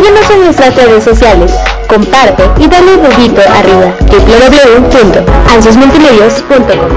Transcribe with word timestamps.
Síguenos 0.00 0.30
en 0.30 0.44
nuestras 0.44 0.74
redes 0.76 1.04
sociales, 1.04 1.52
comparte 1.86 2.44
y 2.58 2.66
dale 2.68 2.94
un 2.94 3.02
dedito 3.02 3.42
arriba 3.42 3.94
www.ansosmultimedios.com 4.08 6.88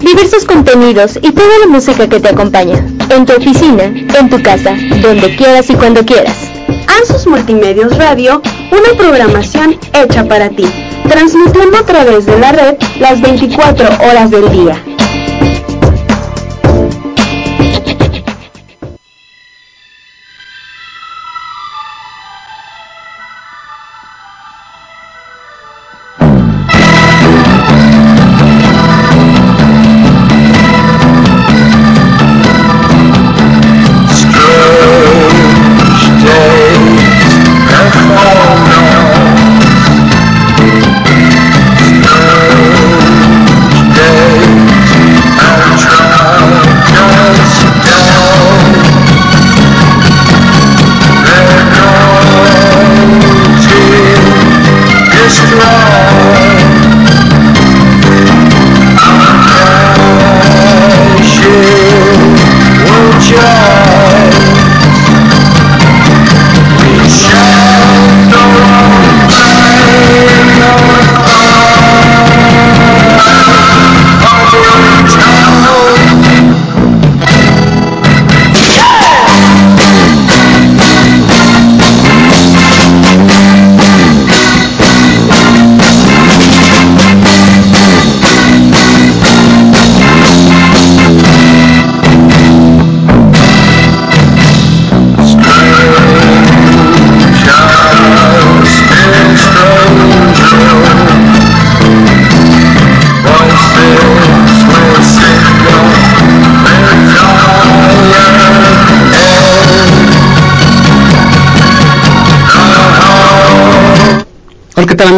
Diversos 0.00 0.44
contenidos 0.44 1.18
y 1.22 1.32
toda 1.32 1.58
la 1.60 1.66
música 1.68 2.06
que 2.08 2.20
te 2.20 2.28
acompaña. 2.28 2.84
En 3.08 3.24
tu 3.24 3.32
oficina, 3.32 3.84
en 3.84 4.28
tu 4.28 4.42
casa, 4.42 4.76
donde 5.02 5.34
quieras 5.36 5.70
y 5.70 5.74
cuando 5.74 6.04
quieras. 6.04 6.36
Ansos 6.98 7.26
Multimedios 7.26 7.96
Radio, 7.96 8.42
una 8.70 8.98
programación 8.98 9.78
hecha 9.92 10.24
para 10.24 10.50
ti, 10.50 10.66
transmitiendo 11.08 11.78
a 11.78 11.86
través 11.86 12.26
de 12.26 12.38
la 12.38 12.52
red 12.52 12.76
las 12.98 13.20
24 13.20 13.86
horas 14.08 14.30
del 14.30 14.50
día. 14.50 14.82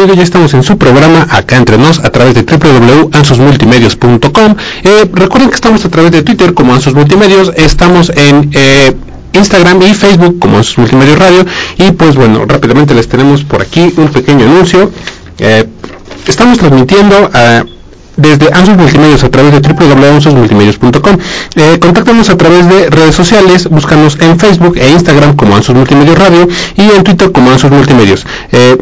Ya 0.02 0.24
estamos 0.24 0.52
en 0.52 0.64
su 0.64 0.78
programa 0.78 1.28
acá 1.30 1.56
entre 1.56 1.78
nos 1.78 2.00
a 2.00 2.10
través 2.10 2.34
de 2.34 2.42
www.ansosmultimedios.com. 2.42 4.56
Eh, 4.82 5.08
recuerden 5.12 5.48
que 5.48 5.54
estamos 5.54 5.84
a 5.84 5.90
través 5.90 6.10
de 6.10 6.24
Twitter 6.24 6.54
como 6.54 6.74
Ansos 6.74 6.94
Multimedios, 6.94 7.52
estamos 7.54 8.10
en 8.10 8.50
eh, 8.52 8.96
Instagram 9.32 9.80
y 9.82 9.94
Facebook 9.94 10.40
como 10.40 10.56
Ansos 10.56 10.78
Multimedios 10.78 11.20
Radio 11.20 11.46
y 11.78 11.92
pues 11.92 12.16
bueno, 12.16 12.44
rápidamente 12.46 12.94
les 12.94 13.08
tenemos 13.08 13.44
por 13.44 13.62
aquí 13.62 13.94
un 13.96 14.08
pequeño 14.08 14.44
anuncio. 14.44 14.90
Eh, 15.38 15.68
estamos 16.26 16.58
transmitiendo 16.58 17.30
a 17.32 17.64
desde 18.16 18.52
Ansos 18.52 18.76
Multimedios 18.76 19.22
a 19.22 19.30
través 19.30 19.52
de 19.52 19.60
www.ansosmultimedios.com. 19.60 21.16
Eh, 21.54 21.78
contáctanos 21.80 22.28
a 22.28 22.36
través 22.36 22.68
de 22.68 22.90
redes 22.90 23.14
sociales, 23.14 23.68
búscanos 23.68 24.18
en 24.20 24.36
Facebook 24.38 24.76
e 24.78 24.90
Instagram 24.90 25.36
como 25.36 25.54
Ansos 25.54 25.76
Multimedios 25.76 26.18
Radio 26.18 26.48
y 26.76 26.82
en 26.82 27.04
Twitter 27.04 27.30
como 27.30 27.52
Ansos 27.52 27.70
Multimedios. 27.70 28.26
Eh, 28.50 28.76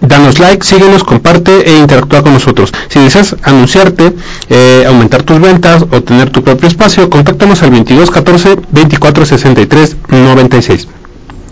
danos 0.00 0.38
like, 0.38 0.64
síguenos, 0.64 1.04
comparte 1.04 1.70
e 1.70 1.78
interactúa 1.78 2.22
con 2.22 2.32
nosotros. 2.32 2.72
Si 2.88 2.98
deseas 2.98 3.36
anunciarte, 3.42 4.14
eh, 4.48 4.84
aumentar 4.86 5.22
tus 5.22 5.40
ventas 5.40 5.82
o 5.82 6.02
tener 6.02 6.30
tu 6.30 6.42
propio 6.42 6.68
espacio, 6.68 7.10
contáctanos 7.10 7.62
al 7.62 7.70
2214 7.70 8.56
2463 8.70 9.96
96. 10.08 10.99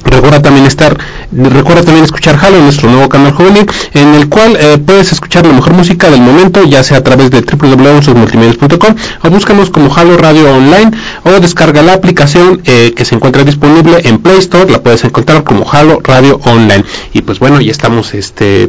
Recuerda 0.05 0.41
también 0.41 0.67
estar, 0.67 0.97
recuerda 1.33 1.83
también 1.83 2.05
escuchar 2.05 2.39
Halo, 2.41 2.61
nuestro 2.61 2.91
nuevo 2.91 3.09
canal 3.09 3.33
juvenil, 3.33 3.67
en 3.95 4.15
el 4.15 4.29
cual 4.29 4.57
eh, 4.59 4.79
puedes 4.85 5.13
escuchar 5.13 5.47
la 5.47 5.53
mejor 5.53 5.75
música 5.75 6.11
del 6.11 6.21
momento, 6.21 6.65
ya 6.65 6.83
sea 6.83 6.99
a 6.99 7.03
través 7.03 7.31
de 7.31 7.43
www.multimedios.com 7.43 8.95
o 9.23 9.31
búscanos 9.31 9.71
como 9.71 9.95
Halo 9.95 10.17
Radio 10.17 10.55
Online 10.55 10.91
o 11.25 11.31
descarga 11.41 11.83
la 11.83 11.95
aplicación 11.95 12.63
eh, 12.65 12.95
que 12.97 13.05
se 13.05 13.17
encuentra 13.17 13.45
disponible 13.45 14.01
en 14.05 14.19
Play 14.19 14.39
Store, 14.39 14.71
la 14.71 14.83
puedes 14.83 15.05
encontrar 15.05 15.45
como 15.45 15.71
Halo 15.71 16.01
Radio 16.03 16.41
Online. 16.45 16.85
Y 17.13 17.23
pues 17.23 17.39
bueno, 17.39 17.61
ya 17.61 17.73
estamos 17.73 18.15
este 18.15 18.69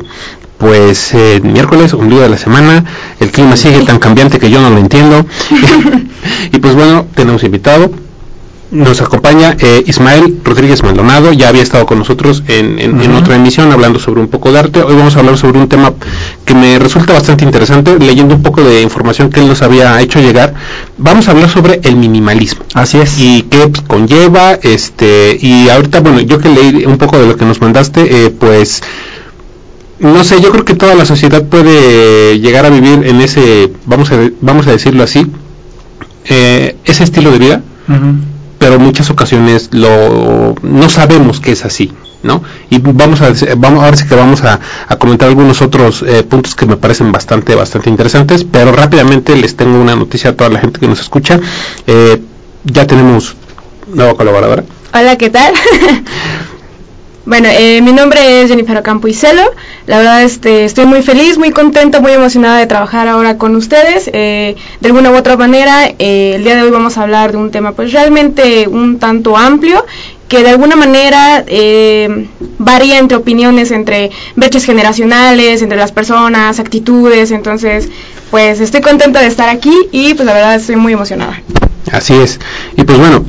pues 0.57 1.13
eh, 1.13 1.39
miércoles, 1.41 1.93
un 1.93 2.09
día 2.09 2.21
de 2.21 2.29
la 2.29 2.37
semana, 2.37 2.83
el 3.21 3.31
clima 3.31 3.55
sigue 3.55 3.79
tan 3.85 3.97
cambiante 3.97 4.39
que 4.39 4.49
yo 4.49 4.59
no 4.59 4.69
lo 4.69 4.77
entiendo. 4.77 5.25
y 6.51 6.59
pues 6.59 6.75
bueno, 6.75 7.05
tenemos 7.15 7.43
invitado, 7.43 7.91
nos 8.71 9.01
acompaña 9.01 9.57
eh, 9.59 9.83
Ismael 9.87 10.39
Rodríguez 10.43 10.83
Maldonado, 10.83 11.33
ya 11.33 11.49
había 11.49 11.63
estado 11.63 11.85
con 11.85 11.97
nosotros 11.97 12.43
en, 12.47 13.13
otra 13.15 13.35
emisión 13.35 13.71
hablando 13.71 13.99
sobre 13.99 14.21
un 14.21 14.27
poco 14.27 14.51
de 14.51 14.59
arte. 14.59 14.83
Hoy 14.83 14.95
vamos 14.95 15.15
a 15.15 15.19
hablar 15.19 15.37
sobre 15.37 15.59
un 15.59 15.67
tema 15.67 15.93
que 16.45 16.53
me 16.53 16.77
resulta 16.77 17.13
bastante 17.13 17.43
interesante, 17.43 17.97
leyendo 17.97 18.35
un 18.35 18.43
poco 18.43 18.61
de 18.61 18.81
información 18.81 19.29
que 19.29 19.39
él 19.39 19.47
nos 19.47 19.61
había 19.61 19.99
hecho 20.01 20.19
llegar. 20.19 20.53
Vamos 20.97 21.27
a 21.27 21.31
hablar 21.31 21.49
sobre 21.49 21.79
el 21.83 21.95
minimalismo. 21.95 22.63
Así 22.73 22.99
es. 22.99 23.19
Y 23.19 23.43
qué 23.43 23.71
conlleva, 23.87 24.53
este, 24.53 25.37
y 25.41 25.69
ahorita, 25.69 26.01
bueno, 26.01 26.19
yo 26.21 26.39
que 26.39 26.49
leí 26.49 26.85
un 26.85 26.97
poco 26.97 27.17
de 27.17 27.27
lo 27.27 27.35
que 27.35 27.45
nos 27.45 27.61
mandaste, 27.61 28.25
eh, 28.25 28.29
pues 28.29 28.81
no 29.99 30.23
sé, 30.23 30.41
yo 30.41 30.51
creo 30.51 30.63
que 30.63 30.75
toda 30.75 30.95
la 30.95 31.05
sociedad 31.05 31.43
puede 31.43 32.39
llegar 32.39 32.65
a 32.65 32.69
vivir 32.69 33.05
en 33.05 33.19
ese, 33.19 33.71
vamos 33.85 34.11
a, 34.11 34.29
vamos 34.41 34.67
a 34.67 34.71
decirlo 34.71 35.03
así, 35.03 35.27
eh, 36.25 36.75
ese 36.85 37.03
estilo 37.03 37.31
de 37.31 37.39
vida 37.39 37.61
pero 38.59 38.75
en 38.75 38.81
muchas 38.81 39.09
ocasiones 39.09 39.69
lo 39.71 40.55
no 40.61 40.89
sabemos 40.89 41.39
que 41.39 41.53
es 41.53 41.65
así, 41.65 41.91
¿no? 42.21 42.43
Y 42.69 42.77
vamos 42.79 43.21
a 43.21 43.31
vamos 43.57 43.83
ahora 43.83 43.97
sí 43.97 44.05
que 44.07 44.15
vamos 44.15 44.43
a, 44.43 44.59
comentar 44.99 45.29
algunos 45.29 45.61
otros 45.61 46.03
eh, 46.05 46.23
puntos 46.23 46.53
que 46.53 46.65
me 46.65 46.77
parecen 46.77 47.11
bastante 47.11 47.55
bastante 47.55 47.89
interesantes, 47.89 48.43
pero 48.43 48.71
rápidamente 48.71 49.35
les 49.35 49.55
tengo 49.55 49.79
una 49.79 49.95
noticia 49.95 50.31
a 50.31 50.33
toda 50.35 50.49
la 50.49 50.59
gente 50.59 50.79
que 50.79 50.87
nos 50.87 50.99
escucha. 50.99 51.39
Eh, 51.87 52.21
ya 52.65 52.85
tenemos 52.85 53.35
nueva 53.87 54.13
colaboradora. 54.15 54.63
Hola, 54.93 55.15
¿qué 55.17 55.29
tal? 55.29 55.53
Bueno, 57.29 57.47
eh, 57.51 57.79
mi 57.83 57.93
nombre 57.93 58.41
es 58.41 58.49
Jennifer 58.49 58.75
Ocampo 58.77 59.07
Celo. 59.13 59.43
La 59.85 59.99
verdad 59.99 60.23
este, 60.23 60.65
estoy 60.65 60.87
muy 60.87 61.03
feliz, 61.03 61.37
muy 61.37 61.51
contenta, 61.51 61.99
muy 61.99 62.11
emocionada 62.11 62.57
de 62.57 62.65
trabajar 62.65 63.07
ahora 63.07 63.37
con 63.37 63.55
ustedes. 63.55 64.09
Eh, 64.11 64.55
de 64.81 64.87
alguna 64.87 65.11
u 65.11 65.15
otra 65.15 65.37
manera, 65.37 65.93
eh, 65.99 66.33
el 66.37 66.43
día 66.43 66.55
de 66.55 66.63
hoy 66.63 66.71
vamos 66.71 66.97
a 66.97 67.03
hablar 67.03 67.31
de 67.31 67.37
un 67.37 67.51
tema 67.51 67.73
pues 67.73 67.93
realmente 67.93 68.67
un 68.67 68.97
tanto 68.97 69.37
amplio 69.37 69.85
que 70.27 70.41
de 70.41 70.49
alguna 70.49 70.75
manera 70.75 71.43
eh, 71.45 72.27
varía 72.57 72.97
entre 72.97 73.17
opiniones, 73.17 73.69
entre 73.69 74.09
brechas 74.35 74.65
generacionales, 74.65 75.61
entre 75.61 75.77
las 75.77 75.91
personas, 75.91 76.59
actitudes, 76.59 77.29
entonces 77.29 77.89
pues 78.31 78.59
estoy 78.59 78.81
contenta 78.81 79.21
de 79.21 79.27
estar 79.27 79.49
aquí 79.49 79.77
y 79.91 80.15
pues 80.15 80.25
la 80.25 80.33
verdad 80.33 80.55
estoy 80.55 80.77
muy 80.77 80.93
emocionada. 80.93 81.39
Así 81.91 82.15
es. 82.15 82.39
Y 82.75 82.85
pues 82.85 82.97
bueno, 82.97 83.23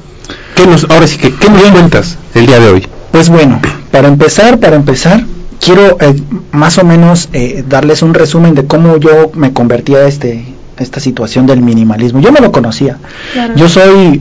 ¿qué 0.56 0.66
nos, 0.66 0.84
ahora 0.88 1.06
sí 1.06 1.18
que, 1.18 1.34
¿qué 1.34 1.50
nos 1.50 1.60
cuentas 1.70 2.16
el 2.34 2.46
día 2.46 2.58
de 2.58 2.70
hoy? 2.70 2.86
Pues 3.12 3.28
bueno, 3.28 3.60
para 3.90 4.08
empezar, 4.08 4.58
para 4.58 4.74
empezar, 4.74 5.24
quiero 5.60 5.98
eh, 6.00 6.20
más 6.50 6.78
o 6.78 6.84
menos 6.84 7.28
eh, 7.32 7.62
darles 7.68 8.02
un 8.02 8.14
resumen 8.14 8.54
de 8.54 8.66
cómo 8.66 8.96
yo 8.96 9.30
me 9.34 9.52
convertí 9.52 9.94
a 9.94 10.06
este, 10.06 10.44
esta 10.78 10.98
situación 10.98 11.46
del 11.46 11.60
minimalismo. 11.60 12.20
Yo 12.20 12.32
no 12.32 12.40
lo 12.40 12.50
conocía. 12.50 12.98
Claro. 13.34 13.54
Yo 13.54 13.68
soy 13.68 14.20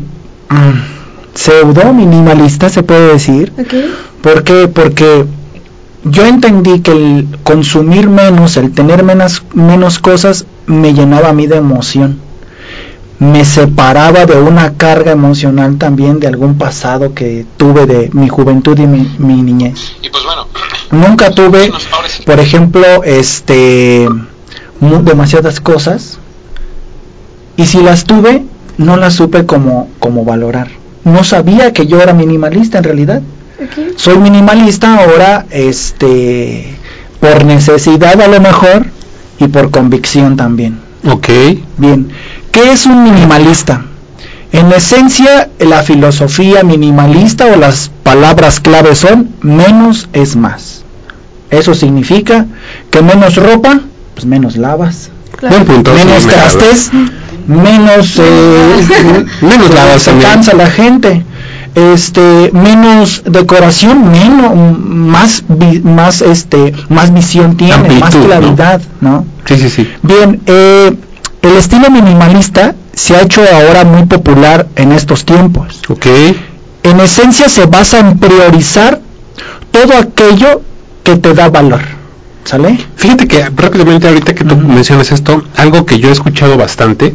mm, 0.50 1.34
pseudo 1.34 1.94
minimalista, 1.94 2.70
se 2.70 2.84
puede 2.84 3.14
decir. 3.14 3.54
Okay. 3.58 3.94
¿Por 4.22 4.44
qué? 4.44 4.68
Porque 4.68 5.26
yo 6.04 6.26
entendí 6.26 6.82
que 6.82 6.92
el 6.92 7.28
consumir 7.44 8.10
menos, 8.10 8.58
el 8.58 8.72
tener 8.72 9.04
menos, 9.04 9.44
menos 9.54 10.00
cosas, 10.00 10.46
me 10.66 10.94
llenaba 10.94 11.30
a 11.30 11.34
mí 11.34 11.48
de 11.48 11.58
emoción. 11.58 12.20
Me 13.22 13.46
separaba 13.46 14.26
de 14.26 14.36
una 14.36 14.74
carga 14.74 15.12
emocional 15.12 15.78
también 15.78 16.20
de 16.20 16.28
algún 16.28 16.58
pasado 16.58 17.14
que 17.14 17.46
tuve 17.56 17.86
de 17.86 18.10
mi 18.14 18.28
juventud 18.28 18.78
y 18.80 18.88
mi, 18.88 19.16
mi 19.20 19.42
niñez. 19.42 19.94
Y 20.02 20.10
pues 20.10 20.24
bueno, 20.24 20.48
Nunca 20.92 21.32
tuve, 21.32 21.72
por 22.26 22.40
ejemplo, 22.40 23.04
este, 23.04 24.08
demasiadas 24.82 25.62
cosas. 25.62 26.20
Y 27.56 27.66
si 27.66 27.82
las 27.82 28.04
tuve, 28.04 28.44
no 28.78 28.98
las 28.98 29.14
supe 29.14 29.46
como, 29.46 29.90
como 30.00 30.26
valorar. 30.26 30.68
No 31.06 31.24
sabía 31.24 31.72
que 31.72 31.88
yo 31.88 32.02
era 32.02 32.14
minimalista 32.14 32.80
en 32.80 32.84
realidad. 32.84 33.22
Okay. 33.56 33.94
Soy 33.96 34.18
minimalista 34.18 34.98
ahora, 34.98 35.46
este, 35.50 36.76
por 37.20 37.46
necesidad 37.46 38.20
a 38.20 38.28
lo 38.28 38.42
mejor 38.42 38.88
y 39.40 39.48
por 39.48 39.72
convicción 39.72 40.36
también. 40.36 40.80
Ok, 41.06 41.28
Bien, 41.78 42.10
¿qué 42.52 42.72
es 42.72 42.86
un 42.86 43.04
minimalista? 43.04 43.86
En 44.52 44.72
esencia, 44.74 45.50
la 45.60 45.82
filosofía 45.84 46.64
minimalista 46.64 47.46
o 47.46 47.56
las 47.56 47.90
palabras 48.04 48.60
clave 48.60 48.96
son 48.96 49.30
menos 49.42 50.10
es 50.14 50.36
más. 50.36 50.84
Eso 51.50 51.74
significa 51.74 52.46
que 52.90 53.02
menos 53.02 53.36
ropa, 53.36 53.80
pues 54.14 54.26
menos 54.26 54.58
lavas, 54.58 55.10
Claro. 55.38 55.56
buen 55.56 55.68
punto. 55.68 55.94
menos 55.94 56.22
sí, 56.24 56.28
me 56.28 56.34
agrada. 56.34 56.50
trastes, 56.52 56.92
menos 57.48 58.20
eh, 58.20 59.26
Menos 59.42 59.70
lavas 59.74 60.02
se 60.04 60.12
también. 60.12 60.32
cansa 60.32 60.54
la 60.54 60.68
gente. 60.70 61.24
Este, 61.74 62.52
menos 62.52 63.24
decoración, 63.26 64.12
menos, 64.12 64.54
más, 64.78 65.44
más, 65.84 66.22
este, 66.22 66.74
más 66.90 67.14
visión 67.14 67.56
tiene, 67.56 68.00
más 68.00 68.14
claridad, 68.14 68.82
¿no? 69.00 69.26
Sí, 69.46 69.58
sí, 69.58 69.70
sí. 69.70 69.90
Bien, 70.02 70.42
eh, 70.48 70.94
el 71.42 71.52
estilo 71.56 71.90
minimalista 71.90 72.76
se 72.94 73.16
ha 73.16 73.22
hecho 73.22 73.42
ahora 73.54 73.86
muy 73.86 74.06
popular 74.06 74.68
en 74.76 74.92
estos 74.92 75.26
tiempos. 75.26 75.82
Ok, 75.88 76.08
En 76.84 77.00
esencia 77.00 77.48
se 77.48 77.66
basa 77.68 78.00
en 78.00 78.20
priorizar 78.20 79.00
todo 79.72 79.98
aquello 79.98 80.62
que 81.04 81.16
te 81.18 81.34
da 81.34 81.50
valor. 81.50 81.82
¿Sale? 82.44 82.78
Fíjate 82.96 83.28
que 83.28 83.50
rápidamente 83.56 84.08
ahorita 84.08 84.34
que 84.34 84.44
tú 84.44 84.56
mencionas 84.58 85.12
esto, 85.12 85.44
algo 85.56 85.86
que 85.86 86.00
yo 86.00 86.10
he 86.10 86.12
escuchado 86.12 86.58
bastante 86.58 87.14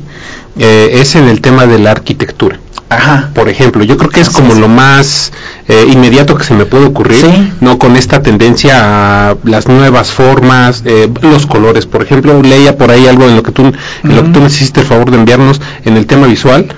eh, 0.58 0.90
es 1.00 1.14
en 1.16 1.28
el 1.28 1.40
tema 1.40 1.66
de 1.66 1.78
la 1.78 1.90
arquitectura. 1.90 2.58
Ajá. 2.88 3.30
Por 3.34 3.48
ejemplo, 3.48 3.82
yo 3.82 3.96
creo 3.96 4.10
que 4.10 4.20
es 4.20 4.30
como 4.30 4.54
lo 4.54 4.68
más 4.68 5.32
eh, 5.66 5.86
inmediato 5.92 6.36
que 6.36 6.44
se 6.44 6.54
me 6.54 6.64
puede 6.66 6.86
ocurrir, 6.86 7.20
Sí. 7.24 7.52
no 7.60 7.78
con 7.80 7.96
esta 7.96 8.22
tendencia 8.22 9.30
a 9.30 9.36
las 9.42 9.66
nuevas 9.66 10.12
formas, 10.12 10.82
eh, 10.84 11.10
los 11.22 11.46
colores. 11.46 11.84
Por 11.86 12.02
ejemplo, 12.04 12.40
leía 12.42 12.78
por 12.78 12.92
ahí 12.92 13.08
algo 13.08 13.24
en 13.24 13.34
lo 13.34 13.42
que 13.42 13.50
tú, 13.50 13.62
en 13.64 13.74
lo 14.14 14.22
que 14.22 14.28
Ujú. 14.28 14.32
tú 14.34 14.40
me 14.40 14.46
hiciste 14.46 14.80
el 14.82 14.86
favor 14.86 15.10
de 15.10 15.16
enviarnos 15.18 15.60
en 15.84 15.96
el 15.96 16.06
tema 16.06 16.28
visual, 16.28 16.68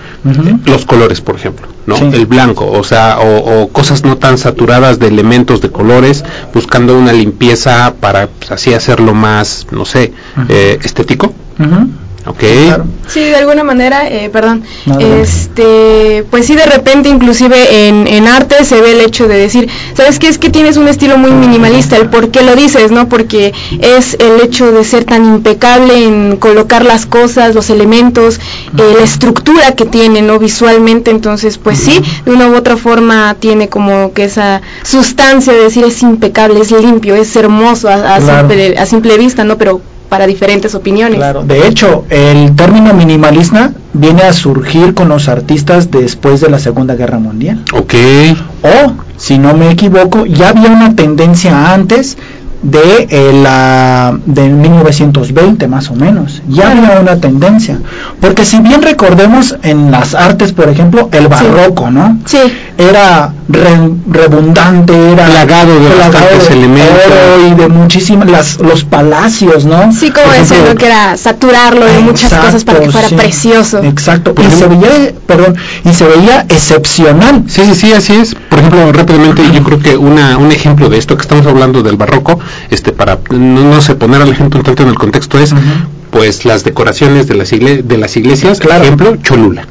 Los 0.67 0.85
colores, 0.85 1.21
por 1.21 1.37
ejemplo, 1.37 1.69
¿no? 1.87 1.97
Sí. 1.97 2.11
El 2.13 2.27
blanco, 2.27 2.71
o 2.71 2.83
sea, 2.83 3.19
o, 3.21 3.63
o 3.63 3.69
cosas 3.69 4.05
no 4.05 4.19
tan 4.19 4.37
saturadas 4.37 4.99
de 4.99 5.07
elementos 5.07 5.61
de 5.61 5.71
colores, 5.71 6.25
buscando 6.53 6.99
una 6.99 7.13
limpieza 7.13 7.95
para 8.01 8.27
pues, 8.27 8.51
así 8.51 8.75
hacerlo 8.75 9.15
más, 9.15 9.67
no 9.71 9.85
sé, 9.85 10.13
eh, 10.49 10.79
estético. 10.83 11.33
Ok. 12.39 12.45
Claro. 12.67 12.85
Sí, 13.09 13.21
de 13.21 13.35
alguna 13.37 13.65
manera, 13.65 14.07
eh, 14.09 14.31
perdón, 14.31 14.63
No, 14.87 14.99
este, 15.01 16.25
pues 16.31 16.47
sí, 16.47 16.55
de 16.55 16.67
repente, 16.67 17.09
inclusive 17.09 17.89
en, 17.89 18.07
en 18.07 18.29
arte 18.29 18.65
se 18.65 18.81
ve 18.81 18.93
el 18.93 19.01
hecho 19.01 19.27
de 19.27 19.37
decir, 19.39 19.69
¿sabes 19.95 20.19
qué? 20.21 20.29
Es 20.29 20.39
que 20.39 20.49
tienes 20.51 20.77
un 20.77 20.87
estilo 20.87 21.19
muy 21.19 21.33
minimalista, 21.33 21.97
el 21.97 22.11
por 22.11 22.31
qué 22.31 22.43
lo 22.43 22.55
dices, 22.55 22.93
¿no? 22.93 23.09
Porque 23.09 23.53
es 23.81 24.15
el 24.21 24.41
hecho 24.43 24.71
de 24.71 24.85
ser 24.85 25.05
tan 25.05 25.25
impecable 25.25 26.05
en 26.05 26.37
colocar 26.37 26.85
las 26.85 27.07
cosas, 27.07 27.55
los 27.57 27.71
elementos, 27.71 28.37
eh, 28.39 28.95
la 28.97 29.03
estructura 29.05 29.73
que 29.75 29.87
tiene, 29.87 30.23
¿no? 30.23 30.39
Visualmente, 30.39 31.11
entonces, 31.11 31.59
pues 31.59 31.79
sí, 31.79 32.01
de 32.25 32.31
una 32.31 32.47
u 32.49 32.55
otra 32.57 32.77
forma 32.77 33.35
tiene 33.41 33.69
como 33.69 34.13
que 34.13 34.25
esa 34.25 34.63
sustancia 34.85 35.53
de 35.55 35.65
decir 35.65 35.83
es 35.85 36.03
impecable, 36.03 36.61
es 36.61 36.71
limpio, 36.71 37.17
es 37.17 37.35
hermoso 37.35 37.89
a, 37.89 37.95
a 38.17 38.21
Claro. 38.21 38.49
simple, 38.49 38.79
a 38.79 38.87
simple 38.87 39.17
vista, 39.19 39.43
¿no? 39.45 39.57
Pero 39.59 39.81
para 40.09 40.27
diferentes 40.27 40.75
opiniones. 40.75 41.17
Claro, 41.17 41.45
de 41.45 41.67
hecho, 41.67 42.05
el 42.09 42.55
término 42.57 42.95
minimalista 42.95 43.73
viene 43.93 44.23
a 44.23 44.33
surgir 44.33 44.95
con 44.95 45.09
los 45.09 45.29
artistas 45.29 45.91
después 45.91 46.41
de 46.41 46.51
la 46.51 46.59
Segunda 46.59 46.95
Guerra 46.95 47.19
Mundial. 47.19 47.63
Ok. 47.75 47.95
O, 48.63 48.93
si 49.17 49.39
no 49.39 49.55
me 49.55 49.71
equivoco, 49.71 50.27
ya 50.27 50.51
había 50.51 50.71
una 50.71 50.95
tendencia 50.95 51.73
antes 51.73 52.17
de 52.63 53.07
eh, 53.11 53.33
la 53.33 54.19
de 54.27 54.49
1920 54.49 55.69
más 55.69 55.91
o 55.91 55.95
menos. 55.95 56.43
Ya 56.49 56.71
había 56.71 57.01
una 57.01 57.21
tendencia, 57.21 57.81
porque 58.21 58.45
si 58.45 58.61
bien 58.61 58.83
recordemos 58.83 59.57
en 59.63 59.91
las 59.91 60.15
artes, 60.15 60.53
por 60.53 60.69
ejemplo, 60.69 61.09
el 61.13 61.29
barroco, 61.29 61.91
¿no? 61.91 62.19
Sí. 62.25 62.39
Era 62.77 63.33
re- 63.49 63.91
redundante, 64.11 65.13
era 65.13 65.27
Plagado 65.27 65.79
de 65.81 65.89
bastantes 65.97 66.51
elementos. 66.51 66.97
oro 67.07 67.49
y 67.49 67.55
de 67.55 67.69
muchísimas 67.69 68.29
las 68.31 68.59
los 68.61 68.85
palacios, 68.85 69.65
¿no? 69.65 69.91
Sí, 69.93 70.11
como 70.11 70.27
Por 70.27 70.35
eso, 70.37 70.55
que 70.77 70.87
era 70.87 71.17
saturarlo 71.17 71.85
de 71.87 71.99
muchas 72.01 72.25
Exacto, 72.25 72.47
cosas 72.47 72.65
para 72.65 72.81
que 72.81 72.91
fuera 72.91 73.09
sí. 73.09 73.15
precioso. 73.15 73.83
Exacto. 73.83 74.35
Por 74.35 74.45
y 74.45 74.51
se 74.51 74.67
veía, 74.67 75.13
perdón, 75.27 75.57
y 75.85 75.93
se 75.95 76.05
veía 76.07 76.47
excepcional. 76.49 77.45
Sí, 77.49 77.63
sí, 77.65 77.75
sí, 77.75 77.93
así 77.93 78.15
es. 78.15 78.35
Por 78.35 78.59
ejemplo, 78.59 78.93
rápidamente, 78.93 79.43
yo 79.53 79.63
creo 79.63 79.79
que 79.79 79.97
una, 79.97 80.37
un 80.39 80.53
ejemplo 80.53 80.89
de 80.89 80.99
esto 80.99 81.17
que 81.17 81.23
estamos 81.23 81.47
hablando 81.47 81.83
del 81.83 81.97
barroco, 81.97 82.39
este, 82.71 82.93
para 82.93 83.19
no, 83.31 83.63
no 83.75 83.81
sé, 83.83 83.95
poner 83.95 84.23
al 84.23 84.29
ejemplo 84.31 84.61
un 84.61 84.65
tanto 84.67 84.83
en 84.83 84.91
el 84.91 84.95
contexto 84.97 85.39
es, 85.39 85.55
pues, 86.11 86.45
las 86.45 86.65
decoraciones 86.65 87.27
de 87.27 87.35
las, 87.35 87.53
igle- 87.53 87.83
de 87.83 87.99
las 87.99 88.17
iglesias, 88.17 88.61
Claro. 88.61 88.83
ejemplo, 88.85 89.17
Cholula, 89.23 89.67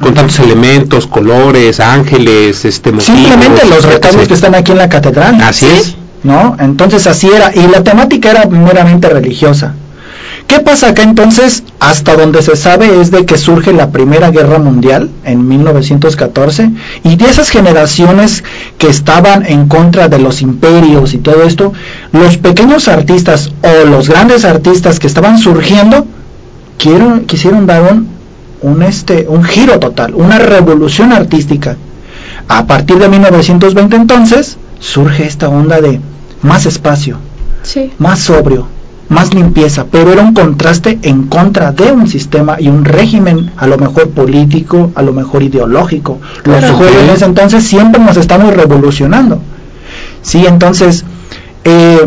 Con 0.00 0.14
tantos 0.14 0.38
elementos, 0.40 1.06
colores, 1.06 1.80
ángeles, 1.80 2.64
este, 2.64 2.92
motivos, 2.92 3.18
Simplemente 3.18 3.66
los 3.66 3.84
retablos 3.84 4.28
que 4.28 4.34
están 4.34 4.54
aquí 4.54 4.72
en 4.72 4.78
la 4.78 4.88
catedral. 4.88 5.40
Así 5.40 5.66
es. 5.66 5.96
¿no? 6.22 6.56
Entonces 6.58 7.06
así 7.06 7.28
era, 7.28 7.52
y 7.54 7.66
la 7.68 7.82
temática 7.84 8.30
era 8.30 8.46
meramente 8.46 9.08
religiosa. 9.08 9.74
¿Qué 10.48 10.60
pasa 10.60 10.88
acá 10.90 11.02
entonces? 11.02 11.62
Hasta 11.80 12.14
donde 12.16 12.40
se 12.42 12.54
sabe 12.56 13.00
es 13.00 13.10
de 13.10 13.24
que 13.26 13.36
surge 13.36 13.72
la 13.72 13.90
Primera 13.90 14.30
Guerra 14.30 14.58
Mundial 14.58 15.10
en 15.24 15.46
1914 15.48 16.70
y 17.04 17.16
de 17.16 17.24
esas 17.24 17.50
generaciones 17.50 18.44
que 18.78 18.88
estaban 18.88 19.44
en 19.46 19.66
contra 19.66 20.08
de 20.08 20.18
los 20.18 20.42
imperios 20.42 21.14
y 21.14 21.18
todo 21.18 21.42
esto, 21.42 21.72
los 22.12 22.36
pequeños 22.36 22.86
artistas 22.88 23.50
o 23.62 23.86
los 23.86 24.08
grandes 24.08 24.44
artistas 24.44 24.98
que 25.00 25.06
estaban 25.08 25.38
surgiendo 25.38 26.06
quiero- 26.78 27.22
quisieron 27.26 27.66
dar 27.66 27.82
un, 27.92 28.08
un, 28.62 28.82
este, 28.82 29.26
un 29.28 29.42
giro 29.44 29.78
total, 29.78 30.14
una 30.14 30.38
revolución 30.38 31.12
artística. 31.12 31.76
A 32.48 32.66
partir 32.66 32.98
de 32.98 33.08
1920 33.08 33.96
entonces 33.96 34.56
surge 34.78 35.26
esta 35.26 35.48
onda 35.48 35.80
de 35.80 36.00
más 36.42 36.66
espacio, 36.66 37.16
Sí. 37.62 37.90
más 37.98 38.20
sobrio, 38.20 38.68
más 39.08 39.34
limpieza, 39.34 39.86
pero 39.90 40.12
era 40.12 40.22
un 40.22 40.32
contraste 40.34 40.98
en 41.02 41.24
contra 41.24 41.72
de 41.72 41.92
un 41.92 42.06
sistema 42.08 42.56
y 42.60 42.68
un 42.68 42.84
régimen 42.84 43.50
a 43.56 43.66
lo 43.66 43.78
mejor 43.78 44.10
político, 44.10 44.90
a 44.94 45.02
lo 45.02 45.12
mejor 45.12 45.42
ideológico. 45.42 46.18
Los 46.44 46.58
Claro. 46.58 46.76
jóvenes 46.76 47.22
entonces 47.22 47.64
siempre 47.64 48.00
nos 48.00 48.16
estamos 48.16 48.54
revolucionando. 48.54 49.40
Sí, 50.22 50.44
entonces, 50.46 51.04
eh, 51.64 52.06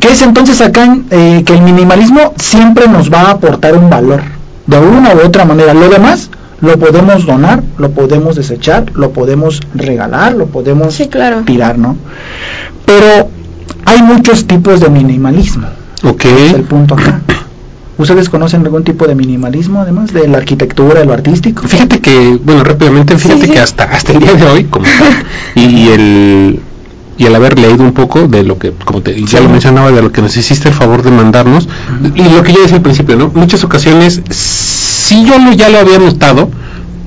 ¿qué 0.00 0.08
es 0.12 0.22
entonces 0.22 0.60
acá 0.60 0.96
eh, 1.10 1.42
que 1.46 1.54
el 1.54 1.62
minimalismo 1.62 2.32
siempre 2.36 2.88
nos 2.88 3.12
va 3.12 3.22
a 3.22 3.30
aportar 3.32 3.76
un 3.76 3.88
valor? 3.90 4.22
De 4.66 4.78
una 4.78 5.14
u 5.14 5.26
otra 5.26 5.44
manera. 5.44 5.74
Lo 5.74 5.88
demás 5.88 6.30
lo 6.60 6.78
podemos 6.78 7.26
donar, 7.26 7.62
lo 7.78 7.90
podemos 7.90 8.36
desechar, 8.36 8.86
lo 8.94 9.10
podemos 9.10 9.60
regalar, 9.74 10.32
lo 10.34 10.46
podemos 10.46 10.94
Sí, 10.94 11.08
claro. 11.08 11.42
tirar, 11.44 11.76
¿no? 11.78 11.96
Pero 12.86 13.28
hay 13.84 14.02
muchos 14.02 14.46
tipos 14.46 14.80
de 14.80 14.88
minimalismo. 14.88 15.66
Ok. 16.02 16.24
Es 16.24 16.54
el 16.54 16.62
punto 16.62 16.94
acá. 16.94 17.20
¿Ustedes 17.96 18.28
conocen 18.28 18.62
algún 18.62 18.82
tipo 18.82 19.06
de 19.06 19.14
minimalismo, 19.14 19.80
además 19.80 20.12
de 20.12 20.26
la 20.26 20.38
arquitectura, 20.38 20.98
de 21.00 21.06
lo 21.06 21.12
artístico? 21.12 21.62
Fíjate 21.68 22.00
que, 22.00 22.40
bueno, 22.42 22.64
rápidamente, 22.64 23.16
fíjate 23.16 23.42
Sí, 23.42 23.46
sí. 23.46 23.52
que 23.52 23.60
hasta 23.60 23.84
hasta 23.84 24.12
el 24.12 24.18
día 24.18 24.32
de 24.34 24.44
hoy, 24.46 24.64
como 24.64 24.84
tal, 24.84 25.24
y, 25.54 25.60
y 25.64 25.88
el 25.90 26.60
y 27.18 27.26
al 27.26 27.34
haber 27.34 27.58
leído 27.58 27.82
un 27.84 27.92
poco 27.92 28.26
de 28.28 28.42
lo 28.42 28.58
que, 28.58 28.72
como 28.84 29.00
te, 29.02 29.14
ya 29.22 29.38
Sí. 29.38 29.44
lo 29.44 29.48
mencionaba, 29.50 29.90
de 29.92 30.02
lo 30.02 30.10
que 30.12 30.20
nos 30.22 30.36
hiciste 30.36 30.68
el 30.68 30.74
favor 30.74 31.02
de 31.02 31.10
mandarnos, 31.10 31.68
y 32.14 32.22
lo 32.22 32.42
que 32.42 32.52
yo 32.52 32.60
decía 32.62 32.76
al 32.76 32.82
principio, 32.82 33.16
¿no? 33.16 33.30
Muchas 33.34 33.62
ocasiones, 33.64 34.20
sí 34.30 35.24
yo 35.24 35.38
lo, 35.38 35.52
ya 35.52 35.68
lo 35.68 35.78
había 35.78 35.98
notado, 35.98 36.50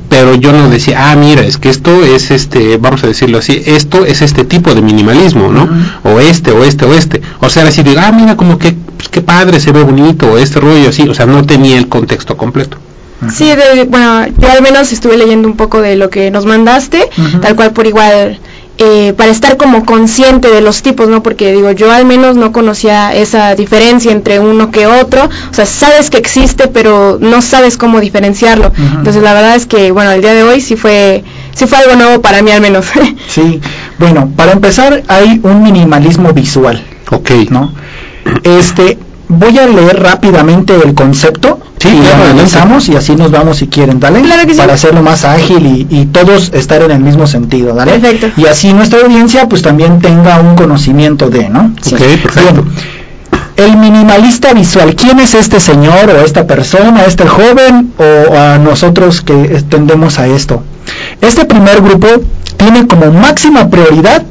pero 0.09 0.35
yo 0.35 0.53
no 0.53 0.69
decía, 0.69 1.11
ah, 1.11 1.15
mira, 1.17 1.41
es 1.41 1.57
que 1.57 1.69
esto 1.69 2.03
es 2.05 2.31
este, 2.31 2.77
vamos 2.77 3.03
a 3.03 3.07
decirlo 3.07 3.39
así, 3.39 3.61
esto 3.65 4.05
es 4.05 4.21
este 4.21 4.45
tipo 4.45 4.73
de 4.73 4.81
minimalismo, 4.81 5.51
¿no? 5.51 5.67
O 6.03 6.19
este, 6.21 6.51
o 6.51 6.63
este, 6.63 6.85
o 6.85 6.93
este. 6.93 7.21
O 7.41 7.49
sea, 7.49 7.67
así 7.67 7.83
digo, 7.83 7.99
ah, 8.01 8.13
mira, 8.13 8.37
como 8.37 8.57
que, 8.57 8.73
pues, 8.95 9.09
qué 9.09 9.19
padre, 9.21 9.59
se 9.59 9.73
ve 9.73 9.83
bonito, 9.83 10.31
o 10.31 10.37
este 10.37 10.61
rollo 10.61 10.89
así, 10.89 11.07
o 11.09 11.13
sea, 11.13 11.25
no 11.25 11.43
tenía 11.45 11.77
el 11.77 11.89
contexto 11.89 12.37
completo. 12.37 12.77
Sí, 13.33 13.45
de- 13.47 13.83
bueno, 13.89 14.27
yo 14.37 14.49
al 14.49 14.61
menos 14.61 14.93
estuve 14.93 15.17
leyendo 15.17 15.47
un 15.47 15.57
poco 15.57 15.81
de 15.81 15.97
lo 15.97 16.09
que 16.09 16.31
nos 16.31 16.45
mandaste, 16.45 17.09
tal 17.41 17.55
cual 17.55 17.71
por 17.73 17.85
igual, 17.87 18.39
eh, 18.79 19.13
para 19.17 19.31
estar 19.31 19.57
como 19.57 19.85
consciente 19.85 20.49
de 20.49 20.61
los 20.61 20.81
tipos, 20.83 21.07
¿no? 21.07 21.23
Porque 21.23 21.51
digo, 21.51 21.71
yo 21.71 21.91
al 21.91 22.05
menos 22.05 22.35
no 22.35 22.51
conocía 22.51 23.13
esa 23.15 23.55
diferencia 23.55 24.11
entre 24.11 24.39
uno 24.39 24.69
que 24.71 24.85
otro, 24.87 25.25
o 25.25 25.53
sea, 25.53 25.65
sabes 25.65 26.09
que 26.09 26.17
existe, 26.17 26.67
pero 26.67 27.17
no 27.19 27.41
sabes 27.41 27.77
cómo 27.77 27.99
diferenciarlo. 27.99 28.71
Entonces, 28.77 29.21
la 29.23 29.33
verdad 29.33 29.55
es 29.55 29.65
que, 29.65 29.91
bueno, 29.91 30.11
el 30.11 30.21
día 30.21 30.33
de 30.33 30.43
hoy 30.43 30.61
sí 30.61 30.75
fue, 30.75 31.23
sí 31.55 31.65
fue 31.65 31.77
algo 31.79 31.95
nuevo 31.95 32.21
para 32.21 32.41
mí 32.41 32.51
al 32.51 32.61
menos. 32.61 32.85
Sí, 33.27 33.61
bueno, 33.99 34.31
para 34.35 34.53
empezar 34.53 35.03
hay 35.07 35.39
un 35.43 35.61
minimalismo 35.63 36.31
visual, 36.33 36.83
Ok. 37.11 37.29
¿no? 37.49 37.73
Este, 38.43 38.97
voy 39.27 39.57
a 39.57 39.67
leer 39.67 40.01
rápidamente 40.01 40.73
el 40.83 40.93
concepto 40.93 41.59
Sí, 41.79 41.89
y 41.89 42.01
claro, 42.01 42.23
analizamos 42.23 42.89
y 42.89 42.95
así 42.95 43.15
nos 43.15 43.29
vamos 43.31 43.57
si 43.57 43.67
quieren, 43.67 43.99
¿dale? 43.99 44.21
Claro 44.21 44.47
que 44.47 44.53
sí. 44.53 44.59
Para 44.59 44.73
hacerlo 44.73 45.01
más 45.03 45.23
ágil 45.25 45.65
y, 45.65 45.87
y 45.95 46.05
todos 46.07 46.51
estar 46.53 46.81
en 46.81 46.91
el 46.91 46.99
mismo 46.99 47.27
sentido, 47.27 47.75
¿dale? 47.75 47.99
Perfecto. 47.99 48.41
Y 48.41 48.47
así 48.47 48.73
nuestra 48.73 48.99
audiencia 49.01 49.47
pues 49.47 49.61
también 49.61 49.99
tenga 49.99 50.39
un 50.39 50.55
conocimiento 50.55 51.29
de, 51.29 51.49
¿no? 51.49 51.71
Ok, 51.85 51.99
perfecto. 52.23 52.63
Bien. 52.63 52.97
El 53.57 53.77
minimalista 53.77 54.53
visual, 54.53 54.95
¿quién 54.95 55.19
es 55.19 55.33
este 55.33 55.59
señor 55.59 56.09
o 56.11 56.23
esta 56.23 56.45
persona, 56.45 57.05
este 57.05 57.27
joven 57.27 57.91
o 57.97 58.35
a 58.35 58.57
nosotros 58.59 59.21
que 59.21 59.33
tendemos 59.67 60.19
a 60.19 60.27
esto? 60.27 60.63
Este 61.21 61.45
primer 61.45 61.81
grupo 61.81 62.07
tiene 62.57 62.87
como 62.87 63.11
máxima 63.11 63.69
prioridad 63.69 64.23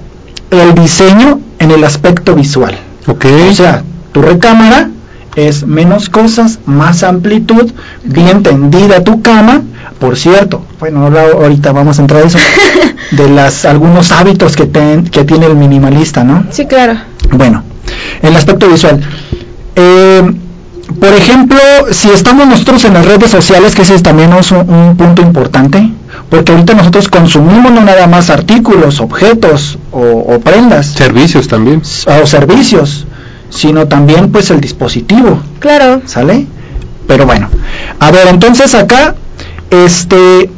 el 0.51 0.75
diseño 0.75 1.41
en 1.59 1.71
el 1.73 1.83
aspecto 1.85 2.35
visual. 2.37 2.79
Ok. 3.09 3.25
O 3.51 3.55
sea, 3.55 3.83
tu 4.13 4.23
recámara 4.23 4.91
es 5.37 5.67
menos 5.67 6.09
cosas, 6.09 6.59
más 6.67 7.03
amplitud, 7.05 7.71
bien 8.05 8.43
tendida 8.43 9.05
tu 9.05 9.23
cama. 9.23 9.63
Por 10.01 10.17
cierto, 10.17 10.63
bueno, 10.81 11.03
ahora- 11.05 11.31
ahorita 11.33 11.73
vamos 11.73 11.99
a 11.99 12.03
entrar 12.03 12.23
a 12.23 12.27
eso, 12.27 12.39
de 13.13 13.29
las 13.31 13.65
algunos 13.65 14.11
hábitos 14.13 14.57
que, 14.57 14.67
ten- 14.67 15.05
que 15.05 15.25
tiene 15.25 15.47
el 15.47 15.55
minimalista, 15.57 16.25
¿no? 16.25 16.45
sí, 16.51 16.67
claro. 16.67 16.99
Bueno, 17.33 17.63
el 18.23 18.35
aspecto 18.37 18.69
visual. 18.69 19.01
Eh, 19.75 20.23
por 21.01 21.13
ejemplo, 21.13 21.59
si 21.91 22.09
estamos 22.11 22.47
nosotros 22.47 22.85
en 22.85 22.95
las 22.95 23.05
redes 23.05 23.31
sociales, 23.31 23.75
que 23.75 23.83
ese 23.83 23.95
es 23.95 24.03
también 24.03 24.33
es 24.35 24.51
un, 24.53 24.69
un 24.71 24.97
punto 24.97 25.21
importante, 25.23 25.91
porque 26.31 26.53
ahorita 26.53 26.75
nosotros 26.75 27.09
consumimos 27.09 27.73
no 27.73 27.83
nada 27.83 28.07
más 28.07 28.31
artículos, 28.31 29.01
objetos 29.01 29.79
o, 29.93 30.01
o 30.01 30.41
prendas 30.41 30.87
Servicios 30.87 31.49
también. 31.49 31.83
o 32.23 32.27
servicios, 32.27 33.07
sino 33.51 33.87
también 33.89 34.31
pues 34.33 34.51
el 34.51 34.61
dispositivo, 34.61 35.41
Claro. 35.61 36.03
¿sale? 36.07 36.47
Pero 37.07 37.27
bueno, 37.27 37.49
a 38.01 38.11
ver, 38.11 38.27
entonces 38.29 38.75
acá, 38.75 39.15
este, 39.71 40.51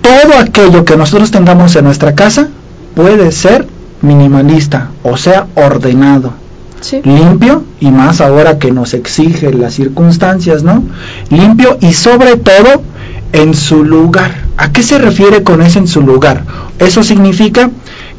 todo 0.00 0.38
aquello 0.38 0.84
que 0.84 0.96
nosotros 0.96 1.30
tengamos 1.30 1.76
en 1.76 1.84
nuestra 1.84 2.14
casa 2.14 2.48
puede 2.94 3.30
ser 3.32 3.66
minimalista, 4.00 4.90
o 5.02 5.16
sea, 5.16 5.46
ordenado 5.54 6.32
Sí. 6.80 7.00
limpio 7.04 7.62
y 7.78 7.90
más 7.92 8.20
ahora 8.20 8.58
que 8.58 8.72
nos 8.72 8.92
exige 8.94 9.52
las 9.54 9.74
circunstancias, 9.74 10.64
¿no? 10.64 10.82
Limpio 11.30 11.78
y 11.80 11.92
sobre 11.92 12.36
todo 12.36 12.82
en 13.32 13.54
su 13.54 13.84
lugar. 13.84 14.32
¿A 14.56 14.72
qué 14.72 14.82
se 14.82 14.98
refiere 14.98 15.44
con 15.44 15.62
eso 15.62 15.78
en 15.78 15.86
su 15.86 16.00
lugar? 16.00 16.42
Eso 16.80 17.04
significa 17.04 17.70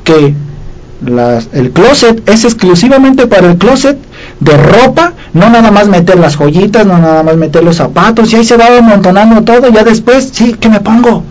que 0.06 0.34
las- 1.06 1.50
el 1.54 1.72
closet 1.72 2.28
es 2.30 2.46
exclusivamente 2.46 3.28
para 3.28 3.48
el 3.52 3.58
closet 3.58 3.98
de 4.40 4.58
ropa, 4.58 5.14
no 5.34 5.50
nada 5.50 5.72
más 5.72 5.88
meter 5.88 6.18
las 6.20 6.36
joyitas, 6.36 6.86
no 6.86 6.98
nada 6.98 7.24
más 7.24 7.36
meter 7.38 7.64
los 7.64 7.76
zapatos, 7.78 8.32
y 8.32 8.38
ahí 8.38 8.44
se 8.44 8.58
va 8.58 8.78
amontonando 8.78 9.42
todo, 9.44 9.70
ya 9.70 9.84
después, 9.84 10.30
sí, 10.34 10.56
¿qué 10.60 10.70
me 10.70 10.80
pongo? 10.82 11.24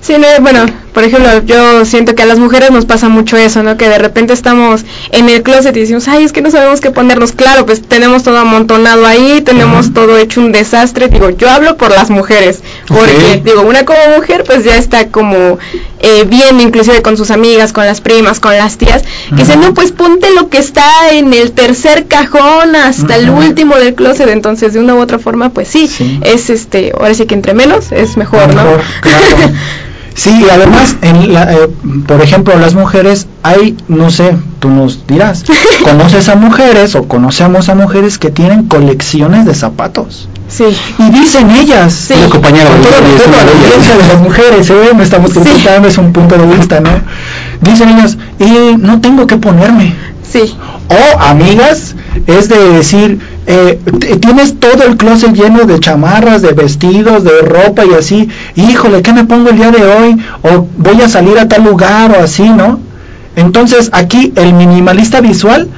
Sí, 0.00 0.14
no, 0.18 0.26
bueno, 0.42 0.60
por 0.92 1.04
ejemplo, 1.04 1.42
yo 1.44 1.84
siento 1.84 2.14
que 2.14 2.22
a 2.22 2.26
las 2.26 2.38
mujeres 2.38 2.70
nos 2.70 2.84
pasa 2.84 3.08
mucho 3.08 3.36
eso, 3.36 3.62
¿no? 3.62 3.76
Que 3.76 3.88
de 3.88 3.98
repente 3.98 4.32
estamos 4.32 4.84
en 5.10 5.28
el 5.28 5.42
closet 5.42 5.76
y 5.76 5.80
decimos, 5.80 6.06
ay, 6.08 6.24
es 6.24 6.32
que 6.32 6.42
no 6.42 6.50
sabemos 6.50 6.80
qué 6.80 6.90
ponernos. 6.90 7.32
Claro, 7.32 7.64
pues 7.66 7.82
tenemos 7.82 8.22
todo 8.22 8.38
amontonado 8.38 9.06
ahí, 9.06 9.40
tenemos 9.42 9.94
todo 9.94 10.18
hecho 10.18 10.40
un 10.40 10.52
desastre. 10.52 11.08
Digo, 11.08 11.30
yo 11.30 11.48
hablo 11.50 11.76
por 11.76 11.90
las 11.90 12.10
mujeres, 12.10 12.60
porque, 12.86 13.40
digo, 13.44 13.62
una 13.62 13.84
como 13.84 13.98
mujer, 14.16 14.44
pues 14.46 14.64
ya 14.64 14.76
está 14.76 15.08
como 15.08 15.58
eh, 16.00 16.24
bien, 16.26 16.60
inclusive 16.60 17.00
con 17.02 17.16
sus 17.16 17.30
amigas, 17.30 17.72
con 17.72 17.86
las 17.86 18.00
primas, 18.00 18.38
con 18.40 18.56
las 18.56 18.76
tías, 18.76 19.02
que 19.30 19.36
dicen, 19.36 19.60
Ujú. 19.60 19.68
no, 19.68 19.74
pues 19.74 19.92
ponte 19.92 20.28
lo 20.34 20.48
que 20.48 20.58
está 20.58 20.84
en 21.12 21.32
el 21.32 21.52
tercer 21.52 22.06
cajón 22.06 22.76
hasta 22.76 23.16
el 23.16 23.30
último 23.30 23.76
del 23.76 23.94
closet. 23.94 24.28
Entonces, 24.28 24.72
de 24.74 24.80
una 24.80 24.94
u 24.94 25.00
otra 25.00 25.18
forma, 25.18 25.50
pues 25.50 25.68
sí, 25.68 25.86
Sí. 25.88 26.20
es 26.22 26.50
este, 26.50 26.92
ahora 26.98 27.14
sí 27.14 27.24
que 27.26 27.34
entre 27.34 27.54
menos 27.54 27.92
es 27.92 28.16
mejor, 28.16 28.54
¿no? 28.54 28.62
Claro. 29.00 29.26
Sí, 30.14 30.44
y 30.46 30.50
además, 30.50 30.96
en 31.02 31.32
la, 31.32 31.52
eh, 31.52 31.68
por 32.06 32.20
ejemplo, 32.20 32.56
las 32.58 32.74
mujeres, 32.74 33.26
hay, 33.42 33.76
no 33.88 34.10
sé, 34.10 34.36
tú 34.60 34.68
nos 34.68 35.06
dirás, 35.06 35.44
conoces 35.84 36.28
a 36.28 36.34
mujeres 36.36 36.94
o 36.94 37.04
conocemos 37.08 37.68
a 37.68 37.74
mujeres 37.74 38.18
que 38.18 38.30
tienen 38.30 38.68
colecciones 38.68 39.46
de 39.46 39.54
zapatos. 39.54 40.28
sí. 40.48 40.64
Y 40.98 41.10
dicen 41.10 41.50
ellas, 41.50 41.92
Sí. 41.94 42.14
Una 42.14 42.28
compañera 42.28 42.68
con 42.70 42.82
todo 42.82 42.92
de 42.92 43.00
respeto 43.00 43.30
a 43.40 43.44
la 43.44 43.52
audiencia 43.52 43.96
de 43.96 44.06
las 44.08 44.20
mujeres, 44.20 44.70
¿eh? 44.70 44.90
no 44.94 45.02
estamos 45.02 45.32
Sí. 45.32 45.40
criticando, 45.40 45.88
es 45.88 45.96
un 45.98 46.12
punto 46.12 46.36
de 46.36 46.46
vista, 46.56 46.80
¿no? 46.80 46.90
Dicen 47.62 47.88
ellas, 47.88 48.18
y 48.38 48.76
no 48.76 49.00
tengo 49.00 49.26
que 49.26 49.36
ponerme. 49.38 49.94
Sí, 50.30 50.54
O 50.88 51.20
amigas, 51.20 51.94
es 52.26 52.48
de 52.48 52.58
decir, 52.70 53.18
eh, 53.46 53.78
tienes 54.20 54.58
todo 54.60 54.84
el 54.84 54.96
closet 54.96 55.32
lleno 55.34 55.64
de 55.64 55.78
chamarras, 55.80 56.42
de 56.42 56.52
vestidos, 56.52 57.24
de 57.24 57.40
ropa 57.42 57.84
y 57.84 57.94
así, 57.94 58.28
híjole, 58.56 59.02
¿qué 59.02 59.12
me 59.12 59.24
pongo 59.24 59.50
el 59.50 59.56
día 59.56 59.70
de 59.70 59.84
hoy? 59.84 60.16
O 60.42 60.66
voy 60.78 61.00
a 61.02 61.08
salir 61.08 61.38
a 61.38 61.48
tal 61.48 61.64
lugar 61.64 62.12
o 62.18 62.22
así, 62.22 62.48
¿no? 62.48 62.78
Entonces 63.36 63.90
aquí 63.92 64.32
el 64.36 64.52
minimalista 64.54 65.20
visual, 65.20 65.68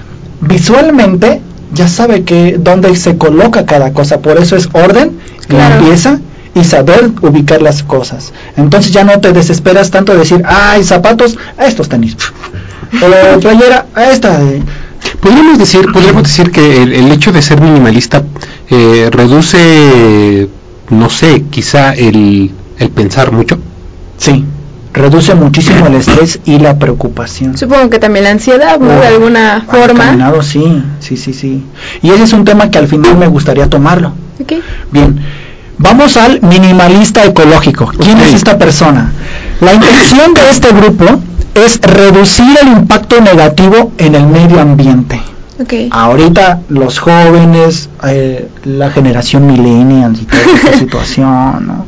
visualmente 0.41 1.41
ya 1.73 1.89
sabe 1.89 2.23
que 2.25 2.57
dónde 2.59 2.95
se 2.97 3.17
coloca 3.17 3.67
cada 3.67 3.93
cosa, 3.93 4.21
por 4.21 4.39
eso 4.39 4.57
es 4.57 4.69
orden, 4.73 5.19
Claro. 5.49 5.77
limpieza 5.81 6.21
y 6.55 6.65
saber 6.65 7.11
ubicar 7.21 7.61
las 7.61 7.83
cosas. 7.83 8.33
Entonces 8.57 8.93
ya 8.93 9.05
no 9.05 9.21
te 9.21 9.33
desesperas 9.33 9.91
tanto 9.91 10.13
de 10.13 10.19
decir, 10.21 10.43
ay, 10.47 10.85
zapatos, 10.85 11.37
a 11.59 11.67
estos 11.67 11.89
tenis. 11.89 12.17
O 13.37 13.41
playera, 13.41 13.87
a 13.95 14.05
esta. 14.11 14.41
eh, 14.43 14.63
Podríamos 15.21 15.59
decir, 15.59 15.87
podríamos 15.93 16.23
decir 16.25 16.51
que 16.51 16.83
el, 16.83 16.93
el 16.93 17.13
hecho 17.13 17.33
de 17.33 17.41
ser 17.43 17.61
minimalista 17.61 18.23
eh, 18.71 19.09
reduce, 19.11 20.49
no 20.91 21.11
sé, 21.11 21.45
quizá 21.51 21.93
el, 21.95 22.51
el 22.79 22.91
pensar 22.91 23.33
mucho. 23.33 23.59
Sí, 24.19 24.45
reduce 24.93 25.35
muchísimo 25.35 25.87
el 25.87 25.95
estrés 25.95 26.41
y 26.45 26.59
la 26.59 26.79
preocupación. 26.79 27.57
supongo 27.57 27.91
que 27.91 27.99
también 27.99 28.25
la 28.25 28.31
ansiedad, 28.31 28.79
¿no? 28.79 28.89
De 29.01 29.07
alguna 29.07 29.57
Ah, 29.57 29.71
forma. 29.71 30.43
sí, 30.43 30.83
sí, 31.01 31.17
sí, 31.17 31.33
sí. 31.33 31.65
Y 32.03 32.11
ese 32.11 32.25
es 32.25 32.33
un 32.33 32.45
tema 32.45 32.71
que 32.71 32.79
al 32.79 32.89
final 32.89 33.17
me 33.17 33.27
gustaría 33.27 33.69
tomarlo. 33.69 34.13
Bien, 34.91 35.21
vamos 35.79 36.17
al 36.17 36.41
minimalista 36.43 37.25
ecológico. 37.25 37.87
¿Quién 37.99 38.19
es 38.19 38.35
esta 38.35 38.59
persona? 38.59 39.13
La 39.61 39.75
intención 39.75 40.35
de 40.35 40.51
este 40.51 40.69
grupo 40.73 41.21
es 41.55 41.81
reducir 41.81 42.59
el 42.63 42.69
impacto 42.69 43.21
negativo 43.21 43.93
en 43.99 44.15
el 44.15 44.27
medio 44.27 44.61
ambiente. 44.61 45.21
Ok. 45.61 45.73
Ahorita 45.91 46.61
los 46.69 46.99
jóvenes, 46.99 47.89
eh, 48.07 48.49
la 48.65 48.91
generación 48.91 49.47
millennial 49.47 50.17
y 50.21 50.25
toda 50.25 50.43
esta 50.43 50.79
situación, 50.79 51.67
¿no? 51.67 51.87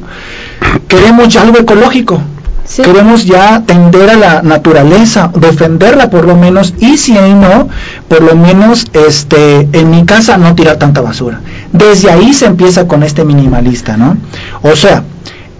queremos 0.89 1.29
ya 1.29 1.43
algo 1.43 1.59
ecológico. 1.59 2.21
Sí. 2.65 2.83
Queremos 2.83 3.25
ya 3.25 3.63
tender 3.65 4.11
a 4.11 4.17
la 4.17 4.43
naturaleza, 4.43 5.31
defenderla 5.39 6.11
por 6.11 6.27
lo 6.27 6.35
menos, 6.35 6.75
y 6.81 6.97
si 6.97 7.13
no, 7.13 7.69
por 8.09 8.23
lo 8.23 8.35
menos 8.35 8.87
este, 8.93 9.69
en 9.73 9.91
mi 9.91 10.05
casa 10.05 10.37
no 10.37 10.57
tirar 10.57 10.77
tanta 10.77 11.01
basura. 11.01 11.41
Desde 11.73 12.11
ahí 12.11 12.35
se 12.35 12.47
empieza 12.47 12.89
con 12.89 13.05
este 13.05 13.25
minimalista, 13.25 13.97
¿no? 13.97 14.17
O 14.63 14.75
sea, 14.75 15.05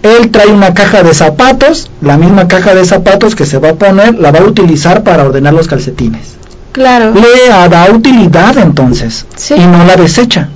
él 0.03 0.31
trae 0.31 0.49
una 0.49 0.75
caja 0.75 1.03
de 1.03 1.15
zapatos, 1.15 1.91
la 2.01 2.17
misma 2.17 2.49
caja 2.49 2.75
de 2.75 2.85
zapatos 2.85 3.35
que 3.35 3.47
se 3.47 3.59
va 3.59 3.71
a 3.71 3.75
poner, 3.75 4.15
la 4.19 4.31
va 4.31 4.41
a 4.41 4.45
utilizar 4.45 5.03
para 5.03 5.25
ordenar 5.25 5.55
los 5.55 5.67
calcetines. 5.69 6.37
Claro. 6.73 7.13
Le 7.15 7.49
da 7.71 7.87
utilidad 7.93 8.59
entonces 8.59 9.27
Sí. 9.37 9.55
y 9.57 9.67
no 9.67 9.85
la 9.85 9.97
desecha. 9.97 10.49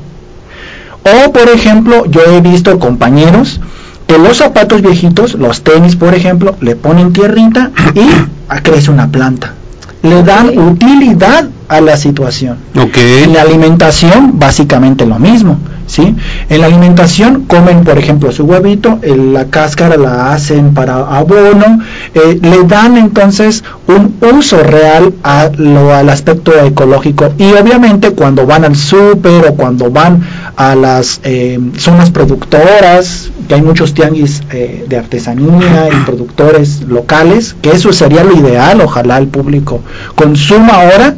O, 1.03 1.33
por 1.33 1.49
ejemplo, 1.49 2.05
yo 2.07 2.21
he 2.27 2.41
visto 2.43 2.79
compañeros 2.79 3.61
que 4.07 4.19
los 4.19 4.37
zapatos 4.37 4.83
viejitos, 4.83 5.35
los 5.35 5.63
tenis, 5.63 5.97
por 5.97 6.15
ejemplo, 6.15 6.57
le 6.61 6.77
ponen 6.77 7.13
tierrita 7.13 7.71
y 7.95 8.61
crece 8.63 8.91
una 8.91 9.09
planta. 9.09 9.55
Le 10.03 10.23
dan 10.23 10.59
utilidad 10.59 11.49
a 11.69 11.81
la 11.81 11.97
situación. 11.97 12.57
Okay. 12.79 13.25
En 13.25 13.33
la 13.35 13.43
alimentación, 13.43 14.39
básicamente 14.39 15.07
lo 15.07 15.19
mismo. 15.19 15.59
¿sí? 15.87 16.15
En 16.51 16.63
la 16.63 16.67
alimentación 16.67 17.45
comen, 17.47 17.85
por 17.85 17.97
ejemplo, 17.97 18.33
su 18.33 18.43
huevito, 18.45 18.99
la 19.05 19.45
cáscara 19.45 19.97
la 19.97 20.33
hacen 20.33 20.75
para 20.75 20.97
abono, 20.97 21.79
eh, 22.13 22.41
le 22.43 22.65
dan 22.65 22.97
entonces 22.97 23.63
un 23.87 24.17
uso 24.37 24.61
real 24.61 25.15
a 25.23 25.49
lo, 25.57 25.95
al 25.95 26.09
aspecto 26.09 26.53
ecológico. 26.61 27.33
Y 27.39 27.53
obviamente 27.53 28.11
cuando 28.11 28.47
van 28.47 28.65
al 28.65 28.75
súper 28.75 29.47
o 29.47 29.55
cuando 29.55 29.93
van 29.93 30.27
a 30.57 30.75
las 30.75 31.21
eh, 31.23 31.61
zonas 31.77 32.11
productoras, 32.11 33.31
que 33.47 33.55
hay 33.55 33.63
muchos 33.63 33.95
tianguis 33.95 34.43
eh, 34.51 34.87
de 34.89 34.97
artesanía 34.99 35.89
y 35.93 36.05
productores 36.05 36.83
locales, 36.83 37.55
que 37.63 37.71
eso 37.71 37.93
sería 37.93 38.25
lo 38.25 38.35
ideal, 38.35 38.81
ojalá 38.81 39.19
el 39.19 39.29
público 39.29 39.83
consuma 40.17 40.83
ahora, 40.83 41.15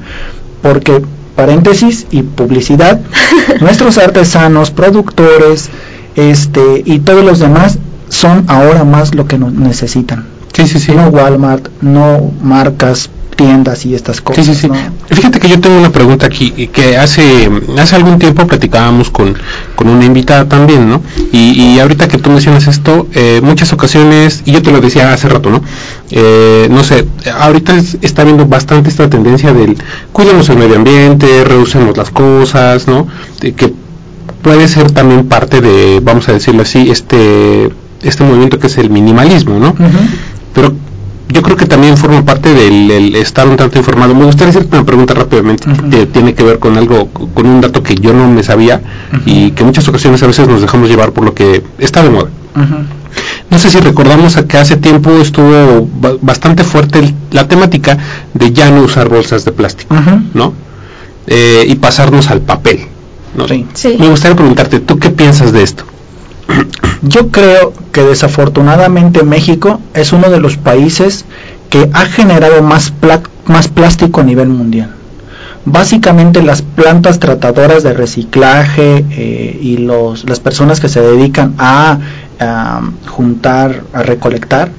porque 0.61 1.01
paréntesis 1.37 2.07
y 2.11 2.23
publicidad, 2.23 3.01
nuestros 3.61 3.99
artesanos, 3.99 4.71
productores, 4.71 5.71
este 6.17 6.83
y 6.85 7.01
todos 7.01 7.25
los 7.25 7.39
demás 7.39 7.79
son 8.09 8.45
ahora 8.49 8.85
más 8.85 9.15
lo 9.15 9.27
que 9.27 9.39
nos 9.39 9.53
necesitan. 9.53 10.27
Sí, 10.53 10.67
sí, 10.67 10.79
sí. 10.79 10.93
No 10.93 11.09
Walmart, 11.09 11.69
no 11.81 12.31
marcas, 12.43 13.09
tiendas 13.37 13.85
y 13.87 13.95
estas 13.95 14.21
cosas. 14.21 14.45
Sí, 14.47 14.55
sí, 14.55 14.61
sí. 14.63 14.69
¿no? 14.69 14.75
Fíjate 15.09 15.41
que 15.41 15.49
yo 15.49 15.61
tengo 15.61 15.79
una 15.79 15.91
pregunta 15.91 16.27
aquí, 16.27 16.53
y 16.57 16.69
que 16.69 16.97
hace, 16.97 17.51
hace 17.79 17.97
algún 17.97 18.19
tiempo 18.19 18.47
platicábamos 18.47 19.11
con, 19.11 19.35
con 19.75 19.89
una 19.89 20.05
invitada 20.05 20.49
también, 20.49 20.89
¿no? 20.89 21.03
Y, 21.33 21.61
y 21.61 21.81
ahorita 21.81 22.09
que 22.09 22.19
tú 22.19 22.31
mencionas 22.31 22.67
esto, 22.69 23.09
eh, 23.15 23.41
muchas 23.43 23.73
ocasiones, 23.73 24.43
y 24.45 24.53
yo 24.53 24.63
te 24.63 24.71
lo 24.71 24.81
decía 24.81 25.13
hace 25.13 25.29
rato, 25.29 25.51
¿no? 25.51 25.63
Eh, 26.11 26.69
no 26.71 26.85
sé, 26.85 27.07
ahorita 27.39 27.77
es- 27.77 27.99
está 28.03 28.23
habiendo 28.23 28.47
bastante 28.47 28.89
esta 28.91 29.09
tendencia 29.11 29.53
del 29.53 29.77
cuidemos 30.13 30.49
el 30.51 30.59
medio 30.59 30.77
ambiente, 30.77 31.45
reducemos 31.45 31.97
las 31.97 32.11
cosas, 32.11 32.87
¿no? 32.87 33.07
De 33.41 33.53
que 33.55 33.73
puede 34.43 34.69
ser 34.69 34.91
también 34.91 35.27
parte 35.29 35.61
de, 35.61 36.01
vamos 36.03 36.29
a 36.29 36.33
decirlo 36.33 36.63
así, 36.63 36.91
este, 36.91 37.71
este 38.03 38.25
movimiento 38.25 38.59
que 38.59 38.67
es 38.67 38.77
el 38.79 38.91
minimalismo, 38.91 39.59
¿no? 39.59 39.75
Pero 40.55 40.75
yo 41.29 41.43
creo 41.43 41.57
que 41.57 41.67
también 41.67 41.97
forma 41.97 42.25
parte 42.25 42.53
del, 42.53 42.91
el 42.91 43.17
estar 43.17 43.49
un 43.49 43.57
tanto 43.57 43.79
informado. 43.79 44.15
Me 44.15 44.25
gustaría 44.25 44.51
hacerte 44.51 44.77
una 44.77 44.85
pregunta 44.87 45.15
rápidamente 45.15 45.67
que 45.91 46.07
tiene 46.07 46.35
que 46.35 46.43
ver 46.43 46.59
con 46.59 46.77
algo, 46.77 47.09
con 47.09 47.47
un 47.47 47.61
dato 47.61 47.83
que 47.83 47.95
yo 47.95 48.13
no 48.13 48.29
me 48.29 48.43
sabía 48.43 48.81
y 49.25 49.53
que 49.53 49.61
en 49.63 49.67
muchas 49.67 49.89
ocasiones 49.89 50.23
a 50.23 50.27
veces 50.27 50.47
nos 50.49 50.61
dejamos 50.61 50.89
llevar 50.89 51.13
por 51.13 51.25
lo 51.25 51.35
que 51.35 51.63
está 51.79 52.03
de 52.03 52.11
moda. 52.11 52.29
No 53.51 53.59
sé 53.59 53.71
si 53.71 53.79
recordamos 53.81 54.37
a 54.37 54.47
que 54.47 54.57
hace 54.59 54.77
tiempo 54.77 55.11
estuvo 55.21 55.89
ba- 56.01 56.17
bastante 56.21 56.65
fuerte 56.65 56.99
el- 57.01 57.15
la 57.31 57.47
temática 57.49 57.99
de 58.35 58.53
ya 58.53 58.71
no 58.71 58.83
usar 58.83 59.09
bolsas 59.09 59.45
de 59.45 59.53
plástico. 59.53 59.95
¿no? 60.35 60.55
Eh, 61.27 61.65
y 61.69 61.75
pasarnos 61.77 62.31
al 62.31 62.41
papel. 62.41 62.81
¿no? 63.37 63.47
Sí. 63.49 63.67
Sí. 63.75 63.97
Me 63.99 64.09
gustaría 64.09 64.37
preguntarte, 64.37 64.81
¿tú 64.81 64.99
qué 64.99 65.11
piensas 65.11 65.53
de 65.53 65.63
esto? 65.63 65.85
Yo 67.03 67.29
creo 67.31 67.73
que 67.93 68.03
desafortunadamente 68.03 69.23
México 69.25 69.81
es 69.95 70.13
uno 70.13 70.31
de 70.31 70.41
los 70.41 70.57
países 70.57 71.25
que 71.71 71.91
ha 71.93 72.07
generado 72.07 72.63
más, 72.63 72.91
pla- 72.91 73.23
más 73.47 73.69
plástico 73.69 74.21
a 74.21 74.25
nivel 74.25 74.49
mundial. 74.49 74.91
Básicamente 75.65 76.43
las 76.43 76.63
plantas 76.63 77.19
tratadoras 77.21 77.83
de 77.83 77.93
reciclaje 77.93 79.05
eh, 79.11 79.59
y 79.61 79.77
los, 79.79 80.29
las 80.29 80.41
personas 80.41 80.81
que 80.81 80.89
se 80.89 81.01
dedican 81.01 81.55
a, 81.59 81.99
a 82.41 82.83
juntar, 83.09 83.83
a 83.93 84.03
recolectar, 84.03 84.71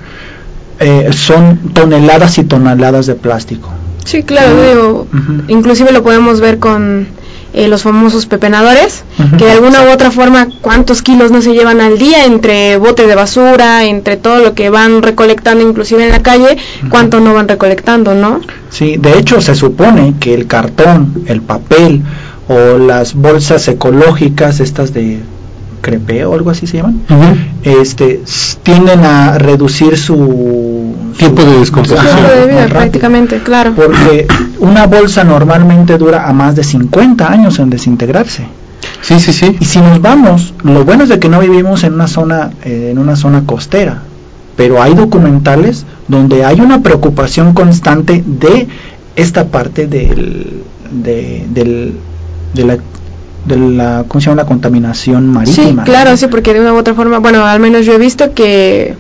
eh, 0.80 1.10
son 1.14 1.58
toneladas 1.74 2.38
y 2.38 2.44
toneladas 2.44 3.06
de 3.06 3.16
plástico. 3.16 3.70
Sí, 4.04 4.24
claro, 4.24 4.62
digo, 4.62 5.08
Ujú. 5.14 5.44
inclusive 5.48 5.94
lo 5.94 6.04
podemos 6.04 6.42
ver 6.42 6.60
con 6.60 7.08
eh, 7.54 7.68
los 7.68 7.84
famosos 7.84 8.26
pepenadores, 8.26 9.04
que 9.38 9.46
de 9.46 9.52
alguna 9.52 9.84
u 9.84 9.92
otra 9.92 10.10
forma, 10.10 10.48
¿cuántos 10.62 11.04
kilos 11.04 11.32
no 11.32 11.42
se 11.42 11.54
llevan 11.54 11.82
al 11.82 12.00
día 12.00 12.26
entre 12.26 12.78
botes 12.78 13.08
de 13.08 13.14
basura, 13.14 13.86
entre 13.86 14.18
todo 14.18 14.40
lo 14.40 14.54
que 14.56 14.72
van 14.72 15.04
recolectando 15.04 15.68
inclusive 15.68 16.04
en 16.04 16.12
la 16.12 16.24
calle, 16.24 16.58
cuánto 16.90 17.20
no 17.20 17.34
van 17.34 17.48
recolectando, 17.48 18.16
¿no? 18.16 18.42
Sí, 18.72 18.98
de 18.98 19.20
hecho 19.20 19.40
se 19.40 19.54
supone 19.54 20.16
que 20.20 20.34
el 20.34 20.48
cartón, 20.48 21.26
el 21.28 21.42
papel 21.42 22.02
o 22.48 22.80
las 22.80 23.14
bolsas 23.14 23.68
ecológicas, 23.68 24.60
estas 24.60 24.94
de 24.94 25.20
crepeo 25.82 26.32
o 26.32 26.34
algo 26.34 26.50
así 26.50 26.66
se 26.66 26.78
llaman, 26.78 27.02
este, 27.62 28.22
tienden 28.64 29.02
a 29.02 29.38
reducir 29.38 29.98
su 29.98 30.73
Tiempo 31.18 31.44
de 31.44 31.60
descomposición. 31.60 32.06
Tiempo 32.16 32.32
de 32.34 32.48
vida 32.48 32.68
prácticamente, 32.68 33.40
claro. 33.40 33.74
Porque 33.76 34.28
una 34.60 34.88
bolsa 34.88 35.24
normalmente 35.24 35.98
dura 35.98 36.28
a 36.28 36.34
más 36.34 36.56
de 36.56 36.64
50 36.64 37.32
años 37.32 37.60
en 37.60 37.70
desintegrarse. 37.70 38.46
Sí, 39.02 39.20
sí, 39.20 39.34
sí. 39.34 39.56
Y 39.60 39.66
si 39.66 39.80
nos 39.80 40.02
vamos, 40.02 40.54
lo 40.64 40.84
bueno 40.86 41.04
es 41.04 41.10
de 41.10 41.20
que 41.20 41.30
no 41.30 41.40
vivimos 41.40 41.84
en 41.84 41.94
una 41.94 42.08
zona 42.08 42.52
eh, 42.64 42.90
en 42.92 42.98
una 42.98 43.16
zona 43.16 43.44
costera, 43.46 44.02
pero 44.56 44.82
hay 44.82 44.94
documentales 44.94 45.86
donde 46.08 46.46
hay 46.46 46.60
una 46.62 46.82
preocupación 46.82 47.54
constante 47.54 48.24
de 48.26 48.68
esta 49.16 49.46
parte 49.48 49.88
del 49.88 50.64
de, 50.92 51.46
del 51.50 51.94
de 52.54 52.64
la 52.66 52.78
de 53.46 53.58
la 53.58 54.06
¿cómo 54.08 54.22
se 54.22 54.30
llama? 54.30 54.44
la 54.44 54.48
contaminación 54.48 55.24
Sí, 55.46 55.62
marítima. 55.62 55.84
claro, 55.84 56.16
sí, 56.16 56.28
porque 56.28 56.54
de 56.54 56.62
una 56.62 56.74
u 56.74 56.78
otra 56.78 56.94
forma, 56.94 57.20
bueno, 57.20 57.46
al 57.46 57.60
menos 57.60 57.86
yo 57.86 57.94
he 57.94 57.98
visto 57.98 58.34
que 58.34 58.96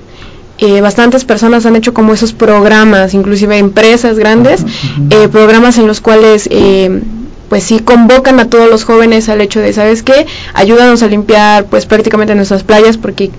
eh, 0.57 0.81
bastantes 0.81 1.25
personas 1.25 1.65
han 1.65 1.75
hecho 1.75 1.93
como 1.93 2.13
esos 2.13 2.33
programas, 2.33 3.13
inclusive 3.13 3.57
empresas 3.57 4.17
grandes, 4.17 4.63
eh, 5.09 5.27
programas 5.29 5.77
en 5.77 5.87
los 5.87 5.99
cuales 5.99 6.47
eh, 6.51 7.01
pues 7.49 7.63
sí 7.63 7.79
convocan 7.79 8.39
a 8.39 8.49
todos 8.49 8.69
los 8.69 8.83
jóvenes 8.83 9.29
al 9.29 9.41
hecho 9.41 9.59
de, 9.59 9.73
¿sabes 9.73 10.03
qué? 10.03 10.25
Ayúdanos 10.53 11.03
a 11.03 11.07
limpiar 11.07 11.65
pues 11.65 11.85
prácticamente 11.85 12.35
nuestras 12.35 12.63
playas 12.63 12.97
porque 12.97 13.31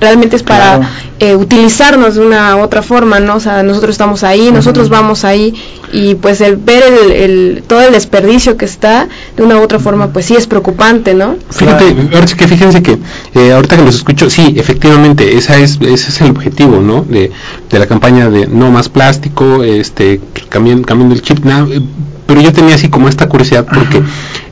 realmente 0.00 0.36
es 0.36 0.42
para 0.42 0.76
Claro. 0.78 0.86
eh, 1.20 1.34
utilizarnos 1.36 2.14
de 2.16 2.26
una 2.26 2.56
u 2.56 2.60
otra 2.60 2.82
forma, 2.82 3.20
¿no? 3.20 3.36
O 3.36 3.40
sea, 3.40 3.62
nosotros 3.62 3.90
estamos 3.92 4.22
ahí, 4.24 4.50
nosotros 4.52 4.88
vamos 4.88 5.24
ahí 5.24 5.54
y 5.92 6.14
pues 6.16 6.40
el 6.40 6.56
ver 6.56 6.82
el, 6.82 7.12
el- 7.12 7.62
todo 7.66 7.80
el 7.82 7.92
desperdicio 7.92 8.56
que 8.56 8.64
está 8.64 9.08
de 9.36 9.42
una 9.42 9.56
u 9.56 9.62
otra 9.62 9.78
forma 9.78 10.08
pues 10.12 10.26
sí 10.26 10.34
es 10.34 10.46
preocupante, 10.46 11.14
¿no? 11.14 11.36
Fíjate, 11.50 11.94
sí 12.26 12.34
que 12.36 12.48
fíjense 12.48 12.82
que 12.82 12.98
eh, 13.34 13.52
ahorita 13.52 13.76
que 13.76 13.82
los 13.84 13.94
escucho, 13.96 14.28
sí, 14.30 14.54
efectivamente, 14.56 15.36
esa 15.36 15.56
es, 15.58 15.78
ese 15.80 16.10
es 16.10 16.20
el 16.20 16.30
objetivo, 16.30 16.80
¿no? 16.80 17.02
De, 17.02 17.30
de 17.70 17.78
la 17.78 17.86
campaña 17.86 18.28
de 18.30 18.46
no 18.46 18.70
más 18.70 18.88
plástico, 18.88 19.62
este, 19.62 20.20
cambiando, 20.48 20.86
cambiando 20.86 21.14
el 21.14 21.22
chip, 21.22 21.44
na- 21.44 21.66
eh, 21.70 21.80
pero 22.26 22.40
yo 22.40 22.52
tenía 22.52 22.74
así 22.74 22.88
como 22.88 23.08
esta 23.08 23.28
curiosidad 23.28 23.64
porque, 23.72 24.02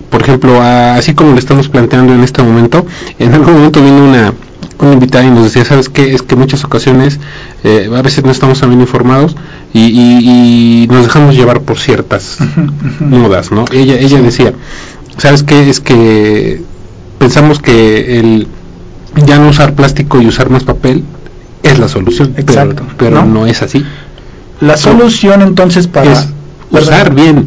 por 0.08 0.22
ejemplo, 0.22 0.62
así 0.62 1.12
como 1.14 1.32
lo 1.32 1.38
estamos 1.38 1.68
planteando 1.68 2.14
en 2.14 2.22
este 2.22 2.40
momento, 2.42 2.86
en 3.18 3.34
algún 3.34 3.52
momento 3.54 3.82
vino 3.82 4.04
una, 4.04 4.32
una 4.78 4.92
invitada 4.94 5.24
y 5.24 5.30
nos 5.30 5.44
decía, 5.44 5.64
¿sabes 5.64 5.88
qué? 5.88 6.14
Es 6.14 6.22
que 6.22 6.34
en 6.34 6.40
muchas 6.40 6.64
ocasiones, 6.64 7.20
eh, 7.62 7.88
a 7.94 8.02
veces 8.02 8.24
no 8.24 8.30
estamos 8.30 8.60
tan 8.60 8.70
bien 8.70 8.80
informados 8.80 9.36
y, 9.72 9.80
y- 9.86 10.82
y 10.84 10.86
nos 10.88 11.04
dejamos 11.04 11.34
llevar 11.36 11.60
por 11.60 11.78
ciertas 11.78 12.38
modas, 13.00 13.50
¿no? 13.52 13.64
Ella, 13.72 13.94
ella 13.98 14.20
decía, 14.20 14.52
¿sabes 15.18 15.42
qué? 15.42 15.68
Es 15.70 15.80
que 15.80 16.62
pensamos 17.18 17.60
que 17.60 18.18
el 18.18 18.48
ya 19.26 19.38
no 19.38 19.48
usar 19.48 19.74
plástico 19.74 20.20
y 20.20 20.26
usar 20.26 20.50
más 20.50 20.64
papel 20.64 21.04
es 21.62 21.78
la 21.78 21.88
solución, 21.88 22.32
pero- 22.34 22.42
Exacto, 22.42 22.82
pero, 22.98 23.24
¿no? 23.24 23.26
no 23.26 23.46
es 23.46 23.62
así. 23.62 23.84
La 24.60 24.76
solución 24.76 25.40
entonces 25.42 25.86
para 25.86 26.12
es 26.12 26.28
usar 26.70 27.14
bien 27.14 27.46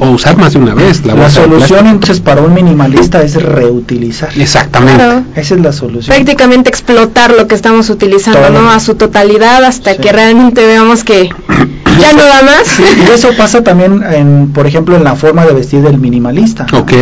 o 0.00 0.10
usar 0.10 0.36
más 0.36 0.52
de 0.52 0.60
una 0.60 0.74
vez 0.74 1.04
la, 1.04 1.14
la 1.14 1.28
solución 1.28 1.86
entonces 1.88 2.20
para 2.20 2.40
un 2.40 2.54
minimalista 2.54 3.22
es 3.22 3.34
reutilizar. 3.42 4.30
Exactamente. 4.38 4.94
Claro. 4.94 5.24
Esa 5.34 5.54
es 5.56 5.60
la 5.60 5.72
solución. 5.72 6.14
prácticamente 6.14 6.68
explotar 6.70 7.32
lo 7.32 7.48
que 7.48 7.54
estamos 7.56 7.90
utilizando, 7.90 8.40
Todo. 8.40 8.62
¿no? 8.62 8.70
A 8.70 8.78
su 8.80 8.94
totalidad 8.94 9.64
hasta 9.64 9.94
Sí. 9.94 9.98
que 10.00 10.12
realmente 10.12 10.64
veamos 10.64 11.02
que 11.04 11.28
ya 12.00 12.12
no 12.12 12.22
da 12.24 12.42
más. 12.42 12.66
Sí, 12.66 12.84
y 13.06 13.10
eso 13.12 13.30
pasa 13.36 13.62
también, 13.64 14.02
en, 14.04 14.52
por 14.52 14.66
ejemplo, 14.66 14.96
en 14.96 15.04
la 15.04 15.16
forma 15.16 15.44
de 15.46 15.52
vestir 15.52 15.82
del 15.82 15.98
minimalista. 15.98 16.66
¿no? 16.72 16.78
Ok, 16.80 16.92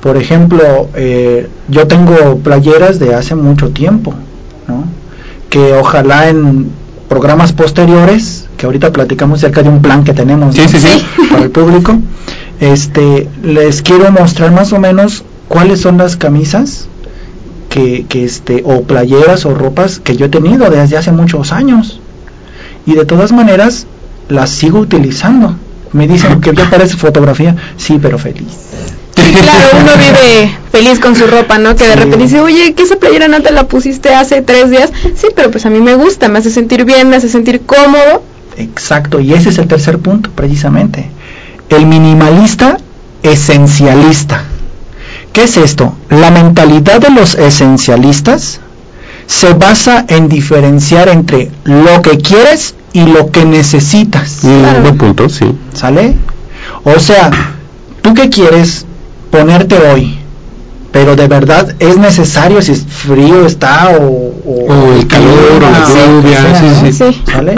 Por 0.00 0.16
ejemplo, 0.18 0.88
eh, 0.94 1.48
yo 1.68 1.86
tengo 1.86 2.38
playeras 2.38 2.98
de 2.98 3.14
hace 3.14 3.34
mucho 3.34 3.70
tiempo, 3.70 4.12
¿no? 4.68 4.84
que 5.48 5.72
ojalá 5.72 6.28
en 6.28 6.70
programas 7.08 7.52
posteriores, 7.54 8.47
que 8.58 8.66
ahorita 8.66 8.92
platicamos 8.92 9.38
acerca 9.38 9.62
de 9.62 9.70
un 9.70 9.80
plan 9.80 10.04
que 10.04 10.12
tenemos 10.12 10.54
Sí, 10.54 10.60
¿no? 10.62 10.68
sí, 10.68 10.78
sí. 10.78 11.06
para 11.30 11.44
el 11.44 11.50
público, 11.50 11.96
este, 12.60 13.28
les 13.42 13.80
quiero 13.80 14.10
mostrar 14.12 14.52
más 14.52 14.72
o 14.74 14.78
menos 14.78 15.24
cuáles 15.48 15.80
son 15.80 15.96
las 15.96 16.16
camisas 16.16 16.88
que, 17.70 18.04
que 18.08 18.24
este, 18.24 18.62
o 18.66 18.82
playeras 18.82 19.46
o 19.46 19.54
ropas 19.54 20.00
que 20.00 20.16
yo 20.16 20.26
he 20.26 20.28
tenido 20.28 20.68
desde 20.68 20.98
hace 20.98 21.12
muchos 21.12 21.52
años 21.52 22.00
y 22.84 22.94
de 22.94 23.06
todas 23.06 23.32
maneras 23.32 23.86
las 24.28 24.50
sigo 24.50 24.80
utilizando. 24.80 25.56
Me 25.92 26.06
dicen 26.06 26.40
que 26.42 26.54
ya 26.54 26.68
parece 26.68 26.96
fotografía, 26.96 27.56
sí, 27.78 27.98
pero 28.00 28.18
feliz. 28.18 28.48
Claro, 29.14 29.68
uno 29.80 29.92
vive 29.96 30.50
feliz 30.70 31.00
con 31.00 31.16
su 31.16 31.26
ropa, 31.26 31.58
¿no? 31.58 31.74
Que 31.76 31.86
de 31.86 31.96
repente 31.96 32.18
dice, 32.18 32.40
oye, 32.40 32.74
¿qué 32.74 32.82
esa 32.82 32.96
playera 32.96 33.28
no 33.28 33.40
te 33.42 33.52
la 33.52 33.66
pusiste 33.68 34.14
hace 34.14 34.42
tres 34.42 34.70
días? 34.70 34.90
Sí, 35.16 35.28
pero 35.34 35.50
pues 35.50 35.64
a 35.66 35.70
mí 35.70 35.80
me 35.80 35.94
gusta, 35.94 36.28
me 36.28 36.38
hace 36.38 36.50
sentir 36.50 36.84
bien, 36.84 37.08
me 37.08 37.16
hace 37.16 37.28
sentir 37.28 37.62
cómodo. 37.62 38.22
Exacto, 38.58 39.20
y 39.20 39.32
ese 39.34 39.50
es 39.50 39.58
el 39.58 39.68
tercer 39.68 39.98
punto, 39.98 40.30
precisamente. 40.34 41.08
El 41.68 41.86
minimalista 41.86 42.76
esencialista. 43.22 44.42
¿Qué 45.32 45.44
es 45.44 45.56
esto? 45.56 45.94
La 46.10 46.30
mentalidad 46.30 47.00
de 47.00 47.10
los 47.10 47.34
esencialistas 47.36 48.60
se 49.26 49.52
basa 49.52 50.04
en 50.08 50.28
diferenciar 50.28 51.08
entre 51.08 51.50
lo 51.64 52.02
que 52.02 52.18
quieres 52.18 52.74
y 52.92 53.04
lo 53.04 53.30
que 53.30 53.44
necesitas. 53.44 54.38
Claro. 54.40 54.80
buen 54.82 54.98
punto, 54.98 55.28
sí. 55.28 55.46
¿Sale? 55.74 56.16
O 56.82 56.98
sea, 56.98 57.30
tú 58.02 58.14
qué 58.14 58.30
quieres 58.30 58.86
ponerte 59.30 59.76
hoy, 59.76 60.18
pero 60.90 61.14
de 61.14 61.28
verdad 61.28 61.74
es 61.78 61.98
necesario 61.98 62.62
si 62.62 62.72
es 62.72 62.84
frío 62.88 63.46
está 63.46 63.90
o, 63.90 64.34
O 64.46 64.92
el 64.94 65.06
calor, 65.06 65.62
o 65.62 65.70
la 65.70 65.86
lluvia, 65.86 66.58
sí, 66.58 66.90
sí. 66.90 66.92
Sí. 66.92 67.22
¿Sale? 67.30 67.54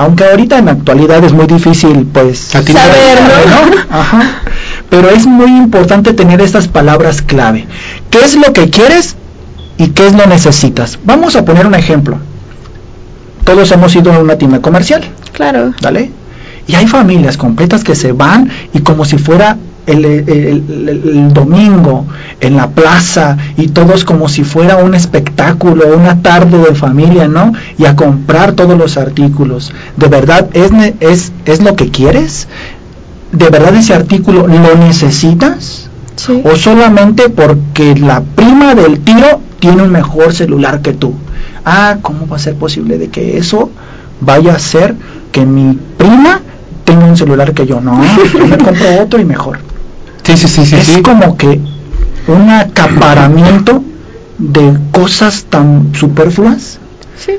Aunque 0.00 0.24
ahorita 0.24 0.56
en 0.58 0.64
la 0.64 0.72
actualidad 0.72 1.22
es 1.24 1.32
muy 1.34 1.46
difícil, 1.46 2.06
pues, 2.10 2.54
Atinar. 2.54 2.86
Saber, 2.86 3.18
¿no? 3.50 3.80
Ajá. 4.00 4.42
Pero 4.88 5.10
es 5.10 5.26
muy 5.26 5.50
importante 5.50 6.14
tener 6.14 6.40
estas 6.40 6.68
palabras 6.68 7.20
clave. 7.20 7.66
¿Qué 8.10 8.18
es 8.24 8.34
lo 8.34 8.52
que 8.54 8.70
quieres 8.70 9.16
y 9.76 9.88
qué 9.88 10.06
es 10.06 10.14
lo 10.14 10.24
necesitas? 10.26 10.98
Vamos 11.04 11.36
a 11.36 11.44
poner 11.44 11.66
un 11.66 11.74
ejemplo. 11.74 12.16
Todos 13.44 13.70
hemos 13.72 13.94
ido 13.94 14.10
a 14.12 14.18
una 14.18 14.36
tienda 14.36 14.60
comercial, 14.62 15.02
Claro. 15.32 15.72
¿vale? 15.82 16.10
Y 16.66 16.74
hay 16.76 16.86
familias 16.86 17.36
completas 17.36 17.84
que 17.84 17.94
se 17.94 18.12
van 18.12 18.50
y 18.72 18.80
como 18.80 19.04
si 19.04 19.18
fuera 19.18 19.58
el, 19.86 20.04
el- 20.04 20.28
el- 20.28 20.88
el- 20.88 21.02
el 21.18 21.32
domingo 21.34 22.06
en 22.40 22.56
la 22.56 22.70
plaza 22.70 23.36
y 23.56 23.68
todos 23.68 24.04
como 24.04 24.28
si 24.28 24.44
fuera 24.44 24.76
un 24.78 24.94
espectáculo, 24.94 25.94
una 25.96 26.22
tarde 26.22 26.58
de 26.58 26.74
familia, 26.74 27.28
¿no? 27.28 27.52
Y 27.78 27.84
a 27.84 27.96
comprar 27.96 28.52
todos 28.52 28.78
los 28.78 28.96
artículos. 28.96 29.72
¿De 29.96 30.08
verdad 30.08 30.48
es, 30.54 30.72
ne- 30.72 30.94
es, 31.00 31.32
es 31.44 31.62
lo 31.62 31.76
que 31.76 31.90
quieres? 31.90 32.48
¿De 33.32 33.48
verdad 33.48 33.74
ese 33.76 33.94
artículo 33.94 34.46
lo 34.46 34.74
necesitas? 34.76 35.88
Sí. 36.16 36.42
¿O 36.44 36.56
solamente 36.56 37.28
porque 37.30 37.94
la 37.96 38.20
prima 38.22 38.74
del 38.74 39.00
tiro 39.00 39.40
tiene 39.60 39.82
un 39.82 39.90
mejor 39.92 40.32
celular 40.34 40.82
que 40.82 40.92
tú? 40.92 41.14
Ah, 41.64 41.98
¿cómo 42.02 42.26
va 42.26 42.36
a 42.36 42.40
ser 42.40 42.54
posible 42.56 42.98
de 42.98 43.08
que 43.08 43.38
eso 43.38 43.70
vaya 44.20 44.54
a 44.54 44.58
ser 44.58 44.94
que 45.32 45.46
mi 45.46 45.78
prima 45.96 46.40
tenga 46.84 47.04
un 47.06 47.16
celular 47.16 47.54
que 47.54 47.66
yo? 47.66 47.80
No, 47.80 48.02
yo 48.34 48.46
me 48.46 48.58
compro 48.58 49.02
otro 49.02 49.20
y 49.20 49.24
mejor. 49.24 49.58
Sí, 50.24 50.36
sí, 50.36 50.48
sí, 50.48 50.66
sí. 50.66 50.76
es 50.76 50.86
sí. 50.86 51.02
como 51.02 51.36
que 51.36 51.60
un 52.28 52.50
acaparamiento 52.50 53.82
de 54.38 54.78
cosas 54.92 55.44
tan 55.48 55.92
superfluas 55.94 56.78
Sí. 57.18 57.32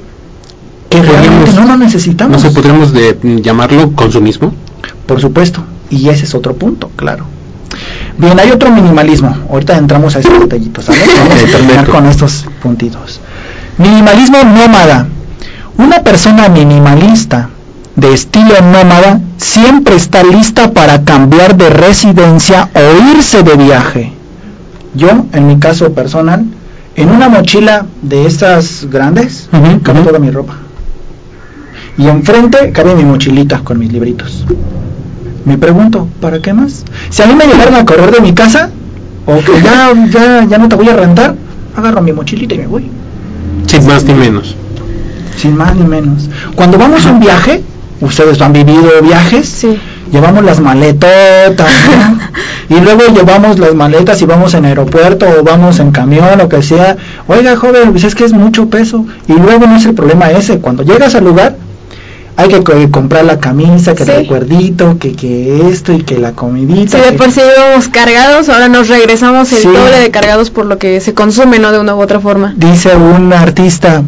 que 0.90 1.02
realmente 1.02 1.54
no 1.54 1.62
lo 1.62 1.68
No 1.68 1.78
necesitamos. 1.78 2.42
sé, 2.42 2.52
podríamos 2.52 2.94
de, 2.94 3.18
llamarlo 3.42 3.92
consumismo. 3.94 4.54
Por 5.06 5.20
supuesto. 5.20 5.64
Y 5.90 6.10
ese 6.10 6.26
es 6.26 6.36
otro 6.36 6.56
punto, 6.56 6.90
claro. 6.96 7.26
Bien, 8.18 8.40
hay 8.40 8.52
otro 8.52 8.70
minimalismo. 8.72 9.36
Ahorita 9.50 9.78
entramos 9.78 10.16
a 10.16 10.20
esos 10.20 10.40
detallitos, 10.40 10.86
¿sale? 10.86 11.00
Vamos 11.18 11.44
a 11.44 11.58
terminar 11.58 11.88
con 11.88 12.06
estos 12.06 12.46
puntitos. 12.62 13.20
Minimalismo 13.78 14.38
nómada. 14.44 15.08
Una 15.78 16.04
persona 16.04 16.50
minimalista 16.50 17.50
de 17.96 18.14
estilo 18.14 18.62
nómada 18.62 19.20
siempre 19.38 19.96
está 19.96 20.24
lista 20.24 20.72
para 20.72 21.04
cambiar 21.04 21.56
de 21.58 21.70
residencia 21.70 22.70
o 22.76 23.16
irse 23.18 23.42
de 23.44 23.56
viaje. 23.56 24.14
Yo, 24.94 25.26
en 25.34 25.48
mi 25.48 25.60
caso 25.60 25.94
personal, 25.94 26.46
en 26.96 27.10
una 27.10 27.30
mochila 27.30 27.86
de 28.02 28.26
estas 28.26 28.88
grandes, 28.90 29.50
ujú. 29.54 29.80
toda 30.04 30.20
mi 30.20 30.30
ropa. 30.32 30.56
Y 31.98 32.08
enfrente 32.08 32.72
cabe 32.72 32.96
mi 32.96 33.04
mochilita 33.04 33.60
con 33.64 33.80
mis 33.80 33.92
libritos. 33.92 34.46
Me 35.46 35.58
pregunto, 35.58 36.08
¿para 36.20 36.40
qué 36.40 36.54
más? 36.54 36.84
Si 37.10 37.22
a 37.22 37.28
mí 37.28 37.36
me 37.36 37.46
llegaron 37.46 37.76
a 37.76 37.86
correr 37.86 38.12
de 38.12 38.22
mi 38.22 38.34
casa, 38.34 38.70
o 39.26 39.38
que 39.40 39.62
ya, 39.62 39.92
ya, 40.10 40.46
ya 40.46 40.58
no 40.58 40.68
te 40.68 40.76
voy 40.76 40.90
a 40.90 40.96
rentar, 40.96 41.36
agarro 41.76 42.02
mi 42.02 42.12
mochilita 42.12 42.56
y 42.56 42.60
me 42.60 42.68
voy. 42.68 42.90
Sin 43.68 43.86
más 43.88 44.04
ni 44.04 44.14
menos. 44.14 44.56
Sin 45.38 45.56
más 45.56 45.76
ni 45.76 45.86
menos. 45.86 46.30
Cuando 46.56 46.78
vamos 46.78 47.06
a 47.06 47.12
un 47.12 47.20
viaje, 47.20 47.64
ustedes 48.02 48.42
han 48.42 48.54
vivido 48.54 48.90
viajes, 49.02 49.48
Sí. 49.48 49.80
Llevamos 50.12 50.44
las 50.44 50.60
maletotas, 50.60 51.72
¿no? 51.90 52.20
y 52.78 52.80
luego 52.80 53.02
llevamos 53.14 53.60
las 53.60 53.74
maletas 53.76 54.22
y 54.22 54.26
vamos 54.26 54.54
en 54.54 54.66
aeropuerto 54.66 55.26
o 55.40 55.44
vamos 55.44 55.80
en 55.80 55.92
camión, 55.92 56.38
lo 56.38 56.48
que 56.50 56.64
sea. 56.64 56.96
Oiga, 57.28 57.56
joven, 57.58 57.92
pues 57.92 58.04
es 58.06 58.16
que 58.16 58.24
es 58.26 58.34
mucho 58.34 58.68
peso. 58.70 59.06
Y 59.28 59.34
luego 59.34 59.68
no 59.68 59.76
es 59.76 59.86
el 59.86 59.94
problema 59.94 60.32
ese. 60.32 60.60
Cuando 60.60 60.84
llegas 60.84 61.16
al 61.16 61.26
lugar, 61.26 61.56
hay 62.38 62.48
que 62.48 62.64
co- 62.64 62.74
comprar 62.92 63.26
la 63.26 63.40
camisa, 63.40 63.94
que 63.94 64.06
Sí. 64.06 64.12
el 64.12 64.18
recuerdito, 64.22 64.98
que, 64.98 65.14
que 65.14 65.68
esto 65.70 65.92
y 65.94 66.04
que 66.04 66.18
la 66.18 66.32
comidita. 66.32 66.98
Si 66.98 67.04
de 67.04 67.18
por 67.18 67.30
sí 67.32 67.42
íbamos 67.58 67.90
cargados, 67.90 68.48
ahora 68.50 68.70
nos 68.70 68.88
regresamos 68.88 69.52
el 69.52 69.60
Sí. 69.60 69.68
doble 69.68 70.00
de 70.00 70.10
cargados 70.12 70.50
por 70.50 70.66
lo 70.66 70.78
que 70.78 71.02
se 71.02 71.14
consume, 71.14 71.60
¿no? 71.60 71.72
De 71.72 71.80
una 71.80 71.94
u 71.96 72.02
otra 72.02 72.20
forma. 72.22 72.54
Dice 72.56 72.96
un 72.96 73.34
artista, 73.34 74.02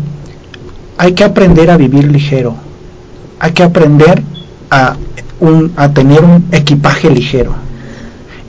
hay 0.98 1.12
que 1.14 1.24
aprender 1.26 1.70
a 1.70 1.78
vivir 1.78 2.06
ligero, 2.06 2.56
hay 3.40 3.52
que 3.52 3.62
aprender 3.64 4.24
a, 4.72 4.96
un, 5.44 5.72
a 5.76 5.90
tener 5.94 6.24
un 6.24 6.46
equipaje 6.52 7.10
ligero. 7.10 7.54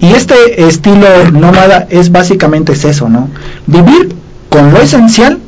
Y 0.01 0.07
este 0.13 0.67
estilo 0.67 1.07
nómada 1.33 1.87
es 1.91 2.11
básicamente 2.13 2.73
es 2.73 2.85
eso, 2.85 3.09
¿no? 3.09 3.29
Vivir 3.67 4.15
con 4.49 4.73
lo 4.73 4.81
esencial, 4.81 5.39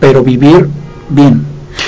pero 0.00 0.22
vivir 0.22 0.68
bien. 1.10 1.42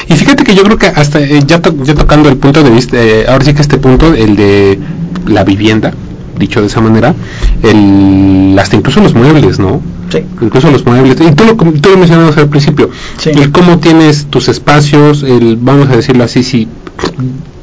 Y 0.08 0.14
fíjate 0.14 0.44
que 0.44 0.54
yo 0.54 0.62
creo 0.64 0.78
que 0.78 0.86
hasta 0.86 1.20
eh, 1.20 1.40
ya, 1.46 1.60
to- 1.60 1.74
ya 1.84 1.94
tocando 1.94 2.28
el 2.28 2.36
punto 2.36 2.62
de 2.62 2.70
vista, 2.70 2.96
eh, 3.02 3.26
ahora 3.28 3.44
sí 3.44 3.54
que 3.54 3.62
este 3.62 3.78
punto, 3.78 4.14
el 4.14 4.36
de 4.36 4.78
la 5.26 5.44
vivienda, 5.44 5.92
dicho 6.38 6.60
de 6.60 6.66
esa 6.68 6.80
manera, 6.80 7.14
el, 7.62 8.56
hasta 8.58 8.76
incluso 8.76 9.00
los 9.00 9.14
muebles, 9.14 9.58
¿no? 9.58 9.80
Sí. 10.10 10.20
Incluso 10.40 10.70
los 10.70 10.86
muebles, 10.86 11.18
y 11.20 11.32
tú 11.34 11.44
lo, 11.44 11.54
tú 11.56 11.90
lo 11.90 11.98
mencionabas 11.98 12.36
al 12.38 12.48
principio, 12.48 12.88
Sí. 13.18 13.30
el 13.30 13.50
cómo 13.52 13.78
tienes 13.78 14.26
tus 14.26 14.48
espacios, 14.48 15.22
el, 15.22 15.56
vamos 15.60 15.88
a 15.90 15.96
decirlo 15.96 16.24
así, 16.24 16.42
si, 16.42 16.66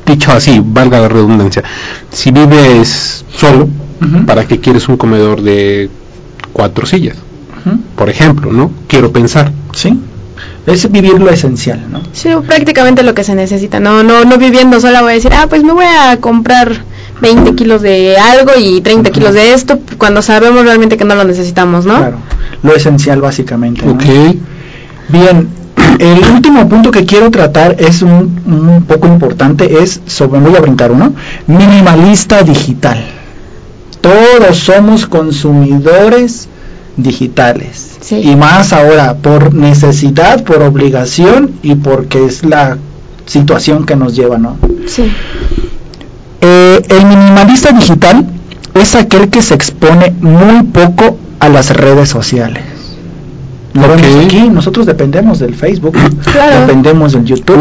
dicho 0.05 0.31
así, 0.31 0.61
valga 0.63 0.99
la 0.99 1.07
redundancia, 1.07 1.63
si 2.11 2.31
vives 2.31 3.25
solo. 3.35 3.67
¿para 4.27 4.45
qué 4.45 4.59
quieres 4.59 4.87
un 4.87 4.97
comedor 4.97 5.41
de 5.41 5.89
cuatro 6.53 6.85
sillas? 6.85 7.17
Por 7.95 8.09
ejemplo, 8.09 8.51
¿no? 8.51 8.71
Quiero 8.87 9.11
pensar. 9.11 9.51
Sí. 9.73 9.99
Es 10.67 10.91
vivir 10.91 11.19
lo 11.19 11.29
esencial, 11.29 11.83
¿no? 11.89 12.01
Sí, 12.11 12.29
prácticamente 12.45 13.01
lo 13.01 13.15
que 13.15 13.23
se 13.23 13.33
necesita. 13.33 13.79
No, 13.79 14.03
no, 14.03 14.23
no 14.25 14.37
viviendo 14.37 14.79
sola 14.79 15.01
voy 15.01 15.11
a 15.11 15.15
decir, 15.15 15.33
ah, 15.33 15.47
pues 15.49 15.63
me 15.63 15.73
voy 15.73 15.85
a 15.85 16.17
comprar 16.17 16.83
20 17.21 17.55
kilos 17.55 17.81
de 17.81 18.17
algo 18.17 18.51
y 18.59 18.81
30 18.81 19.09
kilos 19.11 19.33
de 19.33 19.53
esto, 19.53 19.79
cuando 19.97 20.21
sabemos 20.21 20.63
realmente 20.63 20.97
que 20.97 21.05
no 21.05 21.15
lo 21.15 21.23
necesitamos, 21.23 21.85
¿no? 21.85 21.97
Claro. 21.97 22.17
Lo 22.61 22.75
esencial 22.75 23.21
básicamente. 23.21 23.85
¿no? 23.85 23.93
Ok. 23.93 24.03
Bien, 25.09 25.47
el 25.99 26.23
último 26.33 26.67
punto 26.67 26.91
que 26.91 27.05
quiero 27.05 27.31
tratar 27.31 27.75
es 27.79 28.01
un, 28.01 28.41
un 28.45 28.85
poco 28.87 29.07
importante, 29.07 29.81
es 29.81 30.01
sobre, 30.05 30.39
voy 30.39 30.55
a 30.55 30.61
brincar 30.61 30.91
uno, 30.91 31.13
minimalista 31.47 32.43
digital. 32.43 33.03
Todos 34.01 34.57
somos 34.57 35.05
consumidores 35.07 36.47
digitales. 36.97 37.97
Sí. 38.01 38.17
Y 38.17 38.35
más 38.35 38.73
ahora, 38.73 39.15
por 39.15 39.53
necesidad, 39.53 40.43
por 40.43 40.61
obligación 40.61 41.51
y 41.63 41.75
porque 41.75 42.25
es 42.25 42.43
la 42.45 42.77
situación 43.25 43.85
que 43.85 43.95
nos 43.95 44.15
lleva, 44.15 44.37
¿no? 44.37 44.57
Sí. 44.87 45.11
Eh, 46.41 46.81
el 46.89 47.05
minimalista 47.05 47.71
digital 47.71 48.25
es 48.75 48.95
aquel 48.95 49.29
que 49.29 49.41
se 49.41 49.55
expone 49.55 50.13
muy 50.21 50.63
poco 50.63 51.17
a 51.39 51.49
las 51.49 51.71
redes 51.75 52.09
sociales. 52.09 52.74
Lo 53.75 53.87
vemos 53.89 54.25
aquí, 54.25 54.49
nosotros 54.49 54.85
dependemos 54.85 55.39
del 55.39 55.53
Facebook, 55.53 55.95
Claro. 56.31 56.61
dependemos 56.61 57.13
del 57.13 57.25
YouTube, 57.25 57.57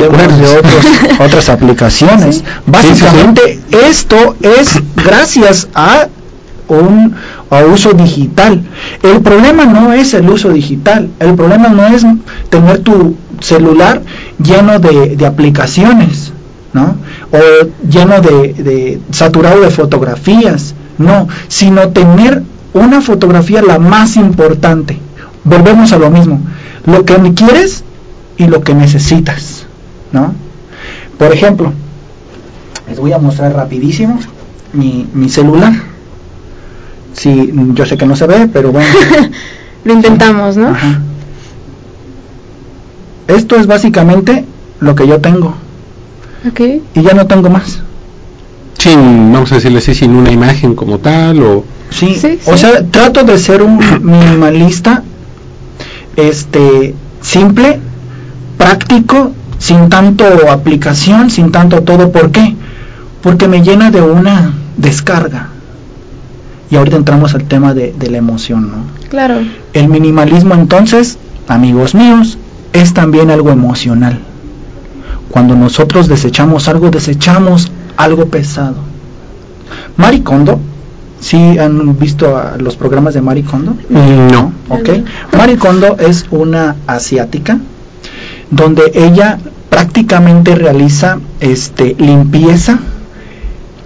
dependemos 0.00 0.38
de 0.38 0.58
otros- 0.58 1.20
otras 1.20 1.48
aplicaciones. 1.48 2.36
Sí. 2.36 2.44
Básicamente 2.66 3.60
esto 3.88 4.36
es 4.40 4.80
gracias 4.96 5.68
a 5.74 6.08
un 6.68 7.14
a 7.50 7.64
uso 7.64 7.92
digital. 7.92 8.62
El 9.02 9.20
problema 9.22 9.64
no 9.64 9.92
es 9.92 10.14
el 10.14 10.28
uso 10.28 10.50
digital, 10.50 11.08
el 11.18 11.34
problema 11.34 11.68
no 11.68 11.86
es 11.86 12.04
tener 12.50 12.80
tu 12.80 13.16
celular 13.40 14.02
lleno 14.42 14.78
de, 14.78 15.16
de 15.16 15.26
aplicaciones, 15.26 16.32
¿no? 16.74 16.96
O 17.32 17.66
lleno 17.88 18.20
de, 18.20 18.52
de 18.52 19.00
saturado 19.12 19.60
de 19.62 19.70
fotografías, 19.70 20.74
no, 20.98 21.26
sino 21.48 21.88
tener 21.88 22.42
una 22.74 23.00
fotografía 23.00 23.62
la 23.62 23.78
más 23.78 24.16
importante. 24.16 24.98
Volvemos 25.48 25.92
a 25.92 25.98
lo 25.98 26.10
mismo, 26.10 26.40
lo 26.86 27.04
que 27.04 27.16
quieres 27.34 27.84
y 28.36 28.46
lo 28.46 28.60
que 28.62 28.74
necesitas, 28.74 29.66
¿no? 30.12 30.34
Por 31.18 31.32
ejemplo, 31.32 31.72
les 32.88 32.98
voy 32.98 33.12
a 33.12 33.18
mostrar 33.18 33.52
rapidísimo 33.54 34.18
mi, 34.72 35.06
mi 35.12 35.28
celular. 35.28 35.72
Sí, 37.14 37.52
yo 37.74 37.84
sé 37.86 37.96
que 37.96 38.06
no 38.06 38.14
se 38.14 38.26
ve, 38.26 38.48
pero 38.52 38.70
bueno. 38.70 38.88
Lo 39.84 39.92
intentamos, 39.92 40.56
¿no? 40.56 40.68
Ajá. 40.68 41.00
Esto 43.26 43.56
es 43.56 43.66
básicamente 43.66 44.44
lo 44.80 44.94
que 44.94 45.06
yo 45.06 45.20
tengo 45.20 45.54
Ok. 46.48 46.60
y 46.94 47.02
ya 47.02 47.12
no 47.14 47.26
tengo 47.26 47.50
más. 47.50 47.80
Sin, 48.78 49.32
vamos 49.32 49.50
a 49.52 49.56
decirle 49.56 49.78
así, 49.78 49.94
sin 49.94 50.12
una 50.14 50.30
imagen 50.30 50.74
como 50.74 50.98
tal 50.98 51.42
o... 51.42 51.64
Sí, 51.90 52.14
Sí, 52.14 52.38
o 52.46 52.52
sí. 52.52 52.58
sea, 52.58 52.84
trato 52.90 53.24
de 53.24 53.38
ser 53.38 53.62
un 53.62 53.78
minimalista 54.02 55.02
este 56.16 56.94
simple, 57.20 57.80
práctico, 58.56 59.32
sin 59.58 59.88
tanto 59.88 60.24
aplicación, 60.50 61.30
sin 61.30 61.52
tanto 61.52 61.82
todo. 61.82 62.12
¿Por 62.12 62.30
qué? 62.30 62.54
Porque 63.22 63.48
me 63.48 63.62
llena 63.62 63.90
de 63.90 64.00
una 64.00 64.52
descarga. 64.76 65.48
Y 66.70 66.76
ahorita 66.76 66.96
entramos 66.96 67.34
al 67.34 67.44
tema 67.44 67.74
de, 67.74 67.94
de 67.98 68.10
la 68.10 68.18
emoción, 68.18 68.70
¿no? 68.70 69.08
Claro. 69.08 69.36
El 69.72 69.88
minimalismo 69.88 70.54
entonces, 70.54 71.18
amigos 71.48 71.94
míos, 71.94 72.38
es 72.72 72.92
también 72.94 73.30
algo 73.30 73.50
emocional. 73.50 74.20
Cuando 75.30 75.54
nosotros 75.54 76.08
desechamos 76.08 76.68
algo, 76.68 76.90
desechamos 76.90 77.70
algo 77.96 78.26
pesado. 78.26 78.76
Marie 79.96 80.22
Kondo, 80.22 80.60
¿sí 81.20 81.58
han 81.58 81.98
visto 81.98 82.36
a 82.36 82.56
los 82.58 82.76
programas 82.76 83.14
de 83.14 83.20
Marie 83.22 83.44
Kondo? 83.44 83.76
No. 83.88 84.52
¿ok? 84.68 84.88
Marie 85.36 85.56
Kondo 85.58 85.96
es 85.98 86.26
una 86.30 86.76
asiática 86.86 87.58
donde 88.50 88.90
ella 88.94 89.38
prácticamente 89.70 90.54
realiza 90.54 91.18
este 91.40 91.94
limpieza 91.98 92.78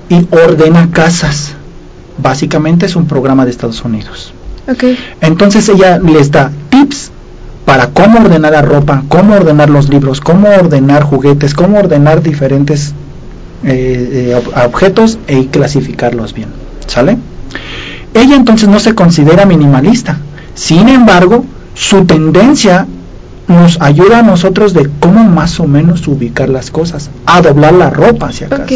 y 0.08 0.26
ordena 0.30 0.90
casas. 0.92 1.54
Básicamente 2.18 2.86
es 2.86 2.94
un 2.96 3.06
programa 3.06 3.44
de 3.44 3.50
Estados 3.50 3.82
Unidos. 3.84 4.32
Ok. 4.68 4.84
Entonces 5.20 5.68
ella 5.68 5.98
les 5.98 6.30
da 6.30 6.50
tips 6.70 7.10
para 7.64 7.88
cómo 7.88 8.20
ordenar 8.20 8.52
la 8.52 8.62
ropa, 8.62 9.02
cómo 9.08 9.34
ordenar 9.34 9.70
los 9.70 9.88
libros, 9.88 10.20
cómo 10.20 10.48
ordenar 10.48 11.02
juguetes, 11.02 11.54
cómo 11.54 11.78
ordenar 11.78 12.22
diferentes 12.22 12.92
eh, 13.64 14.32
eh, 14.34 14.36
ob- 14.40 14.66
objetos 14.66 15.18
y 15.28 15.46
clasificarlos 15.46 16.34
bien. 16.34 16.48
¿Sale? 16.86 17.18
Ella 18.14 18.36
entonces 18.36 18.68
no 18.68 18.78
se 18.78 18.94
considera 18.94 19.46
minimalista. 19.46 20.18
Sin 20.54 20.88
embargo, 20.88 21.44
su 21.74 22.04
tendencia 22.04 22.86
nos 23.48 23.80
ayuda 23.80 24.20
a 24.20 24.22
nosotros 24.22 24.72
de 24.74 24.88
cómo 25.00 25.24
más 25.24 25.60
o 25.60 25.66
menos 25.66 26.06
ubicar 26.08 26.48
las 26.48 26.70
cosas, 26.70 27.10
a 27.26 27.40
doblar 27.42 27.72
la 27.74 27.90
ropa 27.90 28.32
si 28.32 28.44
acaso. 28.44 28.62
Ok. 28.64 28.72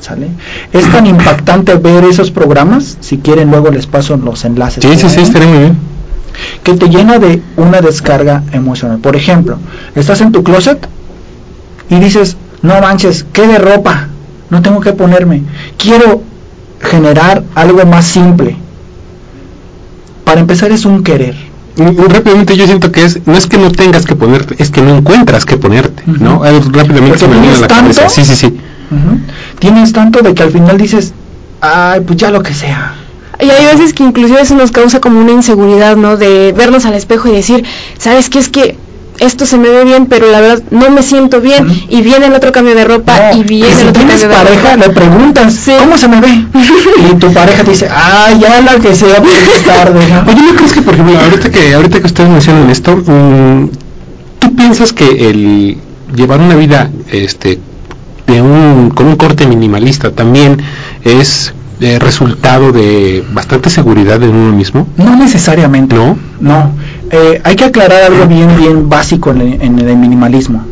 ¿Sale? 0.00 0.28
Es 0.72 0.90
tan 0.90 1.06
impactante 1.06 1.74
ver 1.74 2.04
esos 2.04 2.30
programas, 2.30 2.96
si 3.00 3.18
quieren 3.18 3.50
luego 3.50 3.70
les 3.70 3.86
paso 3.86 4.16
los 4.16 4.44
enlaces. 4.46 4.82
Sí, 4.82 4.96
sí, 4.96 5.10
sí, 5.10 5.16
¿no? 5.16 5.22
estaría 5.22 5.48
muy 5.48 5.58
bien. 5.58 5.78
que 6.62 6.74
te 6.74 6.88
llena 6.88 7.18
de 7.18 7.42
una 7.56 7.82
descarga 7.82 8.42
emocional. 8.52 8.98
Por 8.98 9.14
ejemplo, 9.14 9.58
estás 9.94 10.22
en 10.22 10.32
tu 10.32 10.42
closet 10.42 10.88
y 11.90 11.96
dices, 11.96 12.36
no 12.62 12.80
manches, 12.80 13.26
¿qué 13.30 13.46
de 13.46 13.58
ropa? 13.58 14.08
No 14.48 14.62
tengo 14.62 14.80
que 14.80 14.94
ponerme. 14.94 15.42
Quiero 15.76 16.22
generar 16.80 17.44
algo 17.54 17.84
más 17.86 18.06
simple. 18.06 18.56
Para 20.24 20.40
empezar 20.40 20.70
es 20.72 20.84
un 20.84 21.02
querer. 21.02 21.34
Rápidamente 21.76 22.56
yo 22.56 22.66
siento 22.66 22.90
que 22.92 23.04
es 23.04 23.26
no 23.26 23.34
es 23.36 23.46
que 23.46 23.56
no 23.56 23.70
tengas 23.70 24.04
que 24.04 24.14
ponerte 24.14 24.56
es 24.58 24.70
que 24.70 24.82
no 24.82 24.96
encuentras 24.96 25.46
que 25.46 25.56
ponerte 25.56 26.02
Ujú. 26.06 26.22
no 26.22 26.44
Eh, 26.44 26.60
rápidamente 26.72 27.18
se 27.18 27.28
me 27.28 27.34
viene 27.40 27.48
a 27.48 27.52
tienes 27.52 27.60
la 27.60 27.68
cabeza 27.68 28.00
tanto. 28.02 28.14
sí 28.14 28.24
sí 28.24 28.36
sí. 28.36 28.60
Tienes 29.58 29.92
tanto 29.92 30.20
de 30.20 30.34
que 30.34 30.42
al 30.42 30.50
final 30.50 30.76
dices, 30.76 31.12
ay, 31.60 32.00
pues 32.00 32.18
ya 32.18 32.30
lo 32.30 32.42
que 32.42 32.52
sea. 32.54 32.94
Y 33.40 33.48
hay 33.48 33.64
veces 33.66 33.94
que 33.94 34.02
inclusive 34.02 34.40
eso 34.40 34.54
nos 34.56 34.72
causa 34.72 35.00
como 35.00 35.20
una 35.20 35.30
inseguridad, 35.32 35.96
¿no? 35.96 36.16
De 36.16 36.52
vernos 36.56 36.84
al 36.86 36.94
espejo 36.94 37.28
y 37.28 37.32
decir, 37.32 37.64
¿sabes 37.98 38.28
qué? 38.28 38.38
Es 38.40 38.48
que 38.48 38.76
esto 39.20 39.46
se 39.46 39.56
me 39.58 39.68
ve 39.68 39.84
bien, 39.84 40.06
pero 40.06 40.30
la 40.30 40.40
verdad 40.40 40.62
no 40.70 40.90
me 40.90 41.02
siento 41.02 41.40
bien. 41.40 41.66
Y 41.88 42.02
viene 42.02 42.26
el 42.26 42.32
otro 42.34 42.50
cambio 42.52 42.74
de 42.74 42.84
ropa 42.84 43.30
No, 43.32 43.38
y 43.40 43.44
viene 43.44 43.72
si 43.74 43.82
el 43.82 43.88
otro 43.88 44.02
cambio 44.02 44.28
de 44.28 44.34
pareja, 44.34 44.74
ropa. 44.74 44.86
le 44.88 44.92
preguntas, 44.94 45.52
Sí. 45.54 45.72
¿cómo 45.78 45.96
se 45.98 46.08
me 46.08 46.20
ve? 46.20 46.28
y 47.10 47.14
tu 47.16 47.32
pareja 47.32 47.62
te 47.62 47.70
dice, 47.70 47.88
ay, 47.92 48.38
ya 48.40 48.60
la 48.60 48.74
que 48.80 48.94
sea, 48.94 49.20
pues 49.22 49.32
es 49.56 49.64
tarde. 49.64 50.00
¿no? 50.08 50.20
Oye, 50.32 50.42
¿no 50.50 50.56
crees 50.56 50.72
que, 50.72 50.82
por 50.82 50.94
ejemplo, 50.94 51.18
ahorita 51.18 51.50
que, 51.50 51.74
ahorita 51.74 52.00
que 52.00 52.06
ustedes 52.06 52.30
mencionan 52.30 52.70
esto, 52.70 52.96
mm, 52.96 53.68
¿tú 54.40 54.56
piensas 54.56 54.92
que 54.92 55.30
el 55.30 55.78
llevar 56.14 56.40
una 56.40 56.56
vida 56.56 56.90
este, 57.12 57.58
de 58.26 58.42
un, 58.42 58.90
con 58.94 59.06
un 59.06 59.16
corte 59.16 59.46
minimalista 59.46 60.10
también 60.12 60.60
es 61.04 61.52
eh, 61.80 61.98
resultado 61.98 62.72
de 62.72 63.24
bastante 63.32 63.70
seguridad 63.70 64.22
en 64.22 64.30
uno 64.34 64.52
mismo? 64.56 64.86
No 64.96 65.16
necesariamente. 65.16 65.94
¿No? 65.96 66.16
No. 66.40 66.72
Eh, 67.10 67.40
hay 67.44 67.56
que 67.56 67.64
aclarar 67.64 68.04
algo 68.04 68.26
bien, 68.26 68.56
bien 68.56 68.88
básico 68.88 69.30
en 69.30 69.40
el, 69.40 69.62
en 69.62 69.78
el 69.78 69.96
minimalismo. 69.96 70.64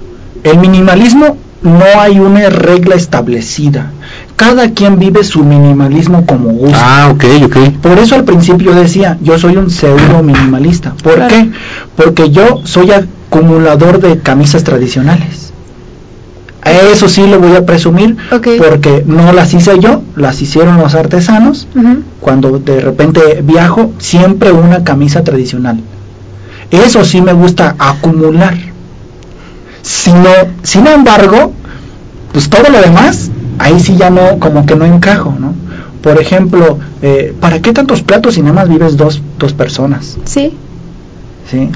El 0.44 0.58
minimalismo 0.58 1.36
no 1.62 1.84
hay 1.98 2.20
una 2.20 2.48
regla 2.48 2.94
establecida. 2.94 3.90
Cada 4.36 4.70
quien 4.70 4.98
vive 5.00 5.24
su 5.24 5.42
minimalismo 5.42 6.24
como 6.24 6.50
gusta. 6.50 6.78
Ah, 6.80 7.10
ok, 7.10 7.24
ok. 7.44 7.56
Por 7.82 7.98
eso 7.98 8.14
al 8.14 8.24
principio 8.24 8.72
decía, 8.72 9.18
yo 9.20 9.36
soy 9.38 9.56
un 9.56 9.68
pseudo 9.68 10.22
minimalista. 10.22 10.92
¿Por 11.02 11.14
Claro. 11.16 11.28
qué? 11.34 11.50
Porque 11.96 12.30
yo 12.30 12.60
soy 12.64 12.92
acumulador 12.92 14.00
de 14.00 14.18
camisas 14.20 14.62
tradicionales. 14.62 15.52
A 16.62 16.70
Eso 16.72 17.08
sí 17.08 17.26
lo 17.26 17.40
voy 17.40 17.56
a 17.56 17.64
presumir 17.64 18.16
porque 18.58 19.02
no 19.06 19.32
las 19.32 19.54
hice 19.54 19.78
yo, 19.80 20.02
las 20.16 20.40
hicieron 20.42 20.76
los 20.78 20.94
artesanos. 20.94 21.66
Cuando 22.20 22.58
de 22.58 22.80
repente 22.80 23.40
viajo, 23.42 23.92
siempre 23.98 24.52
una 24.52 24.84
camisa 24.84 25.24
tradicional. 25.24 25.80
Eso 26.70 27.04
sí 27.04 27.20
me 27.22 27.32
gusta 27.32 27.74
acumular. 27.78 28.54
Sino, 29.82 30.28
sin 30.62 30.86
embargo, 30.86 31.52
pues 32.32 32.50
todo 32.50 32.70
lo 32.70 32.80
demás, 32.80 33.30
ahí 33.58 33.80
sí 33.80 33.96
ya 33.96 34.10
no, 34.10 34.38
como 34.38 34.66
que 34.66 34.76
no 34.76 34.84
encajo, 34.84 35.34
¿no? 35.38 35.54
Por 36.02 36.20
ejemplo, 36.20 36.78
eh, 37.02 37.34
¿para 37.40 37.60
qué 37.60 37.72
tantos 37.72 38.02
platos 38.02 38.34
si 38.34 38.42
nada 38.42 38.54
más 38.54 38.68
vives 38.68 38.96
dos, 38.96 39.20
dos 39.38 39.52
personas? 39.52 40.18
Sí. 40.24 40.54
¿Sí? 41.50 41.70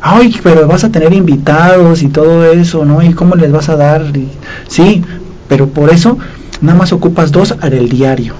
Ay, 0.00 0.34
pero 0.42 0.66
vas 0.66 0.84
a 0.84 0.90
tener 0.90 1.12
invitados 1.12 2.02
y 2.02 2.08
todo 2.08 2.44
eso, 2.50 2.84
¿no? 2.84 3.02
¿Y 3.02 3.12
cómo 3.12 3.34
les 3.36 3.52
vas 3.52 3.68
a 3.68 3.76
dar? 3.76 4.02
Y- 4.16 4.28
sí, 4.68 5.04
pero 5.48 5.68
por 5.68 5.90
eso 5.90 6.16
nada 6.62 6.78
más 6.78 6.92
ocupas 6.92 7.30
dos 7.32 7.54
en 7.62 7.72
el 7.74 7.88
diario. 7.88 8.34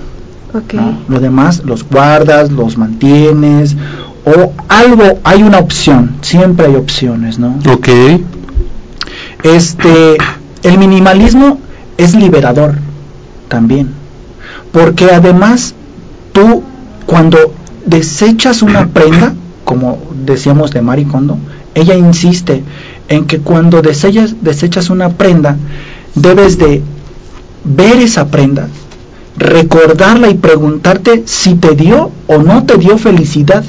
Ok. 0.55 0.75
¿no? 0.75 0.99
Lo 1.09 1.21
demás 1.21 1.63
los 1.65 1.85
guardas, 1.89 2.51
los 2.51 2.77
mantienes 2.77 3.77
o 4.25 4.53
algo, 4.69 5.21
hay 5.25 5.43
una 5.43 5.59
opción, 5.59 6.17
siempre 6.21 6.67
hay 6.67 6.77
opciones, 6.77 7.39
¿no? 7.39 7.59
Ok. 7.73 7.89
Este, 9.43 10.17
el 10.63 10.79
minimalismo 10.79 11.59
es 11.97 12.15
liberador 12.15 12.75
también, 13.49 13.91
porque 14.73 15.07
además 15.07 15.75
tú 16.33 16.63
cuando 17.07 17.53
desechas 17.87 18.63
una 18.63 18.87
prenda, 18.93 19.35
como 19.65 19.99
decíamos 20.25 20.71
de 20.71 20.83
Marie 20.83 21.07
Kondo, 21.07 21.39
ella 21.75 21.95
insiste 21.95 22.63
en 23.09 23.27
que 23.27 23.39
cuando 23.39 23.83
desechas, 23.83 24.37
desechas 24.43 24.91
una 24.91 25.11
prenda, 25.11 25.57
debes 26.15 26.59
de 26.59 26.83
ver 27.65 27.97
esa 27.99 28.29
prenda, 28.29 28.69
recordarla 29.37 30.29
y 30.31 30.35
preguntarte 30.35 31.25
si 31.27 31.55
te 31.55 31.75
dio 31.75 32.11
o 32.27 32.39
no 32.39 32.65
te 32.65 32.77
dio 32.77 32.99
felicidad. 32.99 33.65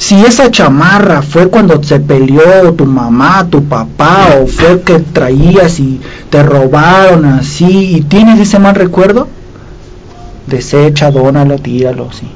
Si 0.00 0.14
esa 0.24 0.50
chamarra 0.50 1.20
fue 1.20 1.50
cuando 1.50 1.82
se 1.82 2.00
peleó 2.00 2.72
tu 2.72 2.86
mamá, 2.86 3.46
tu 3.50 3.62
papá, 3.64 4.28
o 4.40 4.46
fue 4.46 4.80
que 4.80 4.98
traías 5.00 5.78
y 5.78 6.00
te 6.30 6.42
robaron 6.42 7.26
así 7.26 7.96
y 7.96 8.00
tienes 8.00 8.40
ese 8.40 8.58
mal 8.58 8.74
recuerdo, 8.74 9.28
desecha, 10.46 11.10
dónalo, 11.10 11.58
tíralo, 11.58 12.10
sí. 12.12 12.26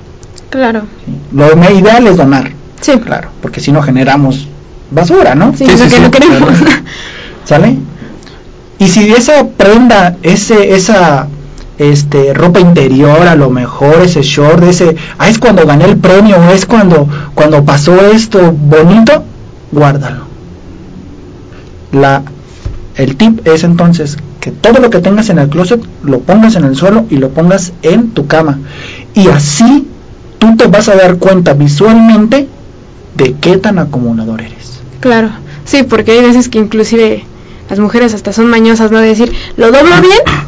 Claro. 0.51 0.83
sí. 1.07 1.13
Lo 1.33 1.47
ideal 1.73 2.07
es 2.07 2.19
donar, 2.19 2.53
Sí. 2.83 2.93
claro, 3.03 3.29
porque 3.41 3.61
si 3.61 3.73
no 3.73 3.81
generamos 3.81 4.47
basura, 4.91 5.35
¿no? 5.35 5.53
Sí, 5.57 5.65
Sí, 5.65 5.73
lo 5.73 5.79
sí, 5.79 5.85
que 5.85 5.91
sí. 5.97 6.01
no 6.03 6.11
queremos. 6.11 6.51
¿Sale? 7.47 7.79
Y 8.79 8.89
si 8.89 9.11
esa 9.11 9.47
prenda, 9.57 10.17
ese, 10.23 10.75
esa 10.75 11.29
este 11.79 12.33
ropa 12.35 12.61
interior, 12.61 13.27
a 13.27 13.35
lo 13.35 13.51
mejor 13.51 14.03
ese 14.03 14.23
short, 14.23 14.63
ese, 14.65 14.97
ah, 15.19 15.29
es 15.29 15.39
cuando 15.39 15.67
gané 15.67 15.87
el 15.87 15.97
premio, 15.97 16.37
es 16.53 16.67
cuando, 16.67 17.09
cuando 17.35 17.65
pasó 17.65 17.95
esto 18.07 18.53
bonito, 18.53 19.25
guárdalo. 19.73 20.25
La, 21.93 22.23
el 22.97 23.17
tip 23.17 23.47
es 23.47 23.65
entonces 23.65 24.19
que 24.41 24.51
todo 24.51 24.79
lo 24.81 24.91
que 24.91 25.01
tengas 25.01 25.31
en 25.31 25.39
el 25.39 25.49
closet 25.49 25.83
lo 26.03 26.21
pongas 26.21 26.55
en 26.57 26.65
el 26.65 26.77
suelo 26.77 27.07
y 27.11 27.17
lo 27.17 27.31
pongas 27.31 27.73
en 27.83 28.11
tu 28.11 28.27
cama. 28.27 28.59
Y 29.15 29.29
así 29.29 29.89
tú 30.39 30.57
te 30.57 30.67
vas 30.67 30.89
a 30.89 30.97
dar 30.97 31.17
cuenta 31.17 31.55
visualmente 31.55 32.49
de 33.17 33.35
qué 33.41 33.57
tan 33.57 33.79
acumulador 33.79 34.43
eres. 34.43 34.81
Claro. 35.01 35.31
Sí, 35.65 35.83
porque 35.83 36.13
hay 36.13 36.21
veces 36.21 36.49
que 36.49 36.59
inclusive 36.59 37.25
las 37.71 37.79
mujeres 37.79 38.13
hasta 38.15 38.33
son 38.33 38.47
mañosas, 38.47 38.91
¿no? 38.91 38.99
De 39.01 39.09
decir, 39.09 39.33
lo 39.57 39.73
doblo 39.73 40.01
bien 40.03 40.44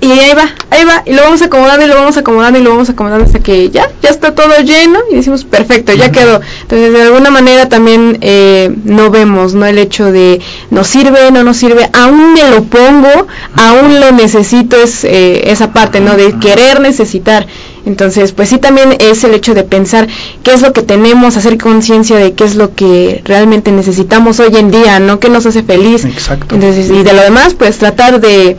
y 0.00 0.12
ahí 0.12 0.32
va, 0.32 0.48
ahí 0.70 0.84
va, 0.84 1.02
y 1.06 1.12
lo 1.12 1.22
vamos 1.22 1.42
acomodando 1.42 1.84
y 1.84 1.88
lo 1.88 1.96
vamos 1.96 2.16
acomodando 2.16 2.58
y 2.58 2.62
lo 2.62 2.70
vamos 2.70 2.88
acomodando 2.88 3.24
hasta 3.24 3.40
que 3.40 3.68
ya, 3.70 3.90
ya 4.00 4.10
está 4.10 4.32
todo 4.32 4.56
lleno 4.62 5.00
y 5.10 5.16
decimos, 5.16 5.44
perfecto, 5.44 5.92
ya 5.92 6.12
quedó. 6.12 6.40
Entonces, 6.62 6.92
de 6.92 7.02
alguna 7.02 7.30
manera 7.30 7.68
también 7.68 8.18
eh, 8.20 8.72
no 8.84 9.10
vemos, 9.10 9.54
¿no? 9.54 9.66
El 9.66 9.76
hecho 9.78 10.12
de, 10.12 10.40
nos 10.70 10.86
sirve, 10.86 11.32
no 11.32 11.42
nos 11.42 11.56
sirve, 11.56 11.90
aún 11.92 12.34
me 12.34 12.48
lo 12.48 12.62
pongo, 12.64 13.26
aún 13.56 13.98
lo 13.98 14.12
necesito, 14.12 14.76
es 14.76 15.02
eh, 15.02 15.50
esa 15.50 15.72
parte, 15.72 16.00
¿no? 16.00 16.16
De 16.16 16.38
querer 16.38 16.80
necesitar. 16.80 17.48
Entonces, 17.84 18.32
pues 18.32 18.50
sí 18.50 18.58
también 18.58 18.96
es 19.00 19.24
el 19.24 19.34
hecho 19.34 19.54
de 19.54 19.64
pensar 19.64 20.06
qué 20.44 20.52
es 20.52 20.62
lo 20.62 20.72
que 20.72 20.82
tenemos, 20.82 21.36
hacer 21.36 21.58
conciencia 21.58 22.16
de 22.18 22.34
qué 22.34 22.44
es 22.44 22.54
lo 22.54 22.74
que 22.74 23.20
realmente 23.24 23.72
necesitamos 23.72 24.38
hoy 24.38 24.54
en 24.56 24.70
día, 24.70 25.00
¿no? 25.00 25.18
¿Qué 25.18 25.28
nos 25.28 25.46
hace 25.46 25.64
feliz? 25.64 26.04
Exacto. 26.04 26.54
Entonces, 26.54 26.88
y 26.88 27.02
de 27.02 27.12
lo 27.12 27.22
demás, 27.22 27.54
pues 27.54 27.78
tratar 27.78 28.20
de 28.20 28.56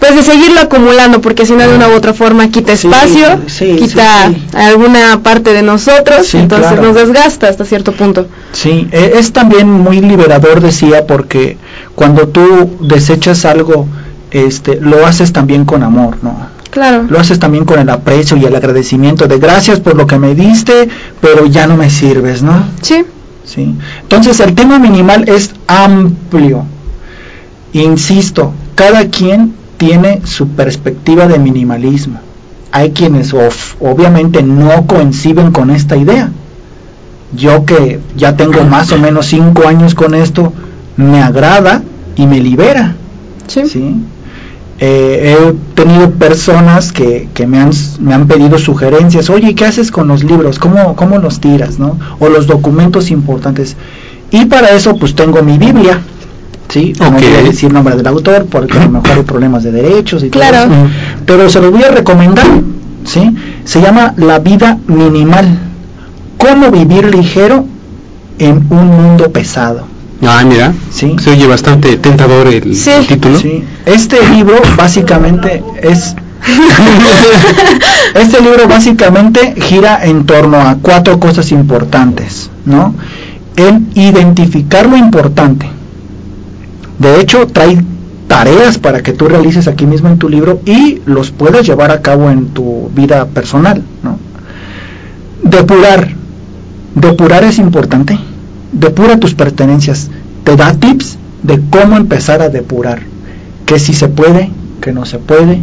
pues 0.00 0.16
de 0.16 0.22
seguirlo 0.22 0.60
acumulando 0.60 1.20
porque 1.20 1.44
si 1.44 1.52
no 1.52 1.68
de 1.68 1.76
una 1.76 1.88
u 1.88 1.92
otra 1.92 2.14
forma 2.14 2.48
quita 2.48 2.72
espacio, 2.72 3.42
sí, 3.46 3.76
quita 3.76 4.28
sí, 4.28 4.46
alguna 4.54 5.22
parte 5.22 5.52
de 5.52 5.62
nosotros, 5.62 6.34
entonces 6.34 6.72
claro. 6.72 6.82
nos 6.82 6.94
desgasta 6.96 7.48
hasta 7.48 7.64
cierto 7.66 7.92
punto. 7.92 8.26
Sí, 8.52 8.88
e- 8.90 9.12
es 9.16 9.32
también 9.32 9.70
muy 9.70 10.00
liberador, 10.00 10.60
decía, 10.60 11.06
porque 11.06 11.58
cuando 11.94 12.28
tú 12.28 12.78
desechas 12.80 13.44
algo, 13.44 13.86
este, 14.30 14.80
lo 14.80 15.06
haces 15.06 15.32
también 15.32 15.66
con 15.66 15.82
amor, 15.82 16.16
¿no? 16.22 16.48
Claro. 16.70 17.04
Lo 17.08 17.20
haces 17.20 17.38
también 17.38 17.64
con 17.64 17.78
el 17.78 17.88
aprecio 17.90 18.36
y 18.38 18.44
el 18.44 18.54
agradecimiento 18.56 19.26
de 19.26 19.38
gracias 19.38 19.80
por 19.80 19.96
lo 19.96 20.06
que 20.06 20.18
me 20.18 20.34
diste, 20.34 20.88
pero 21.20 21.44
ya 21.46 21.66
no 21.66 21.76
me 21.76 21.90
sirves, 21.90 22.42
¿no? 22.42 22.64
Sí. 22.80 23.04
Sí. 23.44 23.74
Entonces 24.02 24.38
el 24.40 24.54
tema 24.54 24.78
minimal 24.78 25.28
es 25.28 25.50
amplio. 25.66 26.64
Insisto, 27.72 28.52
cada 28.76 29.08
quien 29.08 29.54
tiene 29.80 30.20
su 30.26 30.48
perspectiva 30.48 31.26
de 31.26 31.38
minimalismo. 31.38 32.20
Hay 32.70 32.90
quienes 32.90 33.32
of- 33.32 33.76
obviamente 33.80 34.42
no 34.42 34.86
coinciden 34.86 35.52
con 35.52 35.70
esta 35.70 35.96
idea. 35.96 36.30
Yo 37.34 37.64
que 37.64 37.98
ya 38.14 38.36
tengo 38.36 38.62
más 38.64 38.92
o 38.92 38.98
menos 38.98 39.24
cinco 39.26 39.66
años 39.66 39.94
con 39.94 40.14
esto, 40.14 40.52
me 40.98 41.22
agrada 41.22 41.82
y 42.14 42.26
me 42.26 42.40
libera. 42.40 42.94
Sí. 43.46 43.62
¿sí? 43.66 43.96
Eh, 44.80 45.36
he 45.38 45.52
tenido 45.74 46.10
personas 46.10 46.92
que, 46.92 47.30
que 47.32 47.46
me, 47.46 47.58
han, 47.58 47.70
me 48.00 48.12
han 48.12 48.26
pedido 48.28 48.58
sugerencias, 48.58 49.30
oye, 49.30 49.54
¿qué 49.54 49.64
haces 49.64 49.90
con 49.90 50.08
los 50.08 50.22
libros? 50.24 50.58
¿Cómo, 50.58 50.94
cómo 50.94 51.16
los 51.18 51.40
tiras? 51.40 51.78
¿no? 51.78 51.98
O 52.18 52.28
los 52.28 52.46
documentos 52.46 53.10
importantes. 53.10 53.76
Y 54.30 54.44
para 54.44 54.70
eso 54.70 54.94
pues 54.96 55.14
tengo 55.14 55.42
mi 55.42 55.56
Biblia. 55.56 56.00
¿Sí? 56.70 56.92
No 56.98 57.08
Ok. 57.08 57.14
voy 57.14 57.24
a 57.24 57.42
decir 57.42 57.72
nombre 57.72 57.96
del 57.96 58.06
autor 58.06 58.46
porque 58.50 58.78
a 58.78 58.84
lo 58.84 58.90
mejor 58.90 59.10
hay 59.12 59.22
problemas 59.22 59.62
de 59.64 59.72
derechos 59.72 60.22
y 60.22 60.30
todo 60.30 60.42
Claro. 60.42 60.72
eso. 60.72 60.88
Pero 61.26 61.50
se 61.50 61.60
los 61.60 61.70
voy 61.70 61.82
a 61.84 61.90
recomendar. 61.90 62.46
¿sí? 63.04 63.34
Se 63.64 63.80
llama 63.80 64.14
La 64.16 64.38
vida 64.40 64.78
minimal. 64.86 65.58
¿Cómo 66.36 66.70
vivir 66.70 67.14
ligero 67.14 67.64
en 68.38 68.64
un 68.70 68.86
mundo 68.88 69.30
pesado? 69.30 69.86
Ah, 70.26 70.42
mira, 70.46 70.72
Sí. 70.90 71.16
se 71.18 71.30
oye 71.30 71.46
bastante 71.46 71.96
tentador 71.96 72.46
el, 72.48 72.74
Sí. 72.76 72.90
el 72.90 73.06
título. 73.06 73.38
Sí, 73.38 73.64
este 73.86 74.16
libro 74.34 74.56
básicamente 74.76 75.62
es 75.82 76.14
este 78.14 78.40
libro 78.40 78.66
básicamente 78.68 79.54
gira 79.60 80.04
en 80.04 80.24
torno 80.26 80.58
a 80.60 80.76
cuatro 80.80 81.18
cosas 81.20 81.50
importantes, 81.52 82.50
¿no? 82.66 82.94
El 83.56 83.82
identificar 83.94 84.86
lo 84.88 84.96
importante. 84.96 85.68
De 87.00 87.18
hecho, 87.18 87.46
trae 87.46 87.82
tareas 88.28 88.78
para 88.78 89.02
que 89.02 89.12
tú 89.12 89.26
realices 89.26 89.66
aquí 89.66 89.86
mismo 89.86 90.08
en 90.08 90.18
tu 90.18 90.28
libro 90.28 90.60
y 90.66 91.00
los 91.06 91.30
puedas 91.30 91.66
llevar 91.66 91.90
a 91.90 92.02
cabo 92.02 92.30
en 92.30 92.48
tu 92.48 92.90
vida 92.94 93.26
personal, 93.26 93.82
¿no? 94.02 94.18
Depurar. 95.42 96.14
Depurar 96.94 97.42
es 97.44 97.58
importante. 97.58 98.18
Depura 98.70 99.18
tus 99.18 99.34
pertenencias. 99.34 100.10
Te 100.44 100.56
da 100.56 100.74
tips 100.74 101.16
de 101.42 101.60
cómo 101.70 101.96
empezar 101.96 102.42
a 102.42 102.50
depurar. 102.50 103.00
Que 103.64 103.78
si 103.78 103.94
se 103.94 104.08
puede, 104.08 104.50
que 104.82 104.92
no 104.92 105.06
se 105.06 105.18
puede. 105.18 105.58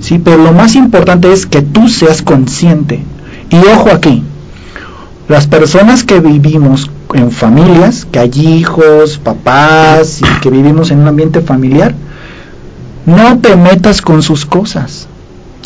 Sí, 0.00 0.18
pero 0.18 0.38
lo 0.38 0.52
más 0.52 0.76
importante 0.76 1.30
es 1.30 1.44
que 1.44 1.60
tú 1.60 1.88
seas 1.88 2.22
consciente. 2.22 3.02
Y 3.50 3.56
ojo 3.56 3.90
aquí, 3.90 4.22
las 5.28 5.46
personas 5.46 6.04
que 6.04 6.20
vivimos 6.20 6.90
en 7.14 7.30
familias, 7.30 8.06
que 8.10 8.18
hay 8.18 8.30
hijos, 8.34 9.18
papás 9.18 10.20
y 10.20 10.40
que 10.40 10.50
vivimos 10.50 10.90
en 10.90 11.00
un 11.00 11.08
ambiente 11.08 11.40
familiar, 11.40 11.94
no 13.06 13.38
te 13.38 13.56
metas 13.56 14.02
con 14.02 14.22
sus 14.22 14.44
cosas. 14.44 15.08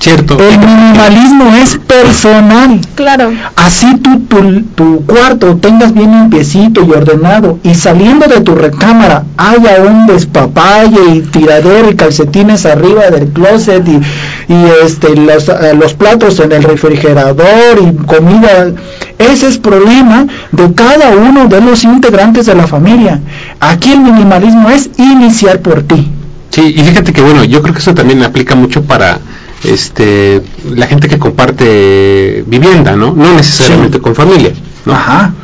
Cierto. 0.01 0.39
El 0.39 0.59
minimalismo 0.61 1.55
es 1.55 1.77
personal. 1.77 2.81
Claro. 2.95 3.33
Así 3.57 3.97
tú 3.97 4.21
tu, 4.21 4.63
tu 4.77 5.05
cuarto 5.07 5.57
tengas 5.57 5.93
bien 5.93 6.13
limpiecito 6.13 6.85
y 6.85 6.93
ordenado 6.93 7.59
y 7.65 7.75
saliendo 7.75 8.29
de 8.29 8.41
tu 8.41 8.55
recámara 8.55 9.25
haya 9.37 9.83
un 9.83 10.07
despapalle 10.07 11.01
y 11.15 11.21
tiradero 11.23 11.91
y 11.91 11.97
calcetines 11.97 12.65
arriba 12.65 13.11
del 13.11 13.29
closet 13.31 13.87
y, 13.89 14.01
y 14.49 14.55
este 14.85 15.15
los, 15.15 15.49
eh, 15.49 15.75
los 15.79 15.95
platos 15.95 16.41
en 16.41 16.53
el 16.53 16.63
refrigerador 16.63 17.79
y 17.83 17.97
comida 18.07 18.73
ese 19.19 19.49
es 19.49 19.59
problema 19.59 20.27
de 20.53 20.73
cada 20.75 21.11
uno 21.11 21.47
de 21.49 21.61
los 21.61 21.85
integrantes 21.85 22.47
de 22.47 22.55
la 22.55 22.67
familia 22.67 23.21
aquí 23.61 23.93
el 23.93 24.01
minimalismo 24.01 24.71
es 24.71 24.91
iniciar 24.99 25.61
por 25.61 25.83
ti 25.83 26.09
Sí, 26.51 26.75
y 26.75 26.83
fíjate 26.83 27.13
que 27.13 27.21
bueno, 27.21 27.45
yo 27.45 27.61
creo 27.61 27.75
que 27.75 27.81
eso 27.81 27.95
también 27.95 28.23
aplica 28.23 28.55
mucho 28.55 28.83
para 28.83 29.19
este 29.65 30.41
la 30.75 30.87
gente 30.87 31.07
que 31.07 31.19
comparte 31.19 32.43
vivienda, 32.47 32.97
¿no? 32.97 33.13
No 33.15 33.35
necesariamente 33.35 33.99
Sí. 33.99 34.03
con 34.03 34.15
familia, 34.15 34.53
¿no? 34.87 34.95
Ajá. 34.95 35.35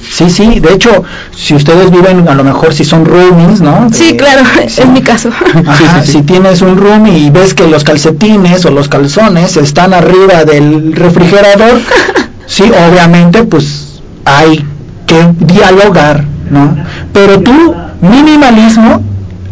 Sí, 0.00 0.30
sí, 0.30 0.60
de 0.60 0.72
hecho, 0.74 1.02
si 1.36 1.54
ustedes 1.54 1.90
viven, 1.90 2.28
a 2.28 2.34
lo 2.34 2.44
mejor 2.44 2.72
si 2.72 2.84
son 2.84 3.04
roomies, 3.04 3.60
¿no? 3.60 3.88
Sí, 3.92 4.10
Eh, 4.10 4.16
claro, 4.16 4.42
sí. 4.68 4.82
en 4.82 4.92
mi 4.92 5.02
caso. 5.02 5.28
Ajá, 5.30 5.76
Sí, 5.76 5.84
sí, 5.84 6.06
sí. 6.06 6.12
si 6.12 6.22
tienes 6.22 6.62
un 6.62 6.76
roomie 6.76 7.18
y 7.18 7.30
ves 7.30 7.54
que 7.54 7.66
los 7.66 7.84
calcetines 7.84 8.64
o 8.64 8.70
los 8.70 8.88
calzones 8.88 9.56
están 9.56 9.92
arriba 9.94 10.44
del 10.44 10.92
refrigerador, 10.94 11.80
sí, 12.46 12.64
obviamente, 12.90 13.42
pues 13.44 14.00
hay 14.24 14.64
que 15.06 15.28
dialogar, 15.40 16.24
¿no? 16.50 16.76
Pero 17.12 17.40
tu 17.40 17.74
minimalismo 18.00 19.02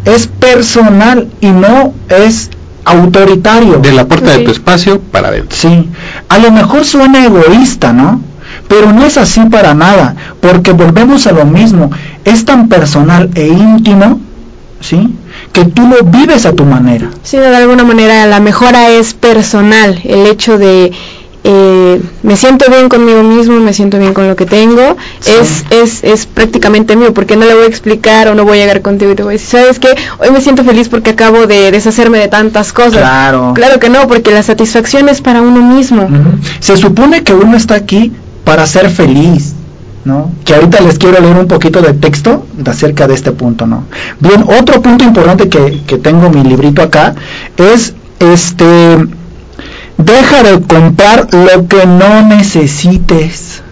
es 0.04 0.26
personal 0.28 1.28
y 1.40 1.48
no 1.48 1.92
es 2.08 2.50
autoritario. 2.84 3.78
De 3.78 3.92
la 3.92 4.06
puerta 4.06 4.32
Sí. 4.32 4.38
de 4.38 4.44
tu 4.44 4.50
espacio 4.52 5.00
para 5.00 5.28
adentro. 5.28 5.56
Sí, 5.58 5.88
a 6.28 6.38
lo 6.38 6.50
mejor 6.52 6.84
suena 6.84 7.24
egoísta, 7.24 7.92
¿no? 7.92 8.20
Pero 8.68 8.92
no 8.92 9.04
es 9.04 9.16
así 9.16 9.40
para 9.46 9.74
nada, 9.74 10.14
porque 10.40 10.72
volvemos 10.72 11.26
a 11.26 11.32
lo 11.32 11.44
mismo, 11.44 11.90
es 12.24 12.44
tan 12.44 12.68
personal 12.68 13.30
e 13.34 13.46
íntimo, 13.46 14.20
¿sí? 14.80 15.14
Que 15.52 15.64
tú 15.64 15.86
lo 15.86 16.02
vives 16.04 16.46
a 16.46 16.52
tu 16.52 16.64
manera. 16.64 17.10
Sí, 17.22 17.36
de 17.36 17.54
alguna 17.54 17.84
manera 17.84 18.26
la 18.26 18.40
mejora 18.40 18.90
es 18.90 19.14
personal, 19.14 20.00
el 20.04 20.26
hecho 20.26 20.58
de 20.58 20.92
eh, 21.48 22.02
me 22.24 22.34
siento 22.36 22.64
bien 22.68 22.88
conmigo 22.88 23.22
mismo, 23.22 23.60
me 23.60 23.72
siento 23.72 24.00
bien 24.00 24.14
con 24.14 24.26
lo 24.26 24.34
que 24.34 24.46
tengo, 24.46 24.96
Sí. 25.20 25.30
es, 25.40 25.64
es, 25.70 26.02
es 26.02 26.26
prácticamente 26.26 26.96
mío, 26.96 27.14
porque 27.14 27.36
no 27.36 27.46
le 27.46 27.54
voy 27.54 27.64
a 27.64 27.68
explicar 27.68 28.26
o 28.26 28.34
no 28.34 28.44
voy 28.44 28.58
a 28.58 28.62
llegar 28.62 28.82
contigo 28.82 29.12
y 29.12 29.14
te 29.14 29.22
voy 29.22 29.30
a 29.30 29.38
decir, 29.38 29.60
¿sabes 29.60 29.78
qué? 29.78 29.90
Hoy 30.18 30.32
me 30.32 30.40
siento 30.40 30.64
feliz 30.64 30.88
porque 30.88 31.10
acabo 31.10 31.46
de 31.46 31.70
deshacerme 31.70 32.18
de 32.18 32.26
tantas 32.26 32.72
cosas. 32.72 32.94
Claro. 32.94 33.52
Claro 33.54 33.78
que 33.78 33.88
no, 33.90 34.08
porque 34.08 34.32
la 34.32 34.42
satisfacción 34.42 35.08
es 35.08 35.20
para 35.20 35.40
uno 35.40 35.62
mismo. 35.62 36.08
Se 36.58 36.76
supone 36.76 37.22
que 37.22 37.32
uno 37.32 37.56
está 37.56 37.76
aquí 37.76 38.10
para 38.46 38.64
ser 38.64 38.88
feliz, 38.90 39.54
¿no? 40.04 40.30
Que 40.44 40.54
ahorita 40.54 40.80
les 40.80 40.98
quiero 40.98 41.20
leer 41.20 41.36
un 41.36 41.48
poquito 41.48 41.82
de 41.82 41.94
texto 41.94 42.46
acerca 42.64 43.08
de 43.08 43.14
este 43.14 43.32
punto, 43.32 43.66
¿no? 43.66 43.82
Bien, 44.20 44.44
otro 44.60 44.80
punto 44.80 45.02
importante 45.02 45.48
que, 45.48 45.82
que 45.84 45.98
tengo 45.98 46.26
en 46.26 46.34
mi 46.36 46.44
librito 46.44 46.80
acá 46.80 47.16
es 47.56 47.92
este 48.20 49.08
deja 49.98 50.42
de 50.44 50.62
comprar 50.62 51.26
lo 51.34 51.66
que 51.66 51.86
no 51.86 52.22
necesites. 52.22 53.62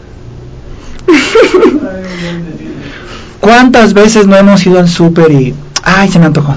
¿Cuántas 3.41 3.95
veces 3.95 4.27
no 4.27 4.37
hemos 4.37 4.67
ido 4.67 4.81
al 4.81 4.89
súper 4.89 5.31
y 5.31 5.55
ay, 5.85 6.09
se 6.11 6.19
me 6.19 6.27
antojó? 6.27 6.57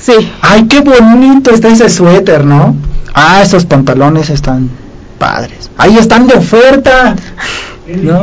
Sí, 0.00 0.14
Ay, 0.40 0.64
qué 0.64 0.80
bonito 0.80 1.52
está 1.52 1.68
ese 1.68 1.88
suéter, 1.88 2.44
¿no? 2.44 2.74
Ah, 3.14 3.40
esos 3.40 3.66
pantalones 3.66 4.30
están 4.30 4.68
padres. 5.22 5.70
Ahí 5.78 5.96
están 5.98 6.26
de 6.26 6.34
oferta. 6.34 7.14
¿No? 8.02 8.22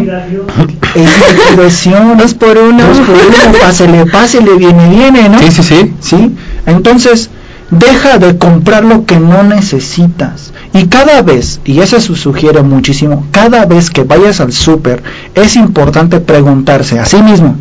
Es 0.96 1.86
dos 2.18 2.34
por 2.34 2.58
uno. 2.58 2.88
Dos 2.88 2.98
por 3.00 3.16
uno, 3.16 3.60
pásele, 3.62 4.06
pásele, 4.06 4.56
viene, 4.58 4.90
viene, 4.90 5.30
¿no? 5.30 5.40
Sí, 5.40 5.52
sí, 5.52 5.64
sí. 5.64 5.94
¿Sí? 6.02 6.36
Entonces, 6.66 7.30
deja 7.72 8.18
de 8.18 8.38
comprar 8.38 8.84
lo 8.84 9.06
que 9.06 9.18
no 9.18 9.44
necesitas. 9.44 10.52
Y 10.74 10.88
cada 10.88 11.22
vez, 11.22 11.62
y 11.64 11.80
eso 11.80 12.02
se 12.02 12.16
sugiere 12.16 12.62
muchísimo, 12.64 13.26
cada 13.32 13.66
vez 13.66 13.90
que 13.90 14.04
vayas 14.04 14.42
al 14.42 14.52
súper, 14.52 15.02
es 15.36 15.56
importante 15.56 16.20
preguntarse 16.20 17.00
a 17.00 17.06
sí 17.06 17.22
mismo, 17.22 17.56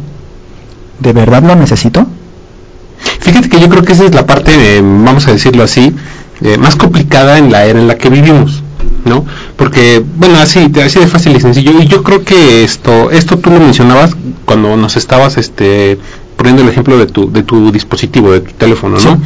¿de 0.99 1.13
verdad 1.13 1.43
lo 1.43 1.55
necesito? 1.55 2.07
Fíjate 3.21 3.49
que 3.49 3.61
yo 3.61 3.69
creo 3.69 3.83
que 3.83 3.93
esa 3.93 4.05
es 4.05 4.15
la 4.15 4.27
parte, 4.27 4.57
de, 4.57 4.81
vamos 4.83 5.27
a 5.29 5.33
decirlo 5.33 5.63
así, 5.63 5.95
eh, 6.43 6.59
más 6.59 6.77
complicada 6.77 7.39
en 7.39 7.51
la 7.51 7.65
era 7.65 7.81
en 7.81 7.89
la 7.89 7.97
que 7.97 8.11
vivimos. 8.11 8.63
¿No? 9.05 9.25
Porque, 9.57 10.03
bueno, 10.17 10.39
así, 10.39 10.71
así 10.85 10.99
de 10.99 11.07
fácil 11.07 11.37
y 11.37 11.41
sencillo. 11.41 11.73
Y 11.81 11.87
yo 11.87 12.03
creo 12.03 12.23
que 12.25 12.65
esto, 12.65 13.11
esto 13.11 13.39
tú 13.39 13.51
lo 13.51 13.61
mencionabas 13.61 14.17
cuando 14.45 14.77
nos 14.77 14.97
estabas, 14.97 15.37
este, 15.39 15.99
poniendo 16.37 16.63
el 16.63 16.69
ejemplo 16.69 16.97
de 16.99 17.07
tu, 17.07 17.31
de 17.33 17.43
tu 17.43 17.73
dispositivo, 17.73 18.31
de 18.33 18.41
tu 18.41 18.53
teléfono, 18.53 18.97
¿no? 18.97 19.21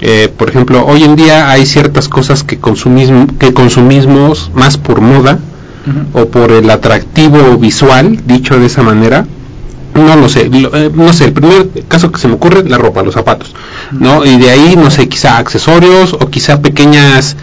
Eh, 0.00 0.32
por 0.36 0.48
ejemplo, 0.48 0.84
hoy 0.86 1.02
en 1.04 1.16
día 1.16 1.50
hay 1.50 1.66
ciertas 1.66 2.08
cosas 2.08 2.44
que 2.44 2.58
consumimos, 2.58 3.26
que 3.38 3.52
consumimos 3.52 4.50
más 4.54 4.76
por 4.78 5.00
moda 5.00 5.38
o 6.12 6.26
por 6.26 6.50
el 6.52 6.68
atractivo 6.70 7.56
visual, 7.58 8.20
dicho 8.26 8.58
de 8.58 8.66
esa 8.66 8.82
manera. 8.82 9.26
No 9.94 10.14
lo 10.16 10.28
sé, 10.28 10.48
lo- 10.48 10.74
eh, 10.76 10.90
no 10.94 11.12
sé, 11.12 11.24
el 11.24 11.32
primer 11.32 11.68
caso 11.88 12.12
que 12.12 12.20
se 12.20 12.28
me 12.28 12.34
ocurre, 12.34 12.62
la 12.68 12.78
ropa, 12.78 13.02
los 13.02 13.14
zapatos, 13.14 13.54
¿no? 13.90 14.24
Y 14.24 14.36
de 14.38 14.50
ahí, 14.50 14.76
no 14.76 14.90
sé, 14.90 15.08
quizá 15.08 15.38
accesorios 15.38 16.12
o 16.12 16.28
quizá 16.30 16.60
pequeñas 16.60 17.36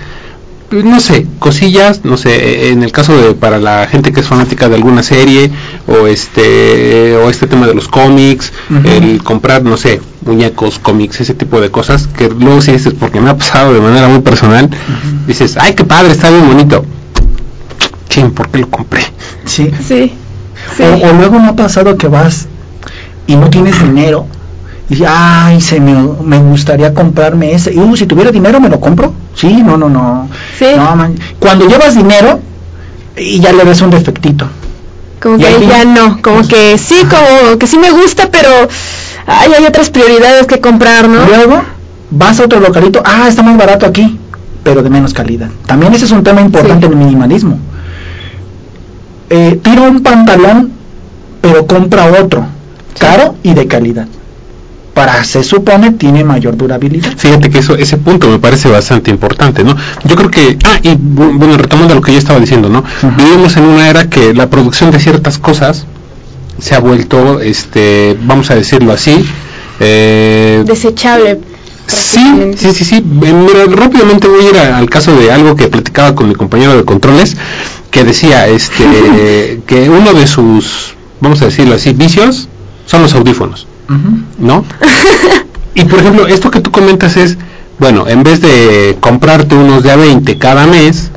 no 0.71 0.99
sé, 0.99 1.27
cosillas, 1.39 2.01
no 2.03 2.17
sé, 2.17 2.69
en 2.71 2.83
el 2.83 2.91
caso 2.91 3.15
de 3.15 3.33
para 3.33 3.59
la 3.59 3.87
gente 3.87 4.11
que 4.11 4.21
es 4.21 4.27
fanática 4.27 4.67
de 4.67 4.75
alguna 4.75 5.03
serie 5.03 5.51
o 5.87 6.07
este 6.07 7.15
o 7.17 7.29
este 7.29 7.47
tema 7.47 7.67
de 7.67 7.75
los 7.75 7.87
cómics, 7.87 8.51
el 8.83 9.23
comprar, 9.23 9.63
no 9.63 9.77
sé, 9.77 10.01
muñecos, 10.25 10.79
cómics, 10.79 11.21
ese 11.21 11.35
tipo 11.35 11.61
de 11.61 11.69
cosas 11.69 12.07
que 12.07 12.29
luego 12.29 12.61
si 12.61 12.71
dices 12.71 12.93
porque 12.99 13.21
me 13.21 13.29
ha 13.29 13.37
pasado 13.37 13.73
de 13.73 13.79
manera 13.79 14.07
muy 14.07 14.21
personal, 14.21 14.69
dices, 15.27 15.57
"Ay, 15.59 15.73
qué 15.75 15.83
padre, 15.83 16.11
está 16.11 16.29
bien 16.29 16.47
bonito." 16.47 16.83
Chin, 18.09 18.31
¿por 18.31 18.49
qué 18.49 18.59
lo 18.59 18.69
compré? 18.69 19.01
Sí. 19.45 19.71
Sí. 19.87 20.13
sí. 20.77 20.83
O, 20.83 21.09
o 21.09 21.13
luego 21.13 21.39
me 21.39 21.49
ha 21.49 21.55
pasado 21.55 21.97
que 21.97 22.07
vas 22.07 22.47
y 23.27 23.35
no 23.35 23.49
tienes 23.49 23.81
dinero 23.81 24.27
y 24.89 25.03
ay, 25.07 25.59
se 25.61 25.79
me, 25.79 25.93
me 26.23 26.37
gustaría 26.39 26.93
comprarme 26.93 27.53
ese. 27.53 27.73
Y 27.73 27.79
uh, 27.79 27.95
si 27.95 28.05
tuviera 28.05 28.31
dinero 28.31 28.59
me 28.59 28.69
lo 28.69 28.79
compro. 28.79 29.13
Sí, 29.33 29.61
no, 29.63 29.77
no, 29.77 29.89
no. 29.89 30.29
Sí. 30.57 30.65
No, 30.75 30.95
man. 30.95 31.15
Cuando 31.39 31.67
llevas 31.67 31.95
dinero 31.95 32.39
y 33.17 33.39
ya 33.39 33.51
le 33.51 33.63
ves 33.63 33.81
un 33.81 33.89
defectito. 33.89 34.47
Como 35.21 35.37
Y 35.37 35.39
que 35.39 35.47
ahí- 35.47 35.67
ya 35.67 35.85
no, 35.85 36.21
como 36.21 36.47
que 36.47 36.77
sí, 36.77 36.95
como 37.09 37.57
que 37.57 37.65
sí 37.67 37.77
me 37.79 37.89
gusta, 37.91 38.29
pero 38.29 38.49
ay, 39.25 39.51
hay 39.57 39.65
otras 39.65 39.89
prioridades 39.89 40.45
que 40.45 40.59
comprar, 40.61 41.07
¿no? 41.09 41.25
Luego 41.25 41.61
vas 42.11 42.39
a 42.39 42.43
otro 42.45 42.59
localito, 42.59 43.01
ah, 43.03 43.25
está 43.27 43.41
más 43.41 43.57
barato 43.57 43.85
aquí, 43.87 44.19
pero 44.63 44.83
de 44.83 44.89
menos 44.91 45.13
calidad. 45.13 45.49
También 45.65 45.93
ese 45.93 46.05
es 46.05 46.11
un 46.11 46.23
tema 46.23 46.41
importante 46.41 46.85
Sí. 46.85 46.93
en 46.93 46.99
el 46.99 47.05
minimalismo. 47.05 47.57
Eh, 49.29 49.59
tira 49.63 49.81
un 49.81 50.03
pantalón, 50.03 50.71
pero 51.41 51.65
compra 51.65 52.05
otro, 52.21 52.45
caro 52.99 53.35
y 53.41 53.53
de 53.55 53.65
calidad. 53.67 54.07
Para, 54.95 55.23
se 55.25 55.43
supone, 55.43 55.91
tiene 55.91 56.23
mayor 56.23 56.55
durabilidad. 56.57 57.13
Fíjate 57.17 57.49
que 57.51 57.59
eso, 57.59 57.75
ese 57.75 57.97
punto 57.97 58.27
me 58.29 58.39
parece 58.39 58.69
bastante 58.69 59.11
importante, 59.11 59.63
¿no? 59.63 59.75
Yo 60.05 60.15
creo 60.15 60.31
que, 60.31 60.57
ah, 60.63 60.79
y 60.81 60.91
bu- 60.95 61.37
bueno, 61.37 61.57
retomando 61.57 61.93
lo 61.93 62.01
que 62.01 62.13
yo 62.13 62.17
estaba 62.17 62.39
diciendo, 62.39 62.69
¿no? 62.69 62.83
Vivimos 63.17 63.57
en 63.57 63.65
una 63.65 63.89
era 63.89 64.09
que 64.09 64.33
la 64.33 64.49
producción 64.49 64.89
de 64.91 64.99
ciertas 64.99 65.37
cosas 65.37 65.85
se 66.59 66.73
ha 66.75 66.79
vuelto, 66.79 67.41
este, 67.41 68.17
vamos 68.23 68.49
a 68.51 68.55
decirlo 68.55 68.93
así, 68.93 69.23
eh, 69.81 70.63
Desechable. 70.65 71.39
Sí, 71.87 72.53
sí, 72.57 72.71
sí, 72.73 72.85
sí. 72.85 72.95
Eh, 72.95 73.01
Mira, 73.33 73.65
rápidamente 73.67 74.27
voy 74.27 74.45
a 74.45 74.49
ir 74.49 74.57
a- 74.57 74.77
al 74.77 74.89
caso 74.89 75.15
de 75.15 75.29
algo 75.31 75.55
que 75.57 75.67
platicaba 75.67 76.15
con 76.15 76.29
mi 76.29 76.35
compañero 76.35 76.75
de 76.75 76.85
controles, 76.85 77.35
que 77.91 78.03
decía 78.05 78.47
este 78.47 79.59
que 79.67 79.89
uno 79.89 80.13
de 80.13 80.25
sus, 80.25 80.95
vamos 81.19 81.41
a 81.41 81.45
decirlo 81.45 81.75
así, 81.75 81.91
vicios 81.93 82.47
son 82.85 83.01
los 83.03 83.13
audífonos, 83.13 83.67
¿no? 84.39 84.63
y 85.75 85.83
por 85.85 85.99
ejemplo, 85.99 86.27
esto 86.27 86.49
que 86.51 86.61
tú 86.61 86.71
comentas 86.71 87.17
es, 87.17 87.37
bueno, 87.79 88.07
en 88.07 88.23
vez 88.23 88.41
de 88.41 88.97
comprarte 88.99 89.55
unos 89.55 89.83
de 89.83 89.91
a 89.91 89.95
20 89.95 90.37
cada 90.37 90.65
mes, 90.67 91.11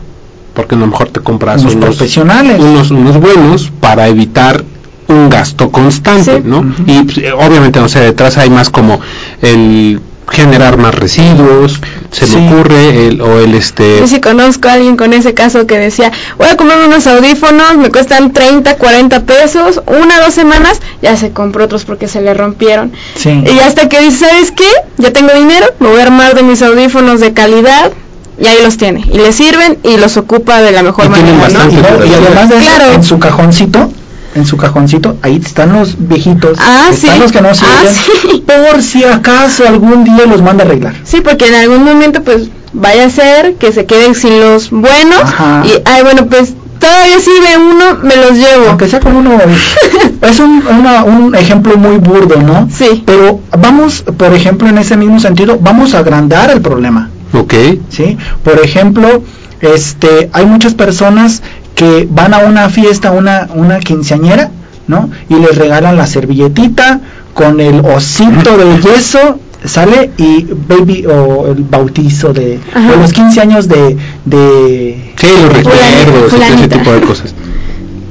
porque 0.55 0.75
a 0.75 0.79
lo 0.79 0.87
mejor 0.87 1.09
te 1.11 1.21
compras 1.21 1.63
Unos 1.63 1.75
unos, 1.75 1.87
profesionales. 1.87 2.61
unos, 2.61 2.91
unos 2.91 3.19
buenos 3.21 3.71
para 3.81 4.09
evitar 4.09 4.65
un 5.07 5.29
gasto 5.31 5.71
constante, 5.71 6.37
Sí. 6.39 6.43
¿no? 6.45 6.65
Y 6.87 7.03
pues, 7.05 7.19
obviamente, 7.39 7.81
no 7.81 7.89
sé, 7.89 8.01
detrás 8.01 8.37
hay 8.39 8.51
más 8.51 8.69
como 8.71 9.01
el 9.41 10.01
generar 10.31 10.77
más 10.77 10.95
residuos, 10.95 11.81
se 12.11 12.27
Sí. 12.27 12.37
me 12.37 12.49
ocurre, 12.53 13.07
el, 13.09 13.21
o 13.21 13.39
el 13.41 13.55
este... 13.55 13.99
Yo 14.01 14.07
sí 14.07 14.21
conozco 14.21 14.69
a 14.69 14.73
alguien 14.75 14.97
con 14.97 15.13
ese 15.13 15.35
caso 15.35 15.67
que 15.67 15.79
decía, 15.79 16.11
voy 16.39 16.49
a 16.49 16.57
comprarme 16.57 16.87
unos 16.87 17.07
audífonos, 17.07 17.77
me 17.77 17.91
cuestan 17.91 18.33
30, 18.33 18.77
40 18.77 19.21
pesos, 19.25 19.83
una, 19.87 20.21
dos 20.21 20.35
semanas, 20.35 20.81
ya 21.03 21.17
se 21.17 21.31
compró 21.33 21.65
otros 21.65 21.85
porque 21.85 22.09
se 22.09 22.21
le 22.21 22.35
rompieron. 22.35 22.93
Sí. 23.17 23.31
Y 23.31 23.59
hasta 23.61 23.89
que 23.89 24.01
dice, 24.01 24.27
¿sabes 24.27 24.51
qué? 24.53 24.69
Ya 24.97 25.13
tengo 25.13 25.33
dinero, 25.35 25.67
me 25.81 25.89
voy 25.89 26.01
a 26.01 26.05
armar 26.05 26.35
de 26.35 26.43
mis 26.43 26.63
audífonos 26.63 27.21
de 27.21 27.33
calidad, 27.33 27.93
y 28.41 28.47
ahí 28.47 28.59
los 28.63 28.77
tiene. 28.77 29.05
Y 29.13 29.19
le 29.19 29.33
sirven 29.33 29.79
y 29.83 29.97
los 29.97 30.17
ocupa 30.17 30.61
de 30.63 30.71
la 30.73 30.83
mejor 30.85 31.07
Y 31.07 31.09
manera, 31.09 31.49
¿no? 31.49 31.71
Y, 32.07 32.15
además 32.15 32.49
de 32.49 32.57
eso, 32.59 32.71
Claro. 32.77 32.93
en 32.93 33.03
su 33.05 33.19
cajoncito, 33.19 33.91
en 34.35 34.47
su 34.47 34.57
cajoncito, 34.57 35.17
ahí 35.23 35.41
están 35.45 35.73
los 35.73 35.97
viejitos, 36.09 36.59
Ah, 36.61 36.89
están 36.91 37.15
sí. 37.17 37.21
los 37.21 37.33
que 37.33 37.41
no 37.41 37.49
Ah, 37.49 37.55
sirven, 37.55 37.95
sí. 37.95 38.45
por 38.47 38.83
si 38.83 39.05
acaso 39.05 39.67
algún 39.67 40.05
día 40.05 40.27
los 40.27 40.43
manda 40.43 40.65
a 40.65 40.67
arreglar. 40.67 40.95
Sí, 41.05 41.21
porque 41.23 41.47
en 41.49 41.55
algún 41.55 41.85
momento 41.85 42.23
pues 42.23 42.49
vaya 42.73 43.07
a 43.07 43.11
ser 43.11 43.55
que 43.55 43.73
se 43.73 43.87
queden 43.87 44.15
sin 44.15 44.39
los 44.41 44.71
buenos 44.71 45.23
Ajá. 45.23 45.63
y 45.65 45.73
ay 45.87 46.03
bueno 46.03 46.27
pues 46.27 46.53
todavía 46.79 47.19
sirve 47.19 47.57
uno, 47.59 47.99
me 48.05 48.15
los 48.17 48.33
llevo. 48.35 48.67
Aunque 48.69 48.87
sea 48.89 49.01
con 49.01 49.17
uno, 49.17 49.37
es 50.23 50.39
un, 50.39 50.63
una- 50.67 51.03
un 51.03 51.35
ejemplo 51.35 51.77
muy 51.77 51.97
burdo, 51.97 52.41
¿no? 52.41 52.69
Sí. 52.73 53.03
Pero 53.05 53.41
vamos, 53.59 54.05
por 54.17 54.33
ejemplo, 54.33 54.69
en 54.69 54.79
ese 54.79 54.97
mismo 54.97 55.19
sentido, 55.19 55.59
vamos 55.61 55.95
a 55.95 55.99
agrandar 56.01 56.51
el 56.51 56.61
problema, 56.61 57.11
Ok, 57.33 57.55
¿sí? 57.89 58.17
Por 58.45 58.61
ejemplo, 58.65 59.23
este, 59.61 60.31
hay 60.33 60.47
muchas 60.47 60.75
personas 60.75 61.43
que 61.79 62.09
van 62.11 62.35
a 62.35 62.39
una 62.39 62.69
fiesta, 62.71 63.13
una, 63.13 63.49
una 63.55 63.79
quinceañera, 63.79 64.51
¿no? 64.89 65.11
Y 65.29 65.35
les 65.35 65.57
regalan 65.57 65.97
la 65.97 66.09
servilletita 66.09 67.01
con 67.35 67.61
el 67.61 67.81
osito 67.85 68.59
de 68.59 68.81
yeso, 68.81 69.39
sale 69.65 70.11
y 70.17 70.45
baby 70.69 71.07
o 71.07 71.47
el 71.47 71.63
bautizo 71.63 72.33
de 72.33 72.59
o 72.75 72.97
los 73.01 73.13
15 73.13 73.41
años 73.41 73.69
de, 73.69 73.97
de 74.25 75.13
sí, 75.17 75.29
los 75.41 75.53
recuerdos, 75.53 76.33
ese 76.33 76.69
tipo 76.69 76.93
de 76.93 77.01
cosas. 77.03 77.33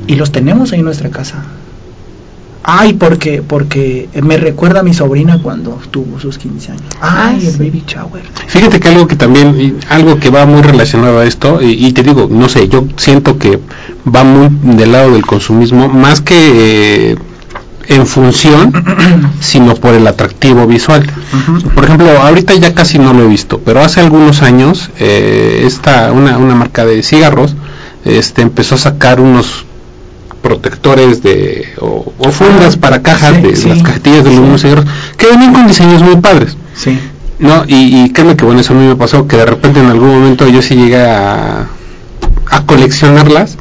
y 0.08 0.16
los 0.16 0.32
tenemos 0.32 0.72
ahí 0.72 0.80
en 0.80 0.86
nuestra 0.86 1.10
casa. 1.10 1.44
Ay, 2.70 2.94
porque 2.96 3.42
porque 3.42 4.10
me 4.22 4.36
recuerda 4.36 4.82
a 4.82 4.84
mi 4.84 4.94
sobrina 4.94 5.40
cuando 5.42 5.80
tuvo 5.90 6.20
sus 6.20 6.38
15 6.38 6.74
años. 6.74 6.84
Ah, 7.00 7.30
Ay, 7.30 7.46
el 7.46 7.54
sí. 7.54 7.58
baby 7.60 7.82
shower. 7.88 8.22
Fíjate 8.48 8.82
que 8.82 8.90
algo 8.90 9.08
que 9.08 9.16
también, 9.16 9.78
algo 9.90 10.20
que 10.20 10.30
va 10.30 10.46
muy 10.46 10.62
relacionado 10.62 11.20
a 11.20 11.26
esto, 11.26 11.62
y, 11.62 11.88
y 11.88 11.94
te 11.94 12.04
digo, 12.04 12.28
no 12.30 12.50
sé, 12.50 12.68
yo 12.68 12.86
siento 12.98 13.38
que 13.40 13.60
va 14.14 14.26
muy 14.26 14.50
del 14.76 14.92
lado 14.92 15.14
del 15.14 15.26
consumismo, 15.26 15.88
más 15.88 16.20
que 16.20 17.12
eh, 17.12 17.18
en 17.88 18.06
función, 18.06 18.74
sino 19.40 19.76
por 19.76 19.94
el 19.94 20.06
atractivo 20.06 20.68
visual. 20.68 21.10
Por 21.74 21.86
ejemplo, 21.86 22.10
ahorita 22.22 22.54
ya 22.56 22.74
casi 22.76 23.00
no 23.00 23.14
lo 23.14 23.24
he 23.24 23.28
visto, 23.28 23.62
pero 23.64 23.80
hace 23.80 24.02
algunos 24.02 24.42
años, 24.42 24.90
eh, 25.00 25.64
esta, 25.66 26.12
una, 26.12 26.38
una 26.38 26.54
marca 26.54 26.86
de 26.86 27.02
cigarros, 27.02 27.56
este, 28.04 28.42
empezó 28.42 28.76
a 28.76 28.78
sacar 28.78 29.22
unos 29.22 29.64
protectores 30.42 31.22
de 31.24 31.66
o, 31.80 32.12
o 32.18 32.32
fundas 32.32 32.76
Ah, 32.76 32.80
para 32.80 33.02
cajas 33.02 33.36
sí, 33.38 33.42
de 33.42 33.56
sí, 33.56 33.70
las 33.70 33.84
cajetillas 33.84 34.24
de 34.24 34.36
los 34.36 34.62
sí. 34.62 34.68
cigarros 34.68 34.86
que 35.18 35.28
venían 35.28 35.54
con 35.54 35.68
diseños 35.68 36.02
muy 36.02 36.18
padres 36.18 36.56
Sí. 36.76 36.98
no, 37.40 37.64
y, 37.68 38.04
y 38.04 38.10
créeme 38.12 38.36
que 38.36 38.46
bueno, 38.46 38.62
eso 38.62 38.74
a 38.74 38.78
mí 38.78 38.88
me 38.88 38.96
pasó, 38.96 39.28
que 39.28 39.38
de 39.38 39.46
repente 39.46 39.80
en 39.80 39.88
algún 39.88 40.10
momento 40.10 40.48
yo 40.48 40.62
sí 40.62 40.76
llegué 40.76 41.02
a, 41.04 41.68
a 42.52 42.62
coleccionarlas 42.66 43.58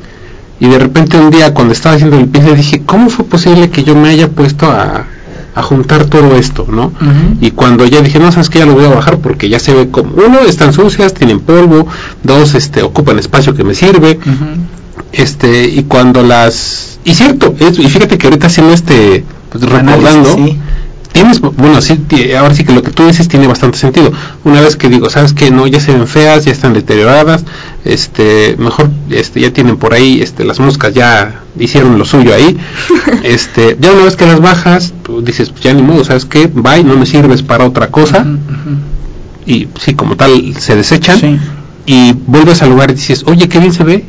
y 0.60 0.68
de 0.68 0.78
repente 0.78 1.18
un 1.18 1.30
día 1.30 1.52
cuando 1.52 1.72
estaba 1.72 1.94
haciendo 1.96 2.16
el 2.18 2.26
piso 2.28 2.54
dije, 2.54 2.82
¿cómo 2.86 3.10
fue 3.10 3.24
posible 3.26 3.68
que 3.70 3.84
yo 3.84 3.94
me 3.94 4.08
haya 4.08 4.28
puesto 4.28 4.70
a, 4.70 5.04
a 5.54 5.62
juntar 5.62 6.04
todo 6.06 6.36
esto, 6.36 6.66
no? 6.70 6.92
Y 7.40 7.50
cuando 7.52 7.84
ya 7.86 8.00
dije, 8.02 8.18
no, 8.18 8.30
sabes 8.32 8.48
que 8.50 8.58
ya 8.60 8.66
lo 8.66 8.74
voy 8.74 8.84
a 8.84 8.88
bajar 8.90 9.18
porque 9.18 9.48
ya 9.48 9.58
se 9.58 9.74
ve 9.74 9.88
como, 9.90 10.12
uno, 10.14 10.40
están 10.46 10.72
sucias, 10.72 11.12
tienen 11.14 11.40
polvo, 11.40 11.86
dos, 12.22 12.54
este, 12.54 12.82
ocupan 12.82 13.18
espacio 13.18 13.54
que 13.54 13.64
me 13.64 13.74
sirve. 13.74 14.18
Este, 15.12 15.64
y 15.68 15.84
cuando 15.84 16.22
las, 16.22 16.98
y 17.04 17.14
cierto, 17.14 17.54
es- 17.58 17.78
y 17.78 17.88
fíjate 17.88 18.18
que 18.18 18.26
ahorita 18.26 18.46
haciendo 18.48 18.72
este, 18.74 19.24
pues, 19.50 19.62
recordando, 19.64 20.08
Análisis, 20.32 20.34
sí. 20.52 20.58
tienes 21.12 21.40
bueno 21.40 21.80
sí 21.80 21.98
ahora 22.38 22.54
sí 22.54 22.64
que 22.64 22.72
lo 22.74 22.82
que 22.82 22.90
tú 22.90 23.06
dices 23.06 23.26
tiene 23.28 23.46
bastante 23.46 23.78
sentido. 23.78 24.12
Una 24.44 24.60
vez 24.60 24.76
que 24.76 24.88
digo 24.90 25.08
sabes 25.08 25.32
que 25.32 25.50
no 25.50 25.66
ya 25.66 25.80
se 25.80 25.92
ven 25.92 26.06
feas 26.06 26.44
ya 26.44 26.52
están 26.52 26.74
deterioradas 26.74 27.44
este 27.86 28.56
mejor 28.58 28.90
este 29.08 29.40
ya 29.40 29.50
tienen 29.52 29.78
por 29.78 29.94
ahí 29.94 30.20
este 30.20 30.44
las 30.44 30.60
moscas 30.60 30.92
ya 30.92 31.40
hicieron 31.58 31.96
lo 31.98 32.04
suyo 32.04 32.34
ahí. 32.34 32.58
Este 33.22 33.76
ya 33.80 33.92
una 33.92 34.04
vez 34.04 34.16
que 34.16 34.26
las 34.26 34.40
bajas 34.40 34.92
tú 35.04 35.22
dices 35.22 35.48
pues 35.50 35.62
ya 35.62 35.72
ni 35.72 35.80
modo 35.82 36.04
sabes 36.04 36.26
que 36.26 36.48
bye 36.48 36.84
no 36.84 36.96
me 36.96 37.06
sirves 37.06 37.42
para 37.42 37.64
otra 37.64 37.88
cosa 37.90 38.26
y 39.46 39.68
sí 39.80 39.94
como 39.94 40.16
tal 40.16 40.54
se 40.58 40.76
desechan. 40.76 41.18
Sí. 41.20 41.38
y 41.86 42.12
vuelves 42.26 42.60
al 42.62 42.70
lugar 42.70 42.90
y 42.90 42.94
dices 42.94 43.22
oye 43.26 43.48
qué 43.48 43.58
bien 43.60 43.72
se 43.72 43.84
ve 43.84 44.04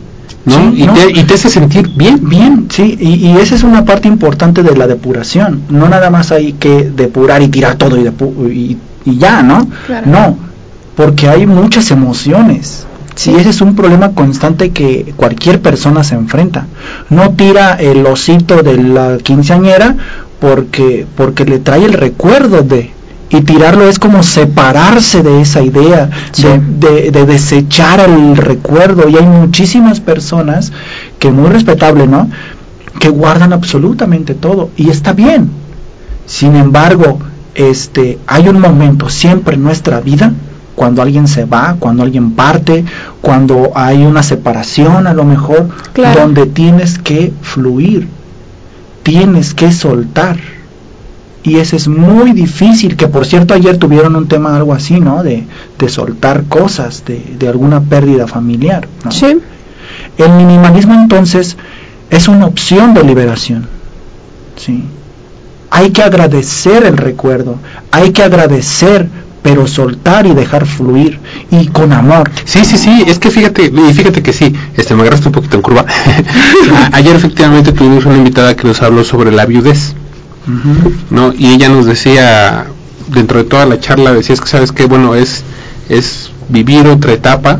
no, 0.45 0.55
Sí, 0.71 0.81
y, 0.83 0.85
no. 0.87 0.93
Te, 0.93 1.11
y 1.19 1.23
te 1.23 1.33
hace 1.33 1.49
sentir 1.49 1.89
bien 1.95 2.27
Bien, 2.27 2.67
sí, 2.69 2.97
y, 2.99 3.27
y 3.27 3.37
esa 3.37 3.55
es 3.55 3.63
una 3.63 3.85
parte 3.85 4.07
importante 4.07 4.63
de 4.63 4.75
la 4.75 4.87
depuración. 4.87 5.61
No 5.69 5.87
nada 5.89 6.09
más 6.09 6.31
hay 6.31 6.53
que 6.53 6.89
depurar 6.89 7.41
y 7.41 7.47
tirar 7.49 7.75
todo 7.75 7.97
y, 7.97 8.03
depu- 8.03 8.51
y, 8.53 8.77
y 9.05 9.17
ya, 9.17 9.41
¿no? 9.43 9.67
Claro. 9.87 10.07
No, 10.09 10.37
porque 10.95 11.27
hay 11.29 11.45
muchas 11.45 11.91
emociones. 11.91 12.85
Sí. 13.15 13.33
Ese 13.35 13.49
es 13.49 13.61
un 13.61 13.75
problema 13.75 14.11
constante 14.11 14.69
que 14.71 15.13
cualquier 15.15 15.59
persona 15.61 16.03
se 16.03 16.13
enfrenta. 16.15 16.67
No 17.09 17.31
tira 17.31 17.73
el 17.73 18.05
osito 18.05 18.61
de 18.61 18.77
la 18.77 19.17
quinceañera 19.23 19.95
porque, 20.39 21.07
porque 21.15 21.43
le 21.45 21.59
trae 21.59 21.83
el 21.85 21.93
recuerdo 21.93 22.61
de... 22.61 22.91
Y 23.29 23.41
tirarlo 23.41 23.87
es 23.89 23.99
como 23.99 24.23
separarse 24.23 25.21
de 25.21 25.41
esa 25.41 25.61
idea, 25.61 26.09
Sí. 26.31 26.43
de, 26.43 26.59
de- 26.59 27.11
de 27.11 27.25
desechar 27.25 27.99
el 27.99 28.37
recuerdo. 28.37 29.09
Y 29.09 29.17
hay 29.17 29.25
muchísimas 29.25 29.99
personas 29.99 30.71
que 31.19 31.31
muy 31.31 31.49
respetable, 31.49 32.07
¿no? 32.07 32.29
Que 32.99 33.09
guardan 33.09 33.51
absolutamente 33.51 34.33
todo. 34.33 34.69
Y 34.77 34.89
está 34.89 35.11
bien. 35.13 35.49
Sin 36.25 36.55
embargo, 36.55 37.19
este, 37.53 38.17
hay 38.27 38.47
un 38.47 38.61
momento 38.61 39.09
siempre 39.09 39.55
en 39.55 39.63
nuestra 39.63 39.99
vida 39.99 40.31
cuando 40.75 41.01
alguien 41.01 41.27
se 41.27 41.43
va, 41.45 41.75
cuando 41.79 42.03
alguien 42.03 42.31
parte, 42.31 42.85
cuando 43.21 43.71
hay 43.75 44.03
una 44.05 44.21
separación 44.23 45.05
a 45.07 45.13
lo 45.13 45.25
mejor, 45.25 45.67
Claro. 45.93 46.21
donde 46.21 46.45
tienes 46.45 46.97
que 46.99 47.33
fluir, 47.41 48.07
tienes 49.03 49.53
que 49.53 49.71
soltar. 49.71 50.37
Y 51.47 51.59
ese 51.59 51.77
es 51.77 51.87
muy 51.87 52.33
difícil, 52.33 52.97
que 52.97 53.07
por 53.07 53.25
cierto 53.25 53.53
ayer 53.53 53.77
tuvieron 53.77 54.17
un 54.17 54.27
tema 54.27 54.53
algo 54.57 54.73
así, 54.73 54.99
¿no? 54.99 55.23
De, 55.23 55.45
de 55.79 55.87
soltar 55.87 56.43
cosas, 56.43 57.05
de, 57.05 57.23
de 57.39 57.47
alguna 57.47 57.79
pérdida 57.79 58.27
familiar. 58.27 58.85
¿no? 59.05 59.11
Sí. 59.13 59.39
El 60.17 60.31
minimalismo 60.33 60.93
entonces 60.95 61.55
es 62.09 62.27
una 62.27 62.47
opción 62.47 62.93
de 62.93 63.05
liberación. 63.05 63.65
¿sí? 64.57 64.83
Hay 65.69 65.91
que 65.91 66.03
agradecer 66.03 66.83
el 66.83 66.97
recuerdo, 66.97 67.55
hay 67.91 68.11
que 68.11 68.23
agradecer, 68.23 69.07
pero 69.41 69.67
soltar 69.67 70.27
y 70.27 70.33
dejar 70.33 70.65
fluir 70.65 71.17
y 71.49 71.67
con 71.67 71.93
amor. 71.93 72.29
Sí, 72.43 72.65
sí, 72.65 72.77
sí, 72.77 73.05
es 73.07 73.19
que 73.19 73.31
fíjate, 73.31 73.71
y 73.73 73.93
fíjate 73.93 74.21
que 74.21 74.33
sí, 74.33 74.53
este, 74.75 74.95
me 74.95 75.03
agarraste 75.03 75.29
un 75.29 75.33
poquito 75.33 75.55
en 75.55 75.61
curva. 75.61 75.85
Ayer 76.91 77.15
efectivamente 77.15 77.71
tuvimos 77.71 78.05
una 78.05 78.17
invitada 78.17 78.53
que 78.53 78.67
nos 78.67 78.81
habló 78.81 79.05
sobre 79.05 79.31
la 79.31 79.45
viudez, 79.45 79.95
¿no? 81.09 81.33
Y 81.33 81.53
ella 81.53 81.69
nos 81.69 81.85
decía, 81.85 82.67
dentro 83.09 83.39
de 83.39 83.45
toda 83.45 83.65
la 83.65 83.79
charla, 83.79 84.13
decía, 84.13 84.33
es 84.33 84.41
que 84.41 84.47
sabes 84.47 84.71
que, 84.71 84.85
bueno, 84.85 85.15
es, 85.15 85.43
es 85.89 86.31
vivir 86.49 86.87
otra 86.87 87.13
etapa, 87.13 87.59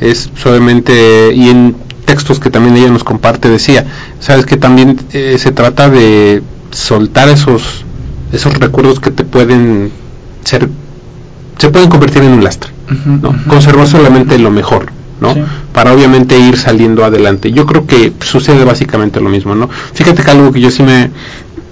es 0.00 0.30
suavemente, 0.36 1.32
y 1.34 1.48
en 1.50 1.76
textos 2.04 2.40
que 2.40 2.50
también 2.50 2.76
ella 2.76 2.90
nos 2.90 3.04
comparte 3.04 3.48
decía, 3.50 3.86
sabes 4.20 4.46
que 4.46 4.56
también 4.56 4.98
eh, 5.12 5.36
se 5.38 5.52
trata 5.52 5.90
de 5.90 6.42
soltar 6.70 7.28
esos, 7.28 7.84
esos 8.32 8.54
recuerdos 8.54 9.00
que 9.00 9.10
te 9.10 9.24
pueden 9.24 9.90
ser, 10.44 10.68
se 11.58 11.68
pueden 11.68 11.90
convertir 11.90 12.22
en 12.22 12.32
un 12.32 12.44
lastre. 12.44 12.70
¿no? 13.04 13.34
conservar 13.46 13.86
solamente 13.86 14.38
lo 14.38 14.50
mejor, 14.50 14.86
¿no? 15.20 15.34
Sí. 15.34 15.42
Para 15.72 15.92
obviamente 15.92 16.38
ir 16.38 16.56
saliendo 16.56 17.04
adelante. 17.04 17.52
Yo 17.52 17.66
creo 17.66 17.86
que 17.86 18.12
sucede 18.20 18.64
básicamente 18.64 19.20
lo 19.20 19.28
mismo, 19.28 19.54
¿no? 19.54 19.68
Fíjate 19.92 20.22
que 20.22 20.30
algo 20.30 20.52
que 20.52 20.60
yo 20.60 20.70
sí 20.70 20.82
me 20.82 21.10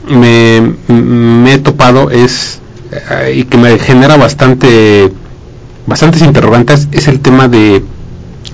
me, 0.09 0.75
me 0.89 1.55
he 1.55 1.59
topado 1.59 2.11
es 2.11 2.61
eh, 2.93 3.35
y 3.39 3.45
que 3.45 3.57
me 3.59 3.79
genera 3.79 4.17
bastante 4.17 5.13
bastantes 5.87 6.23
interrogantes 6.23 6.89
es 6.93 7.09
el 7.09 7.21
tema 7.21 7.49
de 7.49 7.83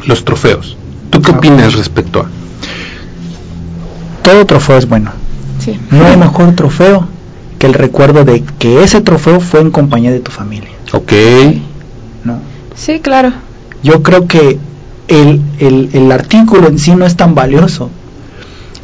los 0.07 0.25
trofeos. 0.25 0.77
¿Tú 1.11 1.21
qué 1.23 1.33
Ah. 1.33 1.37
opinas 1.37 1.75
respecto 1.75 2.21
a? 2.21 2.27
Todo 4.23 4.47
trofeo 4.47 4.79
es 4.79 4.89
bueno. 4.89 5.11
Sí. 5.59 5.79
No 5.91 6.07
hay 6.07 6.17
mejor 6.17 6.55
trofeo 6.55 7.07
que 7.59 7.67
el 7.67 7.75
recuerdo 7.75 8.25
de 8.25 8.43
que 8.59 8.83
ese 8.83 9.01
trofeo 9.01 9.41
fue 9.41 9.61
en 9.61 9.71
compañía 9.71 10.11
de 10.11 10.21
tu 10.21 10.31
familia. 10.31 10.71
Ok, 10.93 11.13
¿no? 12.25 12.39
Sí, 12.75 13.01
claro. 13.01 13.33
Yo 13.83 14.03
creo 14.03 14.27
que 14.27 14.59
el, 15.09 15.41
el, 15.59 15.91
el 15.93 16.13
artículo 16.13 16.69
en 16.69 16.79
sí 16.79 16.95
no 16.95 17.05
es 17.07 17.17
tan 17.17 17.35
valioso, 17.35 17.91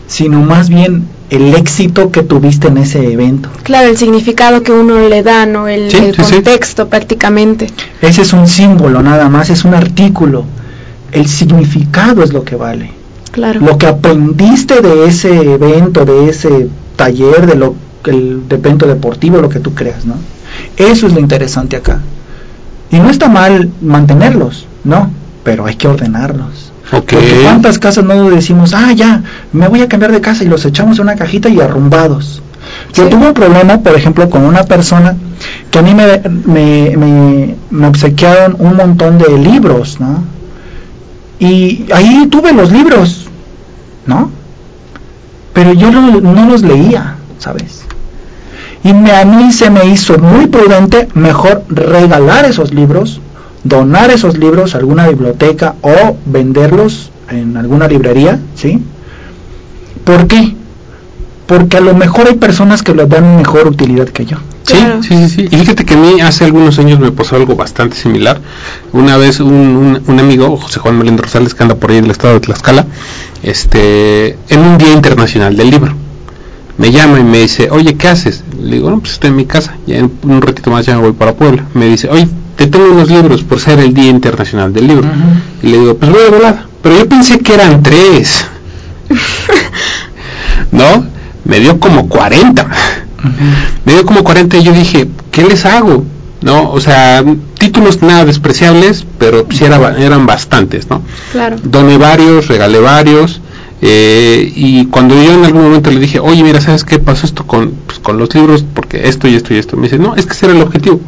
sino 0.06 0.40
más 0.40 0.68
bien 0.68 1.06
el 1.30 1.54
éxito 1.54 2.10
que 2.10 2.22
tuviste 2.22 2.68
en 2.68 2.78
ese 2.78 3.12
evento. 3.12 3.50
Claro, 3.62 3.88
el 3.88 3.96
significado 3.98 4.62
que 4.62 4.72
uno 4.72 4.98
le 5.08 5.22
da, 5.22 5.44
¿no? 5.46 5.68
El, 5.68 5.90
Sí, 5.90 5.96
el 5.98 6.14
sí, 6.14 6.22
sí. 6.24 6.32
contexto 6.34 6.88
prácticamente. 6.88 7.66
Ese 8.00 8.22
es 8.22 8.32
un 8.32 8.46
símbolo 8.48 9.02
nada 9.02 9.28
más, 9.28 9.50
es 9.50 9.64
un 9.64 9.74
artículo. 9.74 10.44
El 11.12 11.28
significado 11.28 12.22
es 12.22 12.32
lo 12.32 12.44
que 12.44 12.56
vale. 12.56 12.92
Claro. 13.32 13.60
Lo 13.60 13.76
que 13.78 13.86
aprendiste 13.86 14.80
de 14.80 15.06
ese 15.06 15.52
evento, 15.54 16.04
de 16.04 16.28
ese 16.30 16.68
taller, 16.96 17.46
de 17.46 17.54
lo 17.56 17.74
el 18.06 18.42
evento 18.48 18.86
deportivo, 18.86 19.38
lo 19.38 19.50
que 19.50 19.60
tú 19.60 19.74
creas, 19.74 20.06
¿no? 20.06 20.14
Eso 20.78 21.06
es 21.06 21.12
lo 21.12 21.20
interesante 21.20 21.76
acá. 21.76 22.00
Y 22.90 22.96
no 23.00 23.10
está 23.10 23.28
mal 23.28 23.70
mantenerlos, 23.82 24.66
no, 24.84 25.10
pero 25.44 25.66
hay 25.66 25.74
que 25.76 25.88
ordenarlos. 25.88 26.72
Porque 26.90 27.40
cuántas 27.44 27.78
casas 27.78 28.04
no 28.04 28.30
decimos, 28.30 28.72
ah, 28.74 28.92
ya, 28.92 29.22
me 29.52 29.68
voy 29.68 29.82
a 29.82 29.88
cambiar 29.88 30.10
de 30.12 30.20
casa 30.20 30.44
y 30.44 30.48
los 30.48 30.64
echamos 30.64 30.98
en 30.98 31.04
una 31.04 31.16
cajita 31.16 31.48
y 31.48 31.60
arrumbados. 31.60 32.42
Yo 32.94 33.04
Sí. 33.04 33.10
tuve 33.10 33.28
un 33.28 33.34
problema, 33.34 33.78
por 33.78 33.94
ejemplo, 33.94 34.28
con 34.30 34.42
una 34.44 34.64
persona 34.64 35.16
que 35.70 35.78
a 35.78 35.82
mí 35.82 35.94
me, 35.94 36.20
me, 36.46 36.96
me, 36.96 37.54
me 37.70 37.86
obsequiaron 37.86 38.56
un 38.58 38.76
montón 38.76 39.18
de 39.18 39.38
libros, 39.38 40.00
¿no? 40.00 40.24
Y 41.38 41.86
ahí 41.92 42.26
tuve 42.30 42.52
los 42.52 42.72
libros, 42.72 43.26
¿no? 44.06 44.30
Pero 45.52 45.72
yo 45.74 45.90
no, 45.90 46.20
no 46.20 46.46
los 46.48 46.62
leía, 46.62 47.16
¿sabes? 47.38 47.82
Y 48.82 48.92
me, 48.92 49.12
a 49.12 49.24
mí 49.24 49.52
se 49.52 49.70
me 49.70 49.84
hizo 49.86 50.18
muy 50.18 50.46
prudente 50.46 51.08
mejor 51.14 51.64
regalar 51.68 52.44
esos 52.44 52.72
libros, 52.72 53.20
donar 53.64 54.10
esos 54.10 54.38
libros 54.38 54.74
a 54.74 54.78
alguna 54.78 55.08
biblioteca 55.08 55.74
o 55.82 56.16
venderlos 56.26 57.10
en 57.30 57.56
alguna 57.56 57.86
librería, 57.88 58.38
¿sí? 58.54 58.82
¿Por 60.04 60.26
qué? 60.26 60.54
Porque 61.46 61.78
a 61.78 61.80
lo 61.80 61.94
mejor 61.94 62.26
hay 62.28 62.34
personas 62.34 62.82
que 62.82 62.94
les 62.94 63.08
dan 63.08 63.36
mejor 63.36 63.66
utilidad 63.68 64.06
que 64.08 64.26
yo. 64.26 64.36
Sí, 64.64 64.74
Claro. 64.74 65.02
sí, 65.02 65.16
sí, 65.16 65.28
sí. 65.28 65.48
Y 65.50 65.56
fíjate 65.56 65.84
que 65.86 65.94
a 65.94 65.96
mí 65.96 66.20
hace 66.20 66.44
algunos 66.44 66.78
años 66.78 66.98
me 67.00 67.10
pasó 67.10 67.36
algo 67.36 67.56
bastante 67.56 67.96
similar. 67.96 68.38
Una 68.92 69.16
vez 69.16 69.40
un, 69.40 69.52
un- 69.54 70.02
un 70.06 70.20
amigo, 70.20 70.56
José 70.58 70.78
Juan 70.78 70.98
Melindo 70.98 71.22
Rosales, 71.22 71.54
que 71.54 71.62
anda 71.62 71.74
por 71.74 71.90
ahí 71.90 72.00
del 72.02 72.10
estado 72.10 72.34
de 72.34 72.40
Tlaxcala, 72.40 72.86
este, 73.42 74.36
en 74.48 74.60
un 74.60 74.76
día 74.78 74.92
internacional 74.92 75.56
del 75.56 75.70
libro, 75.70 75.92
me 76.76 76.92
llama 76.92 77.18
y 77.18 77.24
me 77.24 77.38
dice, 77.38 77.68
oye, 77.70 77.94
¿qué 77.96 78.08
haces? 78.08 78.44
Le 78.60 78.76
digo, 78.76 78.90
no, 78.90 79.00
pues 79.00 79.14
estoy 79.14 79.30
en 79.30 79.36
mi 79.36 79.46
casa, 79.46 79.74
ya 79.86 79.96
en 79.98 80.12
un 80.22 80.42
ratito 80.42 80.70
más 80.70 80.84
ya 80.86 80.96
me 80.96 81.02
voy 81.02 81.12
para 81.12 81.32
Puebla. 81.34 81.64
Me 81.74 81.86
dice, 81.86 82.08
oye, 82.10 82.28
te 82.58 82.66
tengo 82.66 82.90
unos 82.90 83.08
libros 83.08 83.44
por 83.44 83.60
ser 83.60 83.78
el 83.78 83.94
Día 83.94 84.10
Internacional 84.10 84.72
del 84.72 84.88
Libro. 84.88 85.08
Y 85.62 85.68
le 85.68 85.78
digo, 85.78 85.96
pues 85.96 86.10
voy 86.10 86.22
a 86.26 86.30
volada. 86.30 86.66
Pero 86.82 86.98
yo 86.98 87.08
pensé 87.08 87.38
que 87.38 87.54
eran 87.54 87.84
tres. 87.84 88.46
¿No? 90.72 91.06
Me 91.44 91.60
dio 91.60 91.78
como 91.78 92.08
40 92.08 92.68
me 93.84 93.92
dio 93.92 94.04
como 94.04 94.22
40 94.24 94.58
y 94.58 94.62
yo 94.62 94.72
dije, 94.72 95.08
¿qué 95.30 95.44
les 95.44 95.64
hago? 95.64 96.04
¿No? 96.40 96.70
O 96.70 96.80
sea, 96.80 97.24
títulos 97.58 98.02
nada 98.02 98.24
despreciables, 98.24 99.06
pero 99.18 99.46
sí 99.50 99.64
era 99.64 99.96
eran 99.98 100.26
bastantes, 100.26 100.88
¿no? 100.88 101.02
Claro. 101.32 101.56
Doné 101.62 101.98
varios, 101.98 102.46
regalé 102.46 102.78
varios, 102.78 103.40
eh, 103.80 104.52
y 104.54 104.86
cuando 104.86 105.14
yo 105.20 105.32
en 105.32 105.44
algún 105.44 105.62
momento 105.62 105.90
le 105.90 106.00
dije, 106.00 106.20
oye, 106.20 106.42
mira, 106.42 106.60
¿sabes 106.60 106.84
qué 106.84 106.98
pasó 106.98 107.26
esto 107.26 107.46
con, 107.46 107.72
pues, 107.86 107.98
con 107.98 108.18
los 108.18 108.32
libros? 108.34 108.64
Porque 108.74 109.08
esto 109.08 109.26
y 109.26 109.34
esto 109.34 109.54
y 109.54 109.58
esto. 109.58 109.76
Me 109.76 109.84
dice, 109.84 109.98
no, 109.98 110.14
es 110.14 110.26
que 110.26 110.32
ese 110.32 110.46
era 110.46 110.54
el 110.54 110.62
objetivo. 110.62 111.00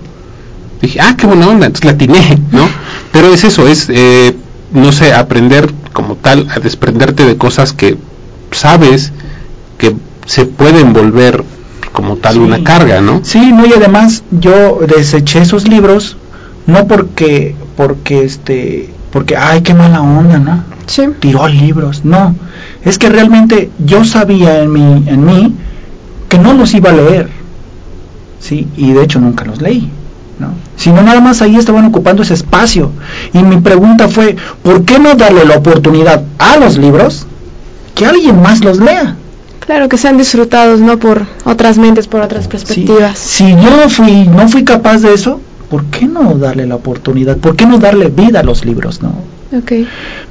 Dije, 0.82 1.00
ah, 1.00 1.14
qué 1.16 1.26
buena 1.26 1.46
onda, 1.48 1.66
entonces 1.66 1.84
la 1.84 1.92
atiné, 1.92 2.38
¿no? 2.52 2.66
Pero 3.12 3.32
es 3.32 3.44
eso, 3.44 3.68
es, 3.68 3.88
eh, 3.90 4.34
no 4.72 4.92
sé, 4.92 5.12
aprender 5.12 5.70
como 5.92 6.14
tal 6.16 6.46
a 6.50 6.58
desprenderte 6.60 7.24
de 7.26 7.36
cosas 7.36 7.72
que 7.72 7.98
sabes 8.50 9.12
que 9.78 9.94
se 10.26 10.46
pueden 10.46 10.92
volver 10.92 11.44
como 11.92 12.16
tal 12.16 12.34
Sí. 12.34 12.38
una 12.40 12.62
carga, 12.64 13.00
¿no? 13.00 13.20
Sí, 13.24 13.52
no, 13.52 13.66
y 13.66 13.72
además 13.72 14.22
yo 14.30 14.78
deseché 14.86 15.40
esos 15.40 15.68
libros 15.68 16.16
no 16.66 16.86
porque, 16.86 17.54
porque 17.76 18.22
este, 18.24 18.90
porque, 19.12 19.36
ay, 19.36 19.62
qué 19.62 19.74
mala 19.74 20.00
onda, 20.02 20.38
¿no? 20.38 20.64
Sí. 20.86 21.02
tiró 21.20 21.46
libros, 21.48 22.04
no, 22.04 22.34
es 22.84 22.98
que 22.98 23.08
realmente 23.08 23.70
yo 23.78 24.04
sabía 24.04 24.60
en 24.62 24.72
mí, 24.72 25.04
en 25.06 25.24
mí 25.24 25.54
que 26.28 26.38
no 26.38 26.52
los 26.52 26.74
iba 26.74 26.90
a 26.90 26.94
leer, 26.94 27.28
sí, 28.40 28.66
y 28.76 28.92
de 28.92 29.02
hecho 29.04 29.20
nunca 29.20 29.44
los 29.44 29.60
leí, 29.62 29.88
¿no? 30.40 30.48
Sino 30.76 31.02
nada 31.02 31.20
más 31.20 31.42
ahí 31.42 31.56
estaban 31.56 31.84
ocupando 31.84 32.22
ese 32.22 32.34
espacio. 32.34 32.90
Y 33.32 33.42
mi 33.42 33.58
pregunta 33.58 34.08
fue, 34.08 34.36
¿por 34.62 34.84
qué 34.84 34.98
no 34.98 35.14
darle 35.14 35.44
la 35.44 35.56
oportunidad 35.58 36.22
a 36.38 36.56
los 36.56 36.78
libros 36.78 37.26
que 37.94 38.06
alguien 38.06 38.40
más 38.42 38.64
los 38.64 38.78
lea? 38.78 39.16
Claro, 39.60 39.88
que 39.88 39.98
sean 39.98 40.16
disfrutados, 40.16 40.80
¿no? 40.80 40.98
Por 40.98 41.26
otras 41.44 41.78
mentes, 41.78 42.08
por 42.08 42.22
otras 42.22 42.44
Sí, 42.44 42.48
perspectivas. 42.50 43.18
Si 43.18 43.48
yo 43.48 43.76
no 43.76 43.88
fui, 43.88 44.26
no 44.26 44.48
fui 44.48 44.64
capaz 44.64 44.98
de 44.98 45.14
eso, 45.14 45.40
¿por 45.68 45.84
qué 45.84 46.06
no 46.06 46.34
darle 46.34 46.66
la 46.66 46.74
oportunidad? 46.76 47.36
¿Por 47.36 47.54
qué 47.54 47.66
no 47.66 47.78
darle 47.78 48.08
vida 48.08 48.40
a 48.40 48.42
los 48.42 48.64
libros, 48.64 49.00
no? 49.02 49.12
Ok. 49.56 49.72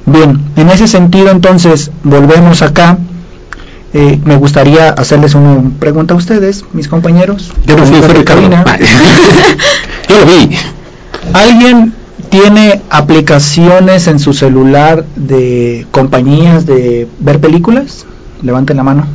Bien, 0.06 0.40
en 0.56 0.70
ese 0.70 0.86
sentido 0.88 1.30
entonces 1.30 1.90
volvemos 2.02 2.60
acá. 2.62 2.98
Eh, 3.92 4.20
me 4.24 4.36
gustaría 4.36 4.90
hacerles 4.90 5.34
una 5.34 5.62
pregunta 5.80 6.14
a 6.14 6.16
ustedes, 6.16 6.64
mis 6.72 6.86
compañeros. 6.86 7.52
Yo 7.66 7.76
no 7.76 7.84
fui 7.84 7.96
a 7.96 8.02
Pregunta 8.02 8.34
de 8.36 8.40
Ricardo. 8.40 8.42
cabina. 8.42 8.78
yo 10.08 10.20
lo 10.20 10.26
vi. 10.26 10.56
Alguien 11.32 11.92
tiene 12.30 12.80
aplicaciones 12.88 14.06
en 14.06 14.20
su 14.20 14.32
celular 14.32 15.04
de 15.16 15.86
compañías 15.90 16.66
de 16.66 17.08
ver 17.18 17.40
películas? 17.40 18.06
Levanten 18.42 18.76
la 18.76 18.84
mano. 18.84 19.06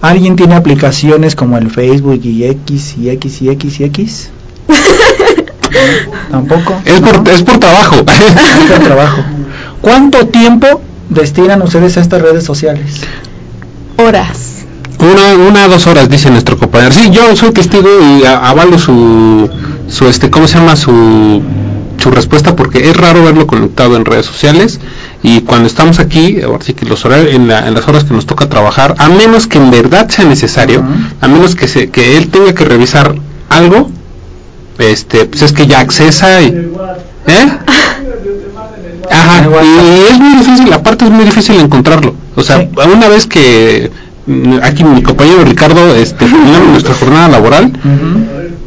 ¿Alguien 0.00 0.36
tiene 0.36 0.54
aplicaciones 0.54 1.34
como 1.34 1.58
el 1.58 1.70
Facebook 1.70 2.20
y 2.22 2.44
X 2.44 2.96
y 2.96 3.10
X 3.10 3.42
y 3.42 3.50
X 3.50 3.80
y 3.80 3.84
X? 3.84 4.30
Tampoco. 6.30 6.80
Es 6.84 7.00
por, 7.00 7.28
es 7.28 7.42
por 7.42 7.58
trabajo. 7.58 7.96
Es 7.96 8.70
por 8.70 8.84
trabajo. 8.84 9.22
¿Cuánto 9.82 10.28
tiempo 10.28 10.80
destinan 11.10 11.60
ustedes 11.62 11.96
a 11.96 12.00
estas 12.00 12.22
redes 12.22 12.44
sociales? 12.44 13.00
Horas. 13.96 14.46
Una, 14.98 15.34
una, 15.48 15.68
dos 15.68 15.86
horas, 15.86 16.08
dice 16.10 16.30
nuestro 16.30 16.58
compañero. 16.58 16.92
Sí, 16.92 17.10
yo 17.10 17.34
soy 17.36 17.52
testigo 17.52 17.88
y 18.20 18.24
avalo 18.24 18.78
su, 18.78 19.48
su, 19.88 20.06
este, 20.08 20.30
¿cómo 20.30 20.46
se 20.46 20.58
llama? 20.58 20.76
Su, 20.76 21.42
su 21.98 22.10
respuesta 22.10 22.54
porque 22.54 22.90
es 22.90 22.96
raro 22.96 23.24
verlo 23.24 23.46
conectado 23.46 23.96
en 23.96 24.04
redes 24.04 24.26
sociales 24.26 24.78
y 25.22 25.40
cuando 25.42 25.66
estamos 25.66 25.98
aquí, 26.00 26.40
ahora 26.42 26.62
sí 26.62 26.74
que 26.74 26.84
los 26.86 27.02
horarios, 27.06 27.34
en, 27.34 27.48
la- 27.48 27.66
en 27.66 27.74
las 27.74 27.88
horas 27.88 28.04
que 28.04 28.12
nos 28.14 28.26
toca 28.26 28.48
trabajar, 28.50 28.94
a 28.98 29.08
menos 29.08 29.46
que 29.46 29.56
en 29.58 29.70
verdad 29.70 30.08
sea 30.10 30.24
necesario, 30.26 30.84
a 31.20 31.28
menos 31.28 31.54
que, 31.54 31.66
se, 31.66 31.90
que 31.90 32.18
él 32.18 32.28
tenga 32.28 32.54
que 32.54 32.64
revisar 32.66 33.14
algo, 33.48 33.90
este, 34.78 35.24
pues 35.26 35.42
es 35.42 35.52
que 35.52 35.66
ya 35.66 35.80
accesa 35.80 36.42
y... 36.42 36.46
¿Eh? 37.26 37.58
Ajá, 39.10 39.42
y 39.62 40.12
es 40.12 40.18
muy 40.18 40.36
difícil, 40.38 40.72
aparte 40.72 41.04
es 41.04 41.10
muy 41.10 41.24
difícil 41.24 41.56
encontrarlo. 41.60 42.14
O 42.36 42.42
sea, 42.42 42.58
Sí. 42.58 42.68
una 42.92 43.08
vez 43.08 43.26
que 43.26 43.90
mm, 44.26 44.58
aquí 44.62 44.84
mi 44.84 45.02
compañero 45.02 45.44
Ricardo 45.44 45.94
este, 45.96 46.24
terminamos 46.26 46.68
nuestra 46.68 46.94
jornada 46.94 47.28
laboral, 47.28 47.72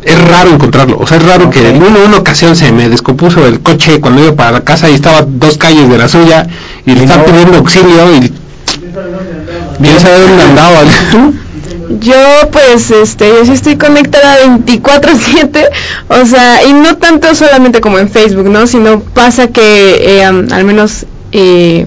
es 0.04 0.28
raro 0.30 0.52
encontrarlo. 0.52 0.98
O 1.00 1.08
sea, 1.08 1.18
es 1.18 1.24
raro 1.26 1.50
que 1.50 1.70
en 1.70 1.78
una, 1.84 2.00
una 2.08 2.18
ocasión 2.18 2.56
se 2.56 2.72
me 2.72 2.90
descompuso 2.90 3.46
el 3.46 3.62
coche 3.62 4.00
cuando 4.02 4.24
iba 4.24 4.36
para 4.36 4.52
la 4.52 4.62
casa 4.62 4.90
y 4.90 4.94
estaba 4.96 5.22
dos 5.28 5.58
calles 5.58 5.90
de 5.90 5.98
la 5.98 6.08
suya 6.08 6.48
y 6.86 6.94
le 6.94 7.04
estaba 7.04 7.22
no. 7.24 7.32
pidiendo 7.32 7.58
auxilio 7.58 8.16
y 8.16 8.32
bien 9.80 10.00
sabe 10.00 10.20
dónde 10.28 10.44
andaba. 10.44 10.80
¿Tú? 11.12 11.34
Yo 12.00 12.16
pues 12.52 12.92
este, 12.92 13.30
yo 13.30 13.46
sí 13.46 13.52
estoy 13.52 13.78
conectada 13.78 14.38
24/7, 14.46 15.68
o 16.10 16.26
sea, 16.26 16.64
y 16.64 16.74
no 16.74 16.98
tanto 16.98 17.34
solamente 17.36 17.82
como 17.82 18.00
en 18.00 18.10
Facebook, 18.10 18.50
¿no? 18.50 18.68
Sino 18.68 19.00
pasa 19.02 19.48
que 19.48 20.20
eh, 20.20 20.24
al 20.24 20.64
menos 20.66 21.06
eh, 21.32 21.86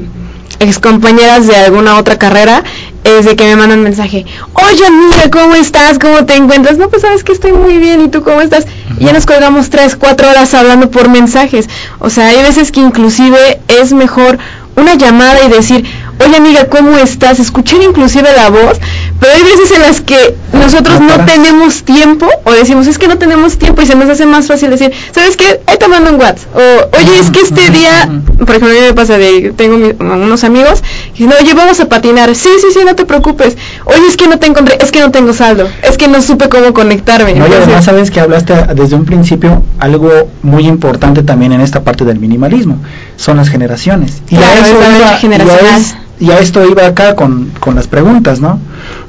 excompañeras 0.61 1.47
de 1.47 1.57
alguna 1.57 1.97
otra 1.99 2.19
carrera 2.19 2.63
es 3.05 3.25
de 3.25 3.37
que 3.37 3.45
me 3.45 3.57
mandan 3.57 3.83
mensaje, 3.83 4.27
oye 4.55 4.87
amiga, 4.87 5.31
¿cómo 5.31 5.55
estás? 5.55 5.99
¿Cómo 5.99 6.27
te 6.27 6.35
encuentras? 6.35 6.77
No, 6.77 6.89
pues 6.89 7.03
sabes 7.03 7.23
que 7.23 7.33
estoy 7.33 7.53
muy 7.53 7.79
bien, 7.79 8.01
¿y 8.01 8.09
tú 8.09 8.23
cómo 8.23 8.41
estás? 8.41 8.67
Y 8.99 9.05
ya 9.05 9.13
nos 9.13 9.27
colgamos 9.27 9.71
tres, 9.71 9.97
cuatro 9.97 10.29
horas 10.29 10.53
hablando 10.55 10.91
por 10.91 11.09
mensajes. 11.09 11.69
O 12.01 12.11
sea, 12.11 12.29
hay 12.29 12.43
veces 12.43 12.73
que 12.73 12.81
inclusive 12.81 13.61
es 13.69 13.93
mejor 13.93 14.39
una 14.77 14.95
llamada 14.95 15.39
y 15.47 15.51
decir, 15.51 15.85
oye 16.25 16.37
amiga, 16.37 16.67
¿cómo 16.69 16.97
estás? 16.99 17.39
Escuchar 17.39 17.83
inclusive 17.83 18.29
la 18.37 18.51
voz, 18.51 18.79
pero 19.21 19.33
hay 19.35 19.43
veces 19.43 19.71
en 19.77 19.83
las 19.83 20.01
que 20.01 20.37
nosotros 20.53 21.01
No 21.01 21.25
tenemos 21.25 21.83
tiempo 21.85 22.27
o 22.45 22.53
decimos, 22.53 22.87
es 22.87 22.99
que 22.99 23.09
no 23.09 23.19
tenemos 23.19 23.57
tiempo 23.59 23.83
y 23.83 23.87
se 23.87 23.95
nos 23.95 24.09
hace 24.09 24.27
más 24.27 24.47
fácil 24.47 24.71
decir, 24.71 24.93
¿sabes 25.13 25.37
qué? 25.37 25.61
Ahí 25.67 25.77
te 25.79 25.89
mando 25.89 26.11
un 26.11 26.21
WhatsApp. 26.21 26.49
O, 26.55 26.97
oye, 26.99 27.19
es 27.21 27.31
que 27.31 27.41
este 27.41 27.71
día, 27.71 28.09
por 28.39 28.51
ejemplo, 28.51 28.69
a 28.71 28.73
mí 28.73 28.81
me 28.81 28.95
pasa 28.95 29.17
de, 29.19 29.53
tengo 29.57 29.77
mi- 29.79 29.95
unos 30.01 30.45
amigos 30.45 30.83
y 31.15 31.25
dicen, 31.25 31.35
oye, 31.41 31.55
vamos 31.55 31.79
a 31.81 31.89
patinar. 31.89 32.35
Sí, 32.35 32.49
sí, 32.61 32.67
sí, 32.73 32.81
no 32.85 32.95
te 32.97 33.05
preocupes. 33.05 33.57
Oye, 33.85 34.07
es 34.09 34.17
que 34.17 34.27
no 34.29 34.39
te 34.39 34.47
encontré, 34.47 34.79
es 34.81 34.91
que 34.93 35.01
no 35.01 35.11
tengo 35.11 35.33
saldo, 35.33 35.69
es 35.83 35.97
que 35.97 36.09
no 36.09 36.21
supe 36.23 36.49
cómo 36.49 36.73
conectarme. 36.75 37.35
No, 37.35 37.47
y 37.47 37.53
además 37.53 37.85
sabes 37.85 38.11
que 38.11 38.21
hablaste 38.21 38.55
desde 38.75 38.97
un 38.97 39.05
principio 39.05 39.63
algo 39.79 40.11
muy 40.43 40.67
importante 40.67 41.23
también 41.23 41.53
en 41.53 41.61
esta 41.61 41.85
parte 41.85 42.05
del 42.05 42.19
minimalismo, 42.19 42.79
son 43.17 43.37
las 43.37 43.49
generaciones. 43.49 44.23
Y 44.31 44.37
Claro, 44.37 44.63
a 44.63 44.67
eso 44.67 44.77
iba, 44.77 44.99
y 44.99 45.03
a 45.03 45.17
generacional. 45.19 45.81
es- 45.81 45.97
y 46.19 46.31
a 46.31 46.39
esto 46.39 46.65
iba 46.65 46.87
acá 46.87 47.15
con, 47.15 47.51
con 47.61 47.75
las 47.75 47.87
preguntas, 47.89 48.41
¿no? 48.41 48.59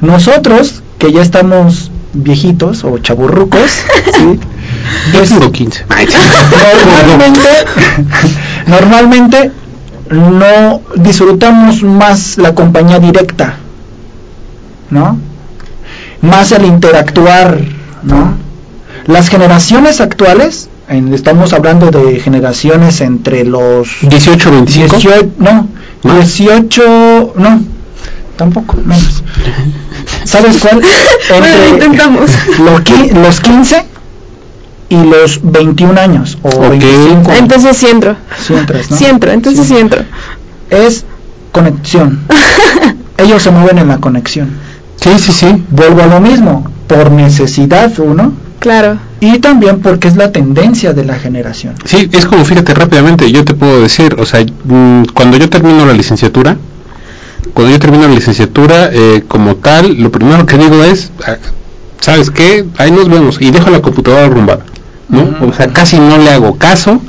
Nosotros, 0.01 0.83
que 0.99 1.11
ya 1.11 1.21
estamos 1.21 1.91
viejitos 2.13 2.83
o 2.83 2.97
chaburrucos, 2.99 3.69
¿sí? 4.13 4.39
Yo 5.13 5.19
Pues, 5.19 5.29
tengo 5.29 5.51
15. 5.51 5.85
normalmente, 5.87 7.49
normalmente 8.67 9.51
no 10.09 10.81
disfrutamos 10.95 11.83
más 11.83 12.37
la 12.37 12.53
compañía 12.55 12.99
directa, 12.99 13.55
¿no? 14.89 15.19
Más 16.21 16.51
el 16.51 16.65
interactuar, 16.65 17.59
¿no? 18.03 18.33
Las 19.07 19.29
generaciones 19.29 20.01
actuales, 20.01 20.69
en- 20.89 21.13
estamos 21.13 21.53
hablando 21.53 21.91
de 21.91 22.19
generaciones 22.19 23.01
entre 23.01 23.43
los 23.45 23.87
18, 24.01 24.51
25. 24.51 24.95
18, 24.97 25.27
no, 25.39 25.67
¿Más? 26.03 26.15
18, 26.15 27.33
no, 27.35 27.61
tampoco, 28.37 28.77
menos. 28.85 29.23
¿Sabes 30.23 30.57
cuál? 30.57 30.81
Bueno, 31.29 31.57
lo 31.57 31.73
intentamos. 31.73 32.31
Los, 32.59 33.13
los 33.13 33.39
15 33.41 33.85
y 34.89 34.95
los 35.03 35.39
21 35.43 35.99
años 35.99 36.37
o 36.43 36.47
Ok. 36.49 36.69
25 36.69 37.31
años. 37.31 37.39
Entonces 37.41 37.77
sí 37.77 37.87
entro. 37.87 38.15
Sí 38.45 38.53
entras, 38.53 38.89
¿no? 38.91 38.97
Sí 38.97 39.05
entro, 39.05 39.31
entonces 39.31 39.65
Sí. 39.67 39.73
sí 39.75 39.79
entro. 39.79 40.01
Es 40.69 41.05
conexión. 41.51 42.19
Ellos 43.17 43.41
se 43.43 43.51
mueven 43.51 43.79
en 43.79 43.87
la 43.89 43.97
conexión. 43.97 44.49
Sí, 44.95 45.09
sí, 45.19 45.31
sí. 45.31 45.63
Vuelvo 45.69 46.01
a 46.03 46.07
lo 46.07 46.19
mismo, 46.21 46.69
por 46.87 47.11
necesidad 47.11 47.91
uno 47.99 48.33
Claro. 48.59 48.97
y 49.19 49.39
también 49.39 49.79
porque 49.81 50.07
es 50.07 50.15
la 50.15 50.31
tendencia 50.31 50.93
de 50.93 51.03
la 51.05 51.15
generación. 51.15 51.75
Sí, 51.85 52.09
es 52.11 52.25
como, 52.25 52.43
fíjate, 52.45 52.73
rápidamente, 52.73 53.31
yo 53.31 53.43
te 53.45 53.53
puedo 53.53 53.81
decir, 53.81 54.15
o 54.19 54.25
sea, 54.25 54.41
mm, 54.43 55.03
cuando 55.13 55.37
yo 55.37 55.49
termino 55.49 55.85
la 55.85 55.93
licenciatura, 55.93 56.57
cuando 57.53 57.71
yo 57.73 57.79
termino 57.79 58.07
la 58.07 58.13
licenciatura, 58.13 58.89
eh, 58.91 59.23
como 59.27 59.55
tal, 59.55 59.97
lo 59.97 60.11
primero 60.11 60.45
que 60.45 60.57
digo 60.57 60.83
es, 60.83 61.11
ah, 61.25 61.37
¿sabes 61.99 62.29
qué? 62.31 62.65
Ahí 62.77 62.91
nos 62.91 63.09
vemos, 63.09 63.37
y 63.39 63.51
dejo 63.51 63.69
la 63.69 63.81
computadora 63.81 64.25
arrumbada, 64.25 64.63
¿no? 65.09 65.47
O 65.47 65.53
sea, 65.53 65.67
casi 65.67 65.99
no 65.99 66.17
le 66.17 66.29
hago 66.31 66.57
caso, 66.57 67.01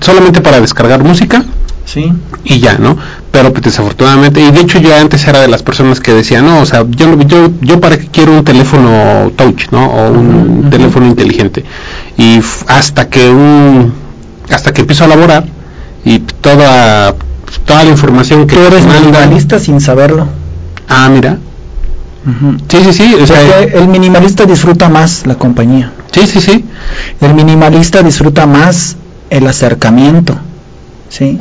solamente 0.00 0.40
para 0.40 0.60
descargar 0.60 1.02
música, 1.02 1.44
Sí. 1.84 2.12
y 2.44 2.60
ya, 2.60 2.78
¿no? 2.78 2.96
Pero 3.32 3.52
pues, 3.52 3.64
desafortunadamente, 3.64 4.40
y 4.40 4.50
de 4.52 4.60
hecho 4.60 4.78
yo 4.78 4.94
antes 4.94 5.26
era 5.26 5.40
de 5.40 5.48
las 5.48 5.62
personas 5.64 5.98
que 5.98 6.12
decía, 6.14 6.40
no, 6.40 6.60
o 6.60 6.66
sea, 6.66 6.84
yo, 6.88 7.18
yo, 7.22 7.50
yo 7.60 7.80
para 7.80 7.98
qué 7.98 8.06
quiero 8.06 8.32
un 8.32 8.44
teléfono 8.44 9.32
touch, 9.34 9.70
¿no? 9.72 9.86
O 9.86 10.10
un 10.12 10.68
teléfono 10.70 11.06
inteligente. 11.06 11.64
Y 12.16 12.40
hasta 12.68 13.08
que 13.08 13.28
un, 13.28 13.92
hasta 14.50 14.72
que 14.72 14.82
empiezo 14.82 15.04
a 15.04 15.08
laborar 15.08 15.46
y 16.04 16.20
toda, 16.20 17.14
toda 17.70 17.84
la 17.84 17.90
información 17.90 18.48
que 18.48 18.56
Tú 18.56 18.62
eres 18.62 18.84
minimalista 18.84 19.60
sin 19.60 19.80
saberlo. 19.80 20.26
Ah, 20.88 21.08
mira. 21.08 21.38
Sí, 22.68 22.78
sí, 22.84 22.92
sí, 22.92 23.14
o 23.14 23.26
sea, 23.26 23.36
Porque 23.40 23.78
el 23.78 23.86
minimalista 23.86 24.44
disfruta 24.44 24.88
más 24.88 25.24
la 25.24 25.36
compañía. 25.36 25.92
sí, 26.10 26.26
sí, 26.26 26.40
sí. 26.40 26.64
El 27.20 27.34
minimalista 27.34 28.02
disfruta 28.02 28.44
más 28.46 28.96
el 29.30 29.46
acercamiento. 29.46 30.36
¿sí? 31.08 31.38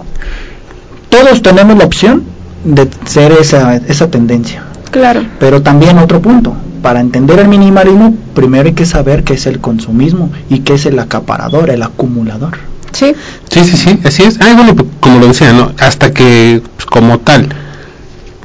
Todos 1.09 1.41
tenemos 1.41 1.75
la 1.77 1.85
opción 1.85 2.23
de 2.63 2.87
ser 3.05 3.31
esa, 3.31 3.77
esa 3.77 4.11
tendencia. 4.11 4.63
Claro. 4.91 5.21
Pero 5.39 5.63
también 5.63 5.97
otro 5.97 6.21
punto, 6.21 6.53
para 6.83 6.99
entender 6.99 7.39
el 7.39 7.47
minimalismo, 7.47 8.13
primero 8.35 8.67
hay 8.67 8.75
que 8.75 8.85
saber 8.85 9.23
qué 9.23 9.33
es 9.33 9.47
el 9.47 9.59
consumismo 9.59 10.29
y 10.47 10.59
qué 10.59 10.75
es 10.75 10.85
el 10.85 10.99
acaparador, 10.99 11.71
el 11.71 11.81
acumulador. 11.81 12.53
Sí. 12.91 13.13
Sí, 13.49 13.63
sí, 13.63 13.77
sí, 13.77 13.99
así 14.03 14.23
es. 14.23 14.39
Ah, 14.41 14.53
bueno, 14.55 14.75
pues, 14.75 14.87
como 14.99 15.19
lo 15.19 15.27
decía, 15.27 15.53
¿no? 15.53 15.71
Hasta 15.79 16.13
que, 16.13 16.61
pues, 16.75 16.85
como 16.85 17.19
tal, 17.19 17.47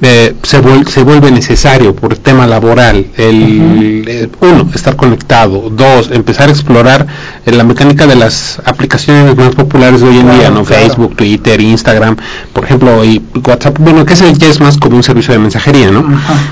eh, 0.03 0.34
se, 0.42 0.61
vuel- 0.62 0.86
se 0.86 1.03
vuelve 1.03 1.30
necesario 1.30 1.95
por 1.95 2.16
tema 2.18 2.47
laboral, 2.47 3.07
el, 3.16 4.05
eh, 4.07 4.28
uno, 4.40 4.68
estar 4.74 4.97
conectado, 4.97 5.70
dos, 5.70 6.11
empezar 6.11 6.49
a 6.49 6.53
explorar 6.53 7.07
eh, 7.47 7.53
la 7.53 7.64
mecánica 7.64 8.07
de 8.07 8.16
las 8.16 8.61
aplicaciones 8.66 9.34
más 9.36 9.55
populares 9.55 10.01
de 10.03 10.09
hoy 10.09 10.16
en 10.18 10.22
Claro, 10.24 10.38
día, 10.38 10.51
¿no? 10.51 10.64
claro. 10.64 10.82
Facebook, 10.84 11.16
Twitter, 11.16 11.61
Instagram, 11.61 12.16
por 12.53 12.64
ejemplo, 12.64 13.03
y 13.05 13.22
WhatsApp, 13.47 13.78
bueno, 13.78 14.05
que 14.05 14.12
ese 14.14 14.30
ya 14.34 14.49
es 14.49 14.61
más 14.61 14.76
como 14.76 14.97
un 14.97 15.03
servicio 15.03 15.32
de 15.32 15.38
mensajería, 15.40 15.90
¿no? 15.90 16.05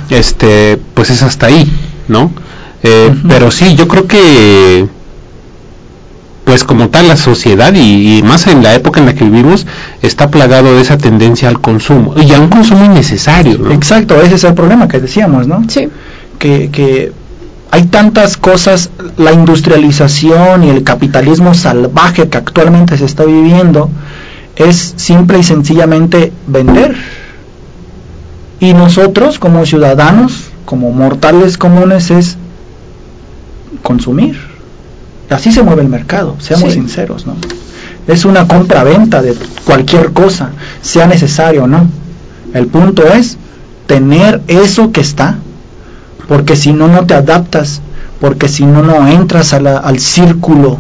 Este, 0.09 0.79
pues 0.95 1.11
es 1.11 1.23
hasta 1.23 1.47
ahí, 1.47 1.71
¿no? 2.09 2.33
Eh, 2.83 3.11
Ujú. 3.13 3.29
Pero 3.29 3.51
sí, 3.51 3.75
yo 3.75 3.87
creo 3.87 4.07
que 4.07 4.87
pues 6.45 6.65
como 6.65 6.89
tal 6.89 7.09
la 7.09 7.17
sociedad 7.17 7.73
y, 7.75 8.19
y 8.19 8.23
más 8.23 8.47
en 8.47 8.63
la 8.63 8.75
época 8.75 9.01
en 9.01 9.07
la 9.07 9.15
que 9.15 9.25
vivimos 9.25 9.67
está 10.03 10.31
plagado 10.31 10.75
de 10.75 10.83
esa 10.83 10.99
tendencia 10.99 11.49
al 11.49 11.61
consumo 11.61 12.15
y 12.17 12.33
a 12.33 12.41
un 12.41 12.49
consumo 12.49 12.85
innecesario 12.85 13.59
¿no? 13.59 13.71
Exacto, 13.73 14.21
ese 14.21 14.35
es 14.35 14.45
el 14.45 14.55
problema 14.55 14.89
que 14.89 14.99
decíamos, 14.99 15.47
¿no? 15.47 15.63
Sí. 15.69 15.89
que, 16.39 16.71
que 16.71 17.13
hay 17.73 17.85
tantas 17.85 18.37
cosas, 18.37 18.91
la 19.17 19.33
industrialización 19.33 20.63
y 20.63 20.69
el 20.69 20.85
capitalismo 20.85 21.55
salvaje 21.55 22.29
que 22.29 22.37
actualmente 22.37 22.99
se 22.99 23.07
está 23.07 23.25
viviendo 23.25 23.89
es 24.57 24.93
simple 24.97 25.39
y 25.39 25.43
sencillamente 25.43 26.35
vender. 26.47 26.95
Y 28.61 28.75
nosotros 28.75 29.39
como 29.39 29.65
ciudadanos, 29.65 30.51
como 30.67 30.91
mortales 30.91 31.57
comunes, 31.57 32.11
es 32.11 32.37
consumir. 33.83 34.39
Así 35.33 35.53
se 35.53 35.63
mueve 35.63 35.83
el 35.83 35.89
mercado, 35.89 36.37
seamos 36.41 36.73
Sí. 36.73 36.79
sinceros, 36.81 37.27
¿no? 37.27 37.37
es 38.09 38.25
una 38.25 38.49
compra-venta 38.49 39.23
de 39.23 39.33
cualquier 39.65 40.13
cosa, 40.13 40.51
sea 40.81 41.07
necesario 41.07 41.65
o 41.65 41.67
no. 41.69 41.87
El 42.53 42.67
punto 42.67 43.07
es 43.07 43.39
tener 43.87 44.41
eso 44.49 44.91
que 44.91 45.01
está, 45.01 45.39
porque 46.27 46.57
si 46.57 46.73
no, 46.73 46.89
no 46.89 47.07
te 47.07 47.15
adaptas, 47.15 47.81
porque 48.21 48.49
si 48.49 48.65
no, 48.67 48.83
no 48.83 49.07
entras 49.07 49.53
a 49.53 49.61
la- 49.61 49.77
al 49.79 50.01
círculo 50.01 50.79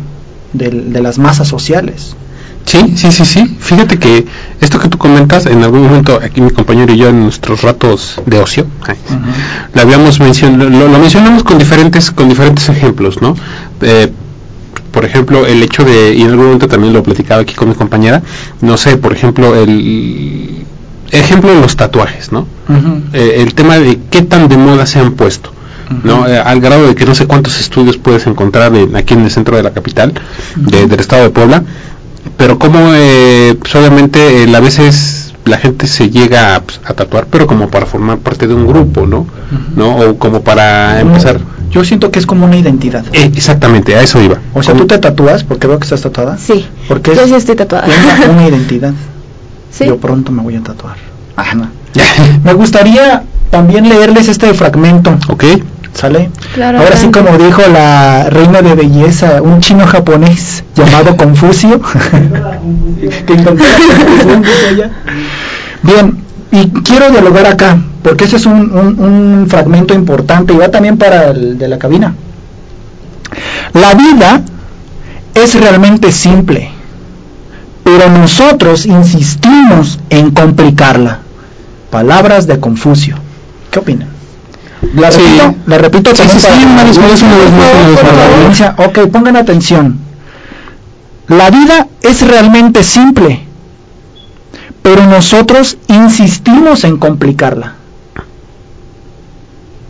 del- 0.52 0.92
de 0.92 1.00
las 1.00 1.18
masas 1.18 1.46
sociales. 1.46 2.16
Sí, 2.64 2.92
sí, 2.96 3.12
sí, 3.12 3.24
sí. 3.24 3.56
Fíjate 3.60 3.98
que 4.00 4.26
esto 4.60 4.78
que 4.80 4.88
tú 4.88 4.98
comentas, 4.98 5.46
en 5.46 5.62
algún 5.62 5.82
momento 5.84 6.18
aquí 6.22 6.40
mi 6.40 6.50
compañero 6.50 6.92
y 6.92 6.96
yo 6.96 7.08
en 7.08 7.22
nuestros 7.22 7.62
ratos 7.62 8.20
de 8.26 8.38
ocio, 8.40 8.66
lo 9.74 9.80
habíamos 9.80 10.18
mencionado, 10.20 10.68
lo, 10.70 10.88
lo 10.88 10.98
mencionamos 10.98 11.44
con 11.44 11.58
diferentes, 11.58 12.10
con 12.10 12.28
diferentes 12.28 12.68
ejemplos, 12.68 13.20
¿no? 13.22 13.34
Eh, 13.80 14.12
por 14.90 15.04
ejemplo, 15.04 15.46
el 15.46 15.62
hecho 15.62 15.84
de, 15.84 16.14
y 16.14 16.22
en 16.22 16.28
algún 16.30 16.44
momento 16.46 16.68
también 16.68 16.92
lo 16.92 17.02
platicaba 17.02 17.42
aquí 17.42 17.54
con 17.54 17.68
mi 17.68 17.74
compañera, 17.74 18.22
no 18.60 18.76
sé, 18.76 18.96
por 18.98 19.12
ejemplo, 19.12 19.54
el 19.56 20.64
ejemplo 21.10 21.50
de 21.54 21.60
los 21.60 21.76
tatuajes, 21.76 22.32
¿no? 22.32 22.46
Eh, 23.12 23.36
el 23.42 23.54
tema 23.54 23.78
de 23.78 23.98
qué 24.10 24.22
tan 24.22 24.48
de 24.48 24.56
moda 24.56 24.86
se 24.86 24.98
han 24.98 25.12
puesto. 25.12 25.50
¿no? 26.04 26.26
Eh, 26.26 26.38
al 26.38 26.58
grado 26.60 26.86
de 26.86 26.94
que 26.94 27.04
no 27.04 27.14
sé 27.14 27.26
cuántos 27.26 27.60
estudios 27.60 27.98
puedes 27.98 28.26
encontrar 28.26 28.74
en- 28.74 28.96
aquí 28.96 29.12
en 29.12 29.24
el 29.24 29.30
centro 29.30 29.56
de 29.58 29.62
la 29.62 29.72
capital 29.72 30.14
de- 30.56 30.86
del 30.86 31.00
estado 31.00 31.24
de 31.24 31.30
Puebla 31.30 31.64
pero 32.38 32.58
como 32.58 32.78
eh, 32.94 33.56
pues, 33.60 33.74
obviamente 33.74 34.46
a 34.54 34.60
veces 34.60 35.34
la 35.44 35.58
gente 35.58 35.86
se 35.86 36.08
llega 36.08 36.54
a, 36.56 36.62
pues, 36.62 36.80
a 36.86 36.94
tatuar 36.94 37.26
pero 37.28 37.46
como 37.46 37.68
para 37.68 37.84
formar 37.84 38.18
parte 38.18 38.46
de 38.46 38.54
un 38.54 38.66
grupo 38.66 39.06
no 39.06 39.26
no 39.76 39.96
o 39.98 40.18
como 40.18 40.40
para 40.42 41.00
empezar 41.00 41.40
Yo 41.72 41.84
siento 41.84 42.10
que 42.10 42.18
es 42.18 42.26
como 42.26 42.44
una 42.44 42.56
identidad. 42.56 43.04
Eh, 43.12 43.32
exactamente 43.34 43.96
a 43.96 44.02
eso 44.02 44.20
iba 44.20 44.38
O 44.54 44.62
sea, 44.62 44.74
tú 44.74 44.86
te 44.86 44.98
tatúas, 44.98 45.42
porque 45.42 45.66
veo 45.66 45.78
que 45.78 45.84
estás 45.84 46.02
tatuada. 46.02 46.38
Sí. 46.38 46.66
Porque 46.86 47.14
Yo 47.14 47.22
es 47.22 47.30
sí 47.30 47.34
estoy 47.34 47.56
tatuada. 47.56 47.86
una, 47.86 48.32
una 48.32 48.48
identidad. 48.48 48.92
Sí. 49.70 49.86
Yo 49.86 49.96
pronto 49.96 50.30
me 50.32 50.42
voy 50.42 50.56
a 50.56 50.62
tatuar. 50.62 50.96
Ah, 51.36 51.54
no. 51.54 51.68
Me 52.44 52.52
gustaría 52.52 53.22
también 53.50 53.88
leerles 53.88 54.28
este 54.28 54.52
fragmento, 54.54 55.18
ok 55.28 55.44
¿sale? 55.94 56.30
Claro, 56.54 56.78
Ahora 56.78 56.96
sí, 56.96 57.10
como 57.10 57.36
dijo 57.38 57.62
la 57.72 58.28
reina 58.30 58.62
de 58.62 58.74
belleza, 58.74 59.42
un 59.42 59.60
chino 59.60 59.86
japonés 59.86 60.64
llamado 60.74 61.16
Confucio. 61.16 61.80
Bien, 65.82 66.16
y 66.52 66.68
quiero 66.82 67.10
dialogar 67.10 67.46
acá, 67.46 67.78
porque 68.02 68.24
ese 68.24 68.36
es 68.36 68.46
un, 68.46 68.70
un- 68.72 68.98
un 69.00 69.46
fragmento 69.48 69.94
importante 69.94 70.52
y 70.52 70.56
va 70.58 70.70
también 70.70 70.98
para 70.98 71.30
el 71.30 71.58
de 71.58 71.66
la 71.68 71.78
cabina. 71.78 72.14
La 73.72 73.94
vida 73.94 74.42
es 75.34 75.54
realmente 75.58 76.12
simple, 76.12 76.70
pero 77.82 78.08
nosotros 78.10 78.86
insistimos 78.86 79.98
en 80.10 80.30
complicarla. 80.30 81.18
Palabras 81.90 82.46
de 82.46 82.60
Confucio. 82.60 83.16
¿Qué 83.70 83.78
opinan? 83.78 84.08
La 84.94 85.10
Sí. 85.10 85.20
repito, 85.20 85.54
la 85.66 85.78
repito 85.78 86.10
Sí, 86.14 86.22
una 86.22 86.84
vez 86.84 86.98
más, 86.98 87.22
una 87.22 87.36
vez 88.48 88.60
más. 88.60 88.74
Ok, 88.86 88.98
pongan 89.10 89.36
atención. 89.36 89.98
La 91.28 91.50
vida 91.50 91.86
es 92.02 92.26
realmente 92.26 92.82
simple, 92.82 93.46
pero 94.82 95.06
nosotros 95.06 95.78
insistimos 95.88 96.84
en 96.84 96.98
complicarla. 96.98 97.76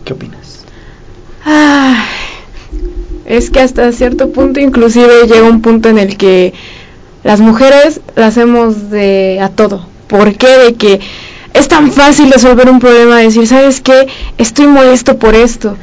¿Qué 0.05 0.13
opinas? 0.13 0.65
Ay, 1.45 1.97
es 3.25 3.51
que 3.51 3.61
hasta 3.61 3.91
cierto 3.93 4.31
punto 4.31 4.61
inclusive 4.61 5.27
llega 5.27 5.49
un 5.49 5.63
punto 5.63 5.89
en 5.89 5.99
el 5.99 6.17
que 6.17 6.53
las 7.25 7.41
mujeres 7.41 8.01
la 8.17 8.27
hacemos 8.27 8.91
de 8.91 9.39
a 9.41 9.49
todo. 9.49 9.87
¿Por 10.09 10.35
qué? 10.35 10.49
De 10.59 10.75
que 10.75 11.01
es 11.55 11.69
tan 11.69 11.93
fácil 11.93 12.31
resolver 12.31 12.69
un 12.69 12.81
problema, 12.81 13.19
decir, 13.19 13.47
¿sabes 13.47 13.81
qué? 13.81 14.09
Estoy 14.39 14.67
molesto 14.67 15.19
por 15.19 15.35
esto. 15.35 15.77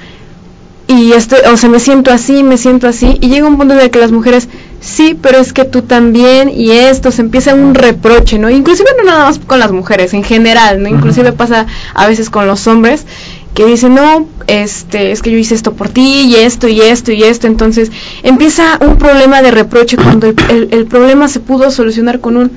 Y 0.87 1.13
estoy, 1.13 1.39
o 1.51 1.57
sea, 1.57 1.69
me 1.69 1.79
siento 1.79 2.11
así, 2.11 2.43
me 2.43 2.57
siento 2.57 2.87
así. 2.87 3.17
Y 3.21 3.29
llega 3.29 3.47
un 3.47 3.57
punto 3.57 3.75
en 3.75 3.81
el 3.81 3.91
que 3.91 3.99
las 3.99 4.11
mujeres, 4.11 4.49
sí, 4.81 5.17
pero 5.21 5.37
es 5.39 5.53
que 5.53 5.65
tú 5.65 5.81
también, 5.83 6.49
y 6.49 6.71
esto, 6.71 7.11
se 7.11 7.21
empieza 7.21 7.53
un 7.53 7.75
reproche, 7.75 8.37
¿no? 8.39 8.49
Inclusive 8.49 8.89
no 8.97 9.03
nada 9.05 9.25
más 9.25 9.39
con 9.39 9.59
las 9.59 9.71
mujeres, 9.71 10.13
en 10.13 10.23
general, 10.23 10.81
¿no? 10.81 10.89
Inclusive 10.89 11.31
pasa 11.33 11.67
a 11.93 12.07
veces 12.07 12.29
con 12.29 12.47
los 12.47 12.65
hombres 12.67 13.05
que 13.53 13.65
dicen, 13.65 13.95
no, 13.95 14.27
este, 14.47 15.11
es 15.11 15.21
que 15.21 15.31
yo 15.31 15.37
hice 15.37 15.55
esto 15.55 15.73
por 15.73 15.89
ti, 15.89 16.21
y 16.27 16.35
esto, 16.35 16.67
y 16.67 16.81
esto, 16.81 17.11
y 17.11 17.23
esto. 17.23 17.47
Entonces 17.47 17.91
empieza 18.23 18.77
un 18.79 18.97
problema 18.97 19.41
de 19.41 19.51
reproche 19.51 19.97
cuando 19.97 20.27
el, 20.27 20.35
el- 20.49 20.69
el 20.71 20.85
problema 20.85 21.27
se 21.27 21.39
pudo 21.39 21.69
solucionar 21.71 22.19
con 22.19 22.37
un, 22.37 22.51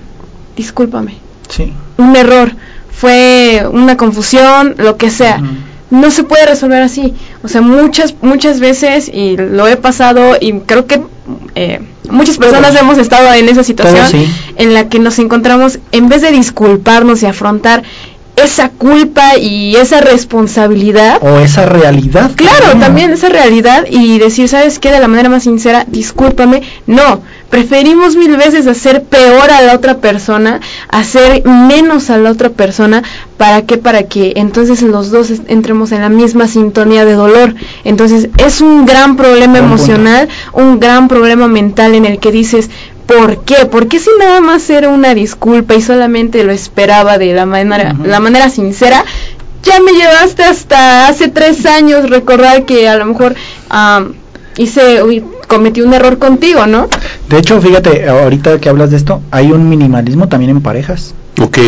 discúlpame, 0.57 1.17
Sí. 1.49 1.73
un 1.99 2.15
error, 2.15 2.53
fue 2.91 3.65
una 3.73 3.97
confusión, 3.97 4.75
lo 4.79 4.97
que 4.97 5.11
sea. 5.11 5.41
No 5.91 6.11
se 6.11 6.25
puede 6.25 6.47
resolver 6.47 6.81
así. 6.83 7.13
O 7.45 7.49
sea, 7.49 7.61
muchas, 7.61 8.15
muchas 8.23 8.61
veces, 8.61 9.11
y 9.13 9.37
lo 9.37 9.67
he 9.67 9.77
pasado, 9.77 10.37
y 10.41 10.53
creo 10.61 10.87
que 10.87 11.03
eh, 11.55 11.81
muchas 12.09 12.39
personas 12.39 12.75
hemos 12.77 12.99
estado 12.99 13.33
en 13.35 13.49
esa 13.49 13.65
situación 13.65 14.07
sí. 14.09 14.29
en 14.57 14.75
la 14.75 14.89
que 14.89 14.99
nos 14.99 15.19
encontramos, 15.19 15.81
en 15.91 16.09
vez 16.09 16.23
de 16.23 16.31
disculparnos 16.31 17.23
y 17.23 17.27
afrontar 17.27 17.83
esa 18.37 18.71
culpa 18.71 19.37
y 19.37 19.77
esa 19.77 20.01
responsabilidad, 20.01 21.19
O 21.23 21.39
esa 21.39 21.67
realidad. 21.67 22.31
Claro, 22.35 22.79
también 22.79 23.13
esa 23.13 23.29
realidad 23.29 23.85
y 23.91 24.19
decir, 24.19 24.49
¿sabes 24.49 24.79
qué? 24.79 24.91
De 24.91 25.01
la 25.01 25.09
manera 25.09 25.29
más 25.29 25.43
sincera, 25.43 25.85
discúlpame. 25.87 26.63
No, 26.87 27.23
preferimos 27.51 28.17
mil 28.17 28.37
veces 28.37 28.67
hacer 28.67 29.05
peor 29.05 29.51
a 29.51 29.61
la 29.61 29.75
otra 29.75 29.99
persona, 29.99 30.61
hacer 30.89 31.47
menos 31.47 32.09
a 32.09 32.17
la 32.17 32.31
otra 32.31 32.49
persona. 32.49 33.03
¿Para 33.37 33.63
qué? 33.63 33.77
Para 33.77 34.05
que 34.05 34.33
entonces 34.37 34.83
los 34.83 35.11
dos 35.11 35.31
entremos 35.49 35.93
en 35.93 36.01
la 36.01 36.09
misma 36.09 36.49
sintonía 36.49 37.05
de 37.05 37.13
dolor. 37.13 37.55
Entonces 37.85 38.31
es 38.39 38.61
un 38.61 38.87
gran 38.87 39.17
problema 39.17 39.59
emocional, 39.59 40.29
un 40.53 40.81
gran 40.81 41.09
problema 41.09 41.49
mental 41.49 41.95
en 41.95 42.07
el 42.07 42.19
que 42.19 42.33
dices, 42.33 42.71
¿Por 43.19 43.45
qué? 43.45 43.67
¿Por 43.67 43.89
qué 43.89 43.99
si 43.99 44.11
nada 44.19 44.41
más 44.41 44.69
era 44.71 44.89
una 44.89 45.15
disculpa 45.15 45.75
y 45.75 45.83
solamente 45.83 46.45
lo 46.45 46.53
esperaba 46.53 47.19
de 47.19 47.35
la 47.35 47.47
manera, 47.47 47.95
la 48.05 48.21
manera 48.21 48.49
sincera? 48.49 49.05
Ya 49.63 49.81
me 49.81 49.93
llevaste 49.93 50.43
hasta 50.43 51.09
hace 51.09 51.29
tres 51.29 51.67
años 51.67 52.09
recordar 52.11 52.65
que 52.65 52.89
a 52.89 52.97
lo 52.97 53.05
mejor 53.07 53.35
hice, 54.57 55.03
uy, 55.03 55.23
cometí 55.47 55.83
un 55.83 55.93
error 55.95 56.19
contigo, 56.19 56.67
¿no? 56.67 56.89
De 57.29 57.39
hecho, 57.39 57.61
fíjate, 57.61 58.09
ahorita 58.09 58.59
que 58.59 58.69
hablas 58.69 58.91
de 58.91 58.97
esto, 58.97 59.21
hay 59.31 59.53
un 59.53 59.69
minimalismo 59.69 60.29
también 60.29 60.51
en 60.51 60.63
parejas. 60.63 61.15
ok 61.41 61.59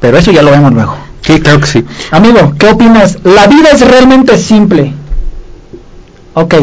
Pero 0.00 0.18
eso 0.18 0.30
ya 0.30 0.42
lo 0.42 0.50
vemos 0.50 0.72
luego. 0.72 0.96
sí 1.22 1.40
claro 1.40 1.60
que 1.60 1.66
sí 1.66 1.84
Amigo, 2.10 2.54
¿qué 2.58 2.68
opinas? 2.68 3.18
La 3.24 3.46
vida 3.46 3.70
es 3.72 3.80
realmente 3.80 4.38
simple. 4.38 4.92
Ok, 6.34 6.54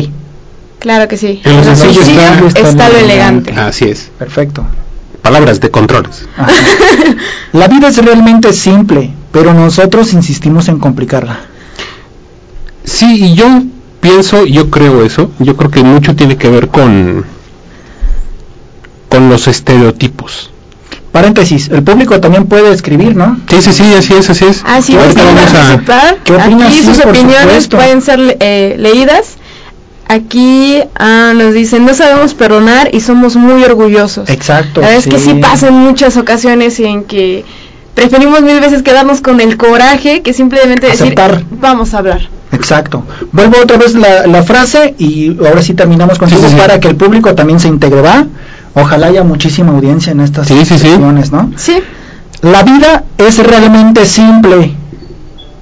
Claro 0.83 1.07
que 1.07 1.17
sí. 1.17 1.41
En 1.43 1.55
lo 1.57 1.63
sencillo 1.63 2.01
está- 2.01 2.45
está, 2.45 2.59
está 2.69 2.89
lo 2.89 2.97
elegante. 2.97 3.51
así 3.53 3.85
es 3.85 4.11
perfecto. 4.19 4.63
palabras 5.23 5.59
de 5.61 5.71
controles 5.71 6.25
Ajá. 6.37 6.51
La 7.53 7.67
vida 7.69 7.87
es 7.87 7.97
realmente 7.97 8.51
simple, 8.53 9.11
pero 9.31 9.53
nosotros 9.53 10.11
insistimos 10.13 10.67
en 10.67 10.79
complicarla. 10.79 11.39
Sí, 12.83 13.23
y 13.27 13.33
yo 13.35 13.47
pienso, 14.01 14.45
yo 14.45 14.69
creo 14.69 15.03
eso, 15.05 15.31
yo 15.39 15.55
creo 15.55 15.71
que 15.71 15.81
mucho 15.83 16.15
tiene 16.17 16.35
que 16.37 16.49
ver 16.49 16.67
con 16.67 17.25
con 19.09 19.29
los 19.29 19.47
estereotipos. 19.47 20.49
Paréntesis, 21.11 21.69
el 21.69 21.83
público 21.83 22.19
también 22.19 22.47
puede 22.47 22.73
escribir, 22.73 23.15
¿no? 23.15 23.39
Sí, 23.47 23.61
sí, 23.61 23.71
sí, 23.71 23.83
así 23.97 24.13
es, 24.15 24.29
así 24.31 24.45
es. 24.45 24.63
Ah, 24.65 24.81
sí, 24.81 24.95
Ahorita 24.97 25.21
pues, 25.21 25.35
vamos 25.35 25.51
a- 25.53 25.53
participar. 25.53 26.17
¿Qué 26.23 26.33
opinas? 26.33 26.67
Aquí 26.73 26.83
sus 26.83 26.99
opiniones 26.99 27.39
supuesto. 27.65 27.77
pueden 27.77 28.01
ser 28.01 28.37
eh, 28.39 28.75
leídas. 28.79 29.35
Aquí 30.13 30.79
ah, 30.95 31.33
nos 31.35 31.53
dicen, 31.53 31.85
no 31.85 31.93
sabemos 31.93 32.33
perdonar 32.35 32.89
y 32.93 32.99
somos 32.99 33.35
muy 33.35 33.63
orgullosos. 33.63 34.29
Exacto. 34.29 34.81
La 34.81 34.87
verdad 34.89 35.03
es 35.07 35.11
que 35.13 35.19
sí 35.19 35.33
pasa 35.35 35.69
en 35.69 35.73
muchas 35.73 36.17
ocasiones 36.17 36.79
en 36.79 37.03
que 37.05 37.43
preferimos 37.95 38.41
mil 38.41 38.59
veces 38.59 38.83
quedarnos 38.83 39.21
con 39.21 39.39
el 39.41 39.57
coraje 39.57 40.21
que 40.21 40.33
simplemente 40.33 40.91
Aceptar. 40.91 41.31
decir, 41.31 41.45
vamos 41.59 41.93
a 41.93 41.97
hablar. 41.99 42.21
Exacto. 42.51 43.03
Vuelvo 43.31 43.57
otra 43.63 43.77
vez 43.77 43.95
la, 43.95 44.27
la 44.27 44.43
frase 44.43 44.93
y 44.99 45.35
ahora 45.39 45.61
sí 45.63 45.73
terminamos 45.73 46.19
contigo 46.19 46.41
Sí, 46.41 46.47
sí, 46.49 46.53
sí. 46.53 46.59
para 46.59 46.79
que 46.79 46.87
el 46.89 46.95
público 46.95 47.33
también 47.33 47.59
se 47.59 47.67
integre, 47.67 48.01
¿va? 48.01 48.27
Ojalá 48.75 49.07
haya 49.07 49.23
muchísima 49.23 49.71
audiencia 49.71 50.11
en 50.11 50.19
estas 50.19 50.47
Sí, 50.47 50.59
sí, 50.59 50.65
sí. 50.65 50.79
sesiones, 50.79 51.31
¿no? 51.31 51.51
Sí, 51.57 51.77
La 52.41 52.61
vida 52.63 53.03
es 53.17 53.37
realmente 53.39 54.05
simple, 54.05 54.73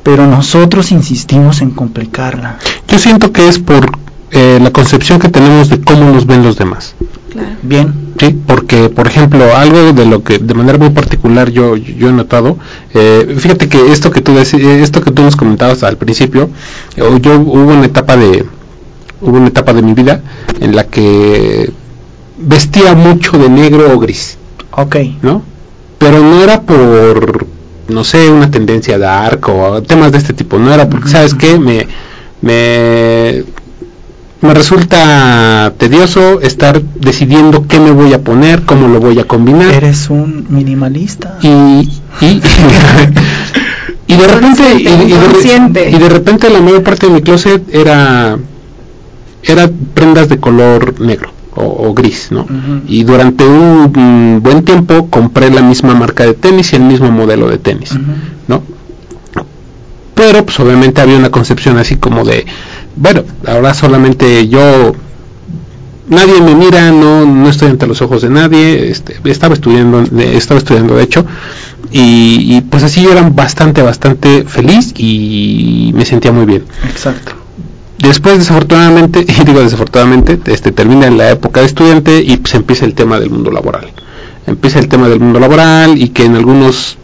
pero 0.04 0.28
nosotros 0.28 0.92
insistimos 0.92 1.62
en 1.62 1.72
complicarla. 1.72 2.58
Yo 2.90 2.98
siento 3.00 3.32
que 3.32 3.48
es 3.48 3.60
por 3.60 3.90
eh, 4.32 4.60
la 4.62 4.72
concepción 4.72 5.20
que 5.20 5.30
tenemos 5.30 5.70
de 5.70 5.82
cómo 5.82 6.12
nos 6.12 6.26
ven 6.26 6.44
los 6.44 6.58
demás. 6.58 6.96
claro. 7.32 7.50
Bien. 7.64 7.94
Sí, 8.20 8.38
porque 8.46 8.90
por 8.90 9.08
ejemplo 9.08 9.56
algo 9.56 9.94
de 9.94 10.06
lo 10.06 10.24
que 10.24 10.38
de 10.38 10.54
manera 10.54 10.78
muy 10.78 10.92
particular 10.92 11.50
yo 11.50 11.76
yo 11.76 12.10
he 12.10 12.12
notado, 12.12 12.58
eh, 12.94 13.36
fíjate 13.40 13.68
que 13.68 13.92
esto 13.92 14.12
que 14.12 14.22
tú 14.22 14.38
eh, 14.38 14.82
esto 14.84 15.02
que 15.02 15.12
tú 15.12 15.24
nos 15.24 15.36
comentabas 15.36 15.82
al 15.84 15.98
principio, 15.98 16.50
eh, 16.96 17.04
yo 17.22 17.40
hubo 17.40 17.72
una 17.74 17.86
etapa 17.86 18.18
de 18.18 18.46
hubo 19.22 19.38
una 19.38 19.48
etapa 19.48 19.74
de 19.74 19.82
mi 19.82 19.94
vida 19.94 20.22
en 20.60 20.76
la 20.76 20.84
que 20.86 21.72
vestía 22.38 22.94
mucho 22.96 23.38
de 23.38 23.50
negro 23.50 23.92
o 23.94 24.00
gris, 24.00 24.38
Ok. 24.72 24.96
¿no? 25.22 25.44
Pero 25.98 26.20
no 26.20 26.44
era 26.44 26.62
por, 26.62 27.46
no 27.88 28.04
sé, 28.04 28.30
una 28.30 28.50
tendencia 28.50 28.98
de 28.98 29.06
arco 29.06 29.54
o 29.54 29.82
temas 29.84 30.12
de 30.12 30.18
este 30.18 30.34
tipo, 30.34 30.58
no 30.58 30.74
era 30.74 30.90
porque, 30.90 31.10
¿sabes 31.10 31.34
qué? 31.36 31.60
Me, 31.60 31.88
me, 32.42 33.44
me 34.42 34.54
resulta 34.54 35.74
tedioso 35.78 36.42
estar 36.42 36.82
decidiendo 36.82 37.68
qué 37.68 37.80
me 37.80 37.92
voy 37.92 38.14
a 38.14 38.22
poner, 38.22 38.64
cómo 38.64 38.88
lo 38.88 39.00
voy 39.00 39.20
a 39.20 39.26
combinar. 39.26 39.72
Eres 39.74 40.10
un 40.10 40.48
minimalista. 40.50 41.38
y, 41.42 41.48
y, 42.22 42.42
y 44.08 44.18
de 44.18 44.28
repente 44.28 44.64
y, 44.78 44.82
y 44.82 44.84
de, 44.84 45.16
Inconsciente. 45.16 45.90
y 45.90 45.98
de 45.98 46.10
repente 46.10 46.50
la 46.50 46.60
mayor 46.60 46.84
parte 46.84 47.08
de 47.08 47.14
mi 47.14 47.22
closet 47.22 47.64
era 47.74 48.38
era 49.44 49.70
prendas 49.94 50.28
de 50.30 50.38
color 50.40 51.00
negro 51.00 51.32
o, 51.56 51.88
o 51.90 51.94
gris 51.94 52.28
no 52.32 52.46
y 52.88 53.04
durante 53.04 53.46
un 53.46 53.92
mm, 53.94 54.42
buen 54.44 54.64
tiempo 54.64 55.08
compré 55.10 55.50
la 55.50 55.62
misma 55.62 55.96
marca 55.96 56.26
de 56.26 56.34
tenis 56.34 56.74
y 56.74 56.76
el 56.76 56.84
mismo 56.84 57.10
modelo 57.12 57.48
de 57.48 57.58
tenis 57.58 57.98
no 58.48 58.62
pero 60.14 60.46
pues 60.46 60.60
obviamente 60.60 61.02
había 61.02 61.18
una 61.18 61.32
concepción 61.32 61.78
así 61.78 61.96
como 61.96 62.24
de 62.26 62.46
bueno 62.96 63.24
ahora 63.48 63.74
solamente 63.74 64.48
yo 64.48 64.94
nadie 66.10 66.42
me 66.42 66.56
mira 66.56 66.92
no 66.92 67.26
no 67.26 67.50
estoy 67.50 67.70
ante 67.70 67.88
los 67.88 68.02
ojos 68.02 68.22
de 68.22 68.30
nadie 68.30 68.90
este, 68.92 69.16
estaba 69.26 69.54
estudiando 69.54 70.04
de- 70.04 70.36
estaba 70.38 70.58
estudiando 70.58 70.96
de 70.96 71.04
hecho 71.04 71.26
y, 71.94 72.56
y, 72.58 72.62
pues 72.62 72.84
así 72.84 73.02
yo 73.02 73.12
era 73.12 73.28
bastante 73.30 73.82
bastante 73.82 74.44
feliz 74.44 74.94
y 74.98 75.92
me 75.94 76.06
sentía 76.06 76.32
muy 76.32 76.46
bien 76.46 76.64
Exacto. 76.90 77.34
después 78.00 78.38
desafortunadamente 78.40 79.20
y 79.28 79.44
digo 79.46 79.60
desafortunadamente 79.62 80.40
este 80.48 80.72
termina 80.72 81.10
la 81.10 81.32
época 81.32 81.60
de 81.62 81.66
estudiante 81.68 82.22
y 82.22 82.38
pues 82.38 82.54
empieza 82.56 82.86
el 82.86 82.94
tema 82.94 83.20
del 83.20 83.30
mundo 83.30 83.52
laboral 83.52 83.92
empieza 84.48 84.80
el 84.80 84.88
tema 84.88 85.08
del 85.08 85.20
mundo 85.20 85.40
laboral 85.40 85.98
y 86.02 86.10
que 86.10 86.26
en 86.26 86.36
algunos 86.36 86.98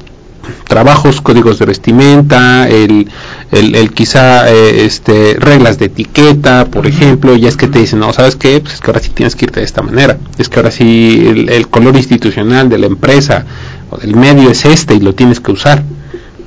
trabajos 0.68 1.22
códigos 1.22 1.60
de 1.60 1.66
vestimenta 1.66 2.68
el, 2.68 3.08
el, 3.52 3.76
el 3.76 3.94
quizá 3.94 4.50
eh, 4.50 4.86
este 4.86 5.36
reglas 5.40 5.78
de 5.78 5.86
etiqueta 5.86 6.66
por 6.66 6.88
ejemplo 6.88 7.36
ya 7.36 7.50
es 7.50 7.58
que 7.58 7.68
te 7.68 7.80
dicen 7.80 8.00
no 8.00 8.14
sabes 8.14 8.36
qué 8.36 8.60
pues 8.60 8.76
es 8.76 8.82
que 8.82 8.88
ahora 8.88 9.02
sí 9.02 9.10
tienes 9.10 9.36
que 9.36 9.46
irte 9.46 9.60
de 9.60 9.66
esta 9.66 9.82
manera 9.82 10.18
es 10.38 10.50
que 10.50 10.60
ahora 10.60 10.72
sí 10.72 11.24
el, 11.28 11.50
el 11.50 11.68
color 11.68 11.96
institucional 11.96 12.70
de 12.70 12.78
la 12.78 12.88
empresa 12.88 13.46
o 13.90 13.98
del 13.98 14.16
medio 14.16 14.50
es 14.50 14.66
este 14.66 14.96
y 14.96 15.00
lo 15.00 15.14
tienes 15.16 15.40
que 15.40 15.52
usar 15.52 15.84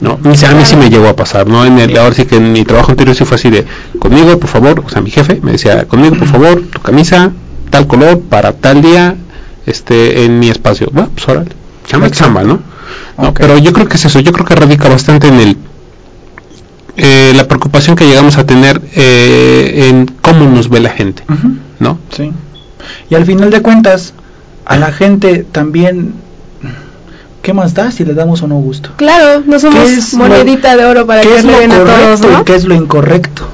no, 0.01 0.19
o 0.25 0.35
sea, 0.35 0.53
a 0.53 0.55
mí 0.55 0.65
sí 0.65 0.77
me 0.77 0.89
llegó 0.89 1.09
a 1.09 1.15
pasar, 1.15 1.47
¿no? 1.47 1.67
En 1.67 1.79
el, 1.79 1.97
ahora 1.99 2.15
sí 2.15 2.25
que 2.25 2.37
en 2.37 2.53
mi 2.53 2.65
trabajo 2.65 2.91
anterior 2.91 3.15
sí 3.15 3.27
fue 3.27 3.35
así 3.35 3.51
de, 3.51 3.67
conmigo, 3.99 4.39
por 4.39 4.49
favor, 4.49 4.83
o 4.85 4.89
sea, 4.89 5.03
mi 5.03 5.11
jefe 5.11 5.41
me 5.43 5.53
decía, 5.53 5.87
conmigo, 5.87 6.17
por 6.17 6.27
favor, 6.27 6.63
tu 6.73 6.81
camisa, 6.81 7.33
tal 7.69 7.87
color, 7.87 8.21
para 8.21 8.55
tal 8.55 8.81
día, 8.81 9.17
este, 9.67 10.25
en 10.25 10.39
mi 10.39 10.49
espacio. 10.49 10.89
Bueno, 10.91 11.11
pues 11.15 11.29
órale, 11.29 11.51
chamba, 11.87 12.11
chamba, 12.11 12.43
¿no? 12.45 12.61
No, 13.21 13.29
Ok. 13.29 13.39
Pero 13.41 13.59
yo 13.59 13.73
creo 13.73 13.89
que 13.89 13.97
es 13.97 14.05
eso, 14.05 14.21
yo 14.21 14.33
creo 14.33 14.47
que 14.47 14.55
radica 14.55 14.89
bastante 14.89 15.29
en 15.29 15.35
el, 15.41 15.57
eh, 16.97 17.33
la 17.35 17.47
preocupación 17.49 17.97
que 17.97 18.07
llegamos 18.07 18.37
a 18.39 18.45
tener 18.45 18.81
eh, 18.95 19.89
en 19.91 20.07
cómo 20.21 20.47
nos 20.49 20.69
ve 20.69 20.81
la 20.81 20.91
gente. 20.91 21.23
¿no? 21.79 21.99
Sí. 22.15 22.33
Y 23.09 23.15
al 23.15 23.25
final 23.25 23.51
de 23.51 23.63
cuentas, 23.63 24.13
a 24.67 24.77
la 24.77 24.93
gente 24.93 25.45
también, 25.51 26.15
¿qué 27.43 27.53
más 27.53 27.75
da 27.75 27.91
si 27.91 28.05
le 28.05 28.15
damos 28.15 28.43
o 28.43 28.49
no 28.49 28.57
gusto? 28.57 28.91
Claro, 28.97 29.43
no 29.47 29.59
somos 29.59 29.85
¿Qué 29.85 29.95
es 29.95 30.13
lo- 30.13 30.19
monedita 30.21 30.77
de 30.77 30.85
oro 30.85 31.07
para 31.07 31.23
¿Qué 31.23 31.29
que 31.29 31.37
es 31.39 31.45
le 31.45 31.53
lo 31.53 31.59
den 31.59 31.73
a 31.73 31.85
todos, 31.85 32.21
¿no? 32.21 32.41
y 32.41 32.45
qué 32.45 32.55
es 32.55 32.65
lo 32.65 32.75
incorrecto? 32.75 33.49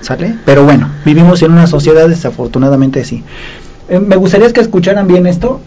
¿Sale? 0.00 0.36
Pero 0.44 0.64
bueno, 0.64 0.90
vivimos 1.04 1.40
en 1.42 1.52
una 1.52 1.66
sociedad 1.66 2.08
desafortunadamente 2.08 3.00
así. 3.00 3.22
Eh, 3.88 3.98
me 3.98 4.16
gustaría 4.16 4.52
que 4.52 4.60
escucharan 4.60 5.06
bien 5.08 5.26
esto. 5.26 5.60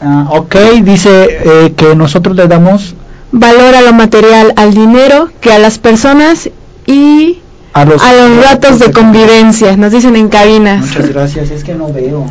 Ah, 0.00 0.26
ok, 0.30 0.56
dice 0.82 1.10
eh, 1.44 1.74
que 1.76 1.94
nosotros 1.94 2.34
le 2.34 2.48
damos 2.48 2.94
Valora 3.32 3.80
lo 3.80 3.94
material 3.94 4.52
al 4.56 4.74
dinero 4.74 5.30
que 5.40 5.52
a 5.52 5.58
las 5.58 5.78
personas 5.78 6.50
y 6.86 7.38
a 7.72 7.86
los, 7.86 8.02
a 8.02 8.12
los 8.12 8.44
ratos 8.44 8.78
de 8.78 8.92
convivencia, 8.92 9.74
nos 9.78 9.90
dicen 9.90 10.16
en 10.16 10.28
cabinas. 10.28 10.86
Muchas 10.86 11.08
gracias, 11.08 11.50
es 11.50 11.64
que 11.64 11.74
no 11.74 11.90
veo. 11.90 12.26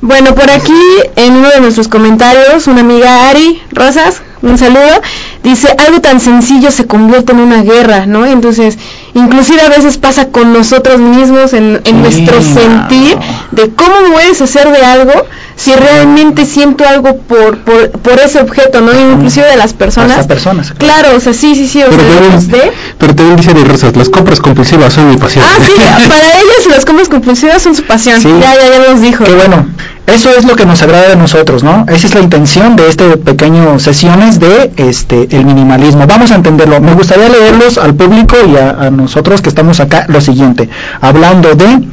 Bueno, 0.00 0.34
por 0.34 0.50
aquí 0.50 0.72
en 1.14 1.34
uno 1.34 1.48
de 1.48 1.60
nuestros 1.60 1.86
comentarios, 1.86 2.66
una 2.66 2.80
amiga 2.80 3.28
Ari 3.28 3.62
Rosas, 3.70 4.20
un 4.42 4.58
saludo, 4.58 5.00
dice 5.44 5.68
algo 5.86 6.00
tan 6.00 6.18
sencillo 6.18 6.72
se 6.72 6.88
convierte 6.88 7.30
en 7.30 7.38
una 7.38 7.62
guerra, 7.62 8.06
¿no? 8.06 8.26
Entonces, 8.26 8.78
inclusive 9.14 9.60
a 9.60 9.68
veces 9.68 9.98
pasa 9.98 10.28
con 10.28 10.52
nosotros 10.52 10.98
mismos 10.98 11.52
en, 11.52 11.80
en 11.84 11.84
Sí, 11.84 11.92
nuestro 11.92 12.40
sentir 12.42 13.16
mano. 13.16 13.46
de 13.50 13.70
cómo 13.74 13.92
me 14.02 14.08
voy 14.10 14.22
a 14.24 14.28
deshacer 14.28 14.70
de 14.70 14.84
algo 14.84 15.12
si 15.54 15.72
realmente 15.74 16.46
siento 16.46 16.84
algo 16.88 17.18
por, 17.18 17.58
por, 17.58 17.90
por 17.90 18.18
ese 18.18 18.40
objeto, 18.40 18.80
¿no? 18.80 18.90
Inclusive 19.12 19.46
de 19.46 19.56
las 19.56 19.74
personas. 19.74 20.18
Hasta 20.18 20.28
personas. 20.34 20.72
Claro, 20.72 21.10
o 21.16 21.20
sea, 21.20 21.34
sí, 21.34 21.54
sí, 21.54 21.68
sí, 21.68 21.82
o 21.82 21.86
Pero 21.90 22.02
sea, 22.02 22.30
también, 22.30 22.48
de... 22.50 22.72
pero 22.98 23.14
también 23.14 23.36
dice 23.36 23.52
de 23.54 23.64
Rosas, 23.64 23.94
las 23.94 24.08
compras 24.08 24.40
compulsivas 24.40 24.92
son 24.94 25.10
mi 25.10 25.18
pasión. 25.18 25.44
Ah, 25.46 25.62
sí, 25.64 25.72
para 26.08 26.38
ellos 26.38 26.66
las 26.70 26.84
compras 26.84 27.08
compulsivas 27.08 27.62
son 27.62 27.74
su 27.76 27.84
pasión. 27.84 28.20
Sí. 28.20 28.28
Ya, 28.40 28.54
ya, 28.54 28.70
ya 28.82 28.90
los 28.90 29.00
dijo. 29.02 29.24
Qué 29.24 29.32
bueno. 29.34 29.66
Eso 30.06 30.30
es 30.36 30.44
lo 30.44 30.56
que 30.56 30.66
nos 30.66 30.82
agrada 30.82 31.08
de 31.08 31.16
nosotros, 31.16 31.62
¿no? 31.62 31.86
Esa 31.88 32.06
es 32.08 32.14
la 32.14 32.20
intención 32.20 32.74
de 32.76 32.88
este 32.88 33.16
pequeño 33.16 33.78
sesiones 33.78 34.40
de 34.40 34.72
este 34.76 35.28
el 35.36 35.44
minimalismo. 35.44 36.06
Vamos 36.06 36.32
a 36.32 36.34
entenderlo. 36.34 36.80
Me 36.80 36.94
gustaría 36.94 37.28
leerlos 37.28 37.78
al 37.78 37.94
público 37.94 38.36
y 38.46 38.56
a, 38.56 38.70
a 38.70 38.90
nosotros 38.90 39.40
que 39.40 39.48
estamos 39.48 39.78
acá 39.80 40.06
lo 40.08 40.20
siguiente, 40.20 40.68
hablando 41.00 41.54
de 41.54 41.86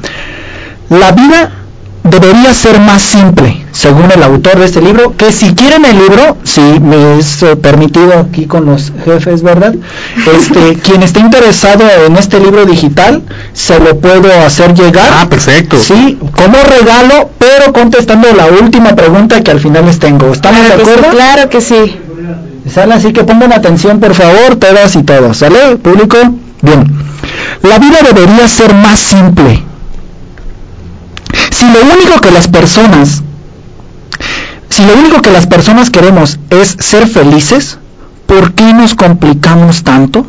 la 0.89 1.11
vida 1.11 1.51
debería 2.03 2.53
ser 2.53 2.79
más 2.79 3.01
simple, 3.01 3.63
según 3.71 4.11
el 4.11 4.23
autor 4.23 4.59
de 4.59 4.65
este 4.65 4.81
libro, 4.81 5.15
que 5.15 5.31
si 5.31 5.53
quieren 5.53 5.85
el 5.85 5.97
libro, 5.97 6.37
si 6.43 6.61
me 6.61 7.17
es 7.19 7.43
eh, 7.43 7.55
permitido 7.55 8.17
aquí 8.17 8.45
con 8.45 8.65
los 8.65 8.91
jefes, 9.05 9.41
¿verdad? 9.43 9.75
Este, 10.37 10.75
quien 10.83 11.03
esté 11.03 11.19
interesado 11.19 11.83
en 12.07 12.15
este 12.17 12.39
libro 12.39 12.65
digital, 12.65 13.21
se 13.53 13.79
lo 13.79 13.99
puedo 13.99 14.31
hacer 14.45 14.73
llegar. 14.73 15.09
Ah, 15.13 15.27
perfecto. 15.29 15.77
Sí, 15.79 16.17
como 16.35 16.57
regalo, 16.63 17.29
pero 17.37 17.73
contestando 17.73 18.27
la 18.33 18.47
última 18.47 18.95
pregunta 18.95 19.41
que 19.41 19.51
al 19.51 19.59
final 19.59 19.85
les 19.85 19.99
tengo. 19.99 20.31
¿Estamos 20.31 20.59
claro 20.59 20.77
de 20.77 20.83
que 20.83 20.85
sí, 20.85 20.91
acuerdo? 20.91 21.17
claro 21.17 21.49
que 21.49 21.61
sí. 21.61 21.99
Sale 22.69 22.93
así 22.93 23.13
que 23.13 23.23
pongan 23.23 23.51
atención, 23.53 23.99
por 23.99 24.13
favor, 24.13 24.55
todas 24.57 24.95
y 24.95 25.03
todos. 25.03 25.37
¿Sale, 25.37 25.77
público? 25.77 26.17
Bien. 26.61 26.83
La 27.63 27.79
vida 27.79 27.99
debería 28.05 28.47
ser 28.47 28.73
más 28.73 28.99
simple. 28.99 29.63
Si 31.51 31.65
lo 31.65 31.81
único 31.81 32.21
que 32.21 32.31
las 32.31 32.47
personas, 32.47 33.21
si 34.69 34.85
lo 34.85 34.93
único 34.95 35.21
que 35.21 35.31
las 35.31 35.47
personas 35.47 35.89
queremos 35.89 36.39
es 36.49 36.75
ser 36.79 37.07
felices, 37.07 37.77
¿por 38.25 38.53
qué 38.53 38.73
nos 38.73 38.95
complicamos 38.95 39.83
tanto? 39.83 40.25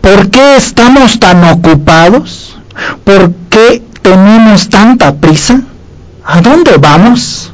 ¿Por 0.00 0.30
qué 0.30 0.56
estamos 0.56 1.18
tan 1.18 1.44
ocupados? 1.44 2.56
¿Por 3.04 3.32
qué 3.48 3.82
tenemos 4.02 4.68
tanta 4.68 5.14
prisa? 5.14 5.60
¿A 6.24 6.40
dónde 6.40 6.76
vamos? 6.78 7.52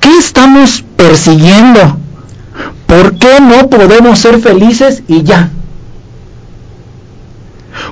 ¿Qué 0.00 0.18
estamos 0.18 0.84
persiguiendo? 0.96 1.96
¿Por 2.86 3.16
qué 3.16 3.40
no 3.40 3.68
podemos 3.70 4.18
ser 4.18 4.40
felices 4.40 5.02
y 5.08 5.22
ya? 5.22 5.50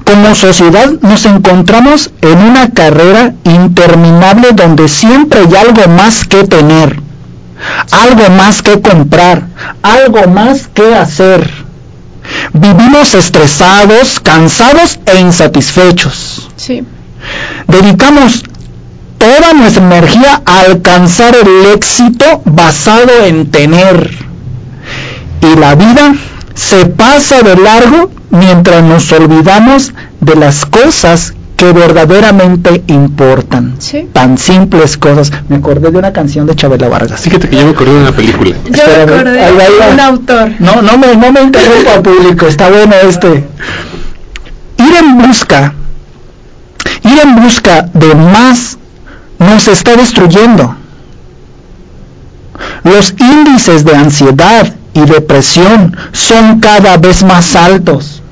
Como 0.04 0.34
sociedad 0.34 0.90
nos 1.02 1.24
encontramos 1.24 2.10
en 2.22 2.38
una 2.38 2.70
carrera 2.70 3.34
interminable 3.44 4.48
donde 4.52 4.88
siempre 4.88 5.40
hay 5.40 5.54
algo 5.56 5.88
más 5.88 6.24
que 6.24 6.44
tener, 6.44 7.00
algo 7.90 8.30
más 8.30 8.62
que 8.62 8.80
comprar, 8.80 9.42
algo 9.82 10.26
más 10.28 10.68
que 10.68 10.94
hacer. 10.94 11.48
Vivimos 12.52 13.14
estresados, 13.14 14.20
cansados 14.20 14.98
e 15.06 15.20
insatisfechos. 15.20 16.48
Sí. 16.56 16.84
Dedicamos 17.66 18.42
toda 19.18 19.52
nuestra 19.52 19.84
energía 19.84 20.42
a 20.44 20.60
alcanzar 20.60 21.36
el 21.36 21.72
éxito 21.74 22.42
basado 22.44 23.24
en 23.26 23.50
tener. 23.50 24.10
Y 25.42 25.56
la 25.58 25.74
vida 25.74 26.14
se 26.54 26.86
pasa 26.86 27.42
de 27.42 27.56
largo 27.56 28.10
mientras 28.30 28.82
nos 28.82 29.10
olvidamos 29.12 29.92
de 30.20 30.36
las 30.36 30.66
cosas 30.66 31.34
que 31.56 31.72
verdaderamente 31.72 32.82
importan. 32.86 33.74
Sí. 33.78 34.08
Tan 34.12 34.38
simples 34.38 34.96
cosas. 34.96 35.30
Me 35.48 35.56
acordé 35.56 35.90
de 35.90 35.98
una 35.98 36.12
canción 36.12 36.46
de 36.46 36.56
Chabela 36.56 36.88
Vargas. 36.88 37.20
Fíjate 37.20 37.48
que 37.50 37.56
yo 37.56 37.64
me 37.64 37.70
acordé 37.72 37.92
de 37.92 38.00
una 38.00 38.12
película. 38.12 38.56
Yo 38.64 38.70
me 38.72 39.14
acordé 39.14 39.44
ahí 39.44 39.56
va, 39.56 39.62
ahí 39.64 39.72
va. 39.78 39.86
de 39.86 39.92
un 39.92 40.00
autor. 40.00 40.52
No, 40.58 40.80
no 40.80 40.96
me, 40.96 41.16
no 41.16 41.32
me 41.32 41.42
interrumpa 41.42 42.02
público, 42.02 42.46
está 42.46 42.70
bueno 42.70 42.94
este. 43.06 43.28
Ir 44.78 44.96
en 44.98 45.18
busca, 45.18 45.74
ir 47.04 47.18
en 47.22 47.36
busca 47.36 47.82
de 47.92 48.14
más 48.14 48.78
nos 49.38 49.68
está 49.68 49.96
destruyendo. 49.96 50.76
Los 52.84 53.14
índices 53.18 53.84
de 53.84 53.96
ansiedad 53.96 54.74
y 54.92 55.00
depresión 55.00 55.96
son 56.12 56.60
cada 56.60 56.96
vez 56.96 57.22
más 57.22 57.54
altos 57.56 58.22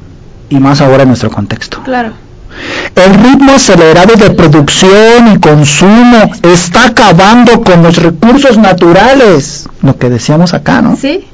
y 0.50 0.59
más 0.59 0.80
ahora 0.80 1.02
en 1.02 1.09
nuestro 1.09 1.30
contexto. 1.30 1.82
Claro. 1.84 2.12
El 2.94 3.14
ritmo 3.14 3.52
acelerado 3.52 4.16
de 4.16 4.30
producción 4.30 5.32
y 5.32 5.38
consumo 5.38 6.32
está 6.42 6.86
acabando 6.86 7.62
con 7.62 7.82
los 7.82 7.96
recursos 7.96 8.59
naturales, 8.59 9.68
lo 9.82 9.96
que 9.96 10.11
decíamos 10.11 10.54
acá, 10.54 10.82
¿no? 10.82 10.96
Sí. 10.96 11.26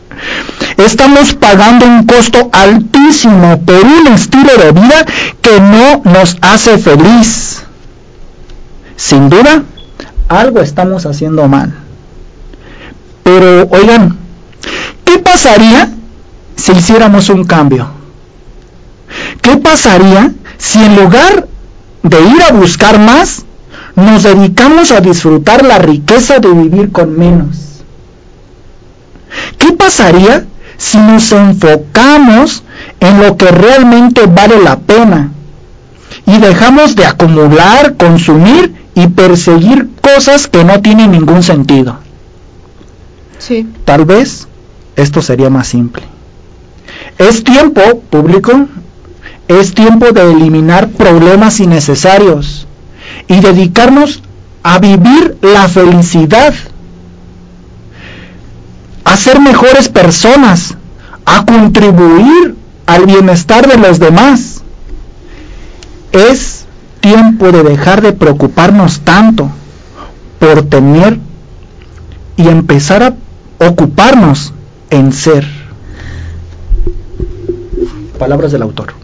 Estamos 0.77 1.35
pagando 1.35 1.87
un 1.87 2.05
costo 2.05 2.51
altísimo 2.53 3.61
por 3.63 3.83
un 3.85 4.09
estilo 4.09 4.53
de 4.57 4.73
vida 4.73 5.07
que 5.41 5.61
no 5.61 6.03
nos 6.05 6.37
hace 6.41 6.79
feliz. 6.79 7.63
Sin 8.97 9.29
duda, 9.29 9.63
algo 10.29 10.61
estamos 10.61 11.07
haciendo 11.07 11.49
mal. 11.49 11.75
Pero, 13.23 13.67
oigan, 13.71 14.19
¿qué 15.05 15.19
pasaría 15.19 15.91
si 16.57 16.73
hiciéramos 16.73 17.29
un 17.29 17.45
cambio? 17.45 17.89
¿Qué 19.41 19.57
pasaría 19.57 20.33
si 20.59 20.83
en 20.83 20.97
lugar 20.97 21.47
de 22.03 22.21
ir 22.21 22.43
a 22.43 22.53
buscar 22.53 22.99
más, 22.99 23.45
nos 23.97 24.23
dedicamos 24.23 24.91
a 24.93 25.01
disfrutar 25.01 25.65
la 25.65 25.79
riqueza 25.79 26.39
de 26.39 26.51
vivir 26.51 26.93
con 26.93 27.19
menos? 27.19 27.83
¿Qué 29.59 29.73
pasaría 29.73 30.47
si 30.77 30.99
nos 30.99 31.31
enfocamos 31.33 32.63
en 33.01 33.21
lo 33.21 33.37
que 33.37 33.51
realmente 33.51 34.27
vale 34.27 34.61
la 34.63 34.79
pena 34.79 35.31
y 36.27 36.39
dejamos 36.39 36.97
de 36.97 37.07
acumular, 37.07 37.97
consumir 37.97 38.75
y 38.95 39.09
perseguir 39.09 39.89
cosas 40.01 40.47
que 40.47 40.65
no 40.65 40.81
tienen 40.81 41.13
ningún 41.13 41.43
sentido? 41.43 41.99
Sí. 43.39 43.69
Tal 43.85 44.05
vez 44.05 44.49
esto 44.97 45.23
sería 45.23 45.51
más 45.51 45.69
simple. 45.69 46.03
Es 47.19 47.45
tiempo, 47.45 47.81
público, 48.11 48.67
es 49.49 49.75
tiempo 49.75 50.13
de 50.13 50.33
eliminar 50.33 50.89
problemas 50.89 51.61
innecesarios 51.61 52.67
y 53.29 53.41
dedicarnos 53.41 54.23
a 54.63 54.79
vivir 54.79 55.37
la 55.43 55.69
felicidad, 55.69 56.55
a 59.05 59.17
ser 59.17 59.41
mejores 59.41 59.89
personas, 59.89 60.75
a 61.27 61.45
contribuir 61.45 62.57
al 62.87 63.07
bienestar 63.07 63.69
de 63.69 63.77
los 63.77 63.99
demás. 63.99 64.63
Es 66.13 66.65
tiempo 67.01 67.53
de 67.53 67.63
dejar 67.63 68.01
de 68.01 68.13
preocuparnos 68.13 69.01
tanto 69.01 69.51
por 70.39 70.63
tener 70.63 71.19
y 72.37 72.49
empezar 72.49 73.03
a 73.03 73.15
ocuparnos 73.67 74.53
en 74.95 75.13
ser. 75.13 75.45
Palabras 78.19 78.53
del 78.53 78.63
autor. 78.63 78.95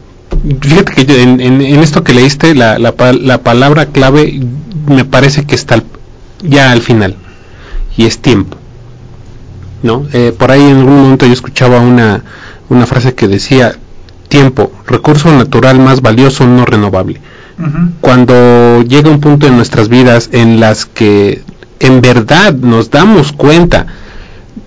Fíjate 0.60 0.92
que 0.94 1.04
yo 1.04 1.14
en, 1.16 1.40
en- 1.40 1.60
en 1.60 1.80
esto 1.80 2.02
que 2.04 2.14
leíste, 2.14 2.54
la, 2.54 2.78
la, 2.78 2.92
pa- 2.92 3.12
la 3.12 3.38
palabra 3.42 3.86
clave 3.86 4.40
me 4.86 5.04
parece 5.04 5.44
que 5.44 5.54
está 5.54 5.82
ya 6.42 6.70
al 6.72 6.80
final, 6.80 7.16
y 7.96 8.04
es 8.06 8.18
tiempo. 8.18 8.56
¿no? 9.82 10.06
Eh, 10.12 10.34
por 10.38 10.50
ahí 10.50 10.62
en 10.62 10.76
algún 10.78 11.02
momento 11.02 11.26
yo 11.26 11.32
escuchaba 11.32 11.80
una, 11.80 12.22
una 12.68 12.86
frase 12.86 13.14
que 13.14 13.28
decía, 13.28 13.76
tiempo, 14.28 14.72
recurso 14.86 15.30
natural 15.36 15.78
más 15.80 16.00
valioso 16.02 16.46
no 16.46 16.64
renovable. 16.64 17.20
Cuando 18.00 18.80
llega 18.82 19.10
un 19.10 19.20
punto 19.20 19.46
en 19.46 19.54
nuestras 19.56 19.90
vidas 19.90 20.30
en 20.32 20.60
las 20.60 20.86
que 20.86 21.42
en 21.78 22.00
verdad 22.00 22.54
nos 22.54 22.90
damos 22.90 23.32
cuenta 23.32 23.86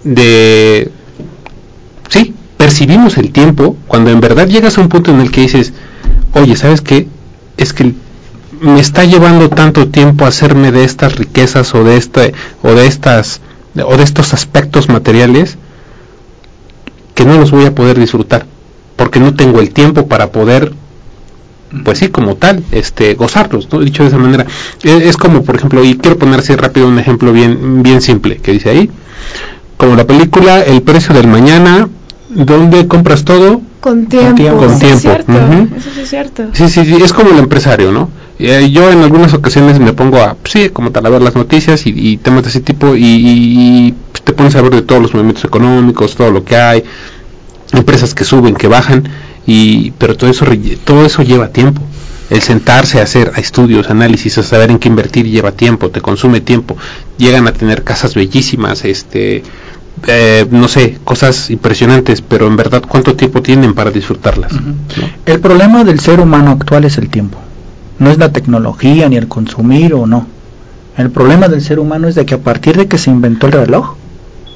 de, 0.04 0.92
sí, 2.14 2.34
percibimos 2.57 3.18
el 3.18 3.32
tiempo, 3.32 3.76
cuando 3.88 4.11
en 4.11 4.22
verdad 4.22 4.47
llegas 4.47 4.78
a 4.78 4.82
un 4.82 4.89
punto 4.89 5.11
en 5.11 5.20
el 5.20 5.32
que 5.32 5.41
dices, 5.41 5.74
oye, 6.34 6.55
¿sabes 6.55 6.82
qué? 6.82 7.07
Es 7.57 7.74
que 7.74 7.93
me 8.61 8.80
está 8.80 9.03
llevando 9.03 9.49
tanto 9.49 9.88
tiempo 9.88 10.26
hacerme 10.26 10.72
de 10.72 10.84
estas 10.84 11.16
riquezas 11.16 11.74
o 11.74 11.84
de 11.84 11.97
este 11.97 12.34
o 12.61 12.74
de 12.74 12.88
estas 12.88 13.41
o 13.84 13.97
de 13.97 14.03
estos 14.03 14.34
aspectos 14.34 14.88
materiales 14.88 15.57
que 17.16 17.26
no 17.26 17.38
los 17.38 17.51
voy 17.51 17.66
a 17.66 17.76
poder 17.76 17.99
disfrutar 17.99 18.45
porque 18.95 19.20
no 19.20 19.34
tengo 19.34 19.59
el 19.59 19.72
tiempo 19.72 20.07
para 20.07 20.32
poder 20.32 20.72
pues 21.84 21.97
sí 21.97 22.07
como 22.07 22.36
tal 22.36 22.64
este 22.72 23.16
gozarlos 23.16 23.68
¿no? 23.74 23.80
dicho 23.80 24.03
de 24.03 24.09
esa 24.09 24.18
manera 24.18 24.45
es, 24.82 25.03
es 25.03 25.18
como 25.18 25.43
por 25.43 25.55
ejemplo 25.55 25.84
y 25.84 25.97
quiero 25.97 26.18
poner 26.18 26.39
así 26.39 26.55
rápido 26.55 26.88
un 26.88 26.99
ejemplo 26.99 27.34
bien 27.34 27.84
bien 27.84 28.01
simple 28.01 28.38
que 28.38 28.53
dice 28.53 28.70
ahí 28.70 28.89
como 29.76 29.95
la 29.95 30.05
película 30.05 30.61
el 30.61 30.84
precio 30.84 31.14
del 31.14 31.28
mañana 31.28 31.89
donde 32.36 32.88
compras 32.88 33.24
todo 33.24 33.62
Con 33.80 34.08
tiempo. 34.08 34.36
tiempo. 34.36 34.60
Con 34.60 34.70
Eso 34.72 34.80
tiempo, 34.80 34.96
es 34.96 35.02
cierto. 35.02 35.34
Eso 35.78 35.90
sí 35.94 36.02
es 36.02 36.10
cierto. 36.10 36.44
Sí, 36.54 36.70
sí, 36.70 36.86
sí, 36.86 36.96
es 37.04 37.14
como 37.14 37.32
el 37.32 37.40
empresario, 37.40 37.92
¿no? 37.92 38.10
Eh, 38.40 38.70
yo 38.72 38.92
en 38.92 39.02
algunas 39.04 39.34
ocasiones 39.34 39.80
me 39.80 39.94
pongo 39.94 40.18
a, 40.18 40.36
sí, 40.46 40.70
como 40.70 40.92
tal, 40.92 41.06
a 41.06 41.10
ver 41.10 41.22
las 41.22 41.36
noticias 41.36 41.86
y, 41.86 41.92
y 41.96 42.18
temas 42.18 42.44
de 42.44 42.50
ese 42.50 42.62
tipo 42.62 42.96
y, 42.96 43.04
y- 43.04 43.88
y, 43.88 43.94
te 44.24 44.34
pones 44.34 44.56
a 44.56 44.62
ver 44.62 44.72
de 44.74 44.82
todos 44.82 45.02
los 45.02 45.14
movimientos 45.14 45.44
económicos, 45.46 46.16
todo 46.16 46.32
lo 46.32 46.44
que 46.44 46.56
hay, 46.56 46.84
empresas 47.74 48.14
que 48.14 48.24
suben, 48.24 48.56
que 48.56 48.68
bajan, 48.68 49.04
y 49.46 49.92
pero 49.92 50.16
todo 50.16 50.30
eso, 50.30 50.46
todo 50.86 51.06
eso 51.06 51.24
lleva 51.24 51.50
tiempo. 51.50 51.82
El 52.30 52.42
sentarse 52.42 53.00
a 53.00 53.04
hacer 53.04 53.32
a 53.36 53.40
estudios, 53.40 53.90
análisis, 53.90 54.38
a 54.38 54.44
saber 54.44 54.72
en 54.72 54.80
qué 54.80 54.88
invertir 54.88 55.28
lleva 55.30 55.52
tiempo, 55.52 55.90
te 55.90 56.02
consume 56.02 56.42
tiempo. 56.42 56.76
Llegan 57.18 57.48
a 57.48 57.54
tener 57.54 57.84
casas 57.84 58.16
bellísimas, 58.16 58.86
este, 58.86 59.44
eh, 60.08 60.45
no 60.51 60.68
sé, 60.68 60.99
cosas 61.04 61.49
impresionantes, 61.49 62.22
pero 62.22 62.47
en 62.47 62.56
verdad, 62.56 62.84
¿cuánto 62.88 63.16
tiempo 63.16 63.41
tienen 63.41 63.74
para 63.74 63.91
disfrutarlas? 63.91 64.51
El 65.26 65.39
problema 65.39 65.84
del 65.84 65.99
ser 65.99 66.20
humano 66.20 66.51
actual 66.51 66.86
es 66.86 66.97
el 66.97 67.10
tiempo. 67.10 67.38
No 67.99 68.10
es 68.10 68.18
la 68.18 68.32
tecnología 68.32 69.08
ni 69.10 69.16
el 69.18 69.28
consumir 69.28 69.93
o 69.93 70.06
no. 70.06 70.28
El 70.97 71.10
problema 71.10 71.47
del 71.47 71.62
ser 71.62 71.80
humano 71.80 72.08
es 72.08 72.16
de 72.16 72.26
que 72.26 72.36
a 72.36 72.39
partir 72.39 72.76
de 72.78 72.88
que 72.88 72.97
se 72.97 73.10
inventó 73.10 73.47
el 73.47 73.54
reloj, 73.54 73.95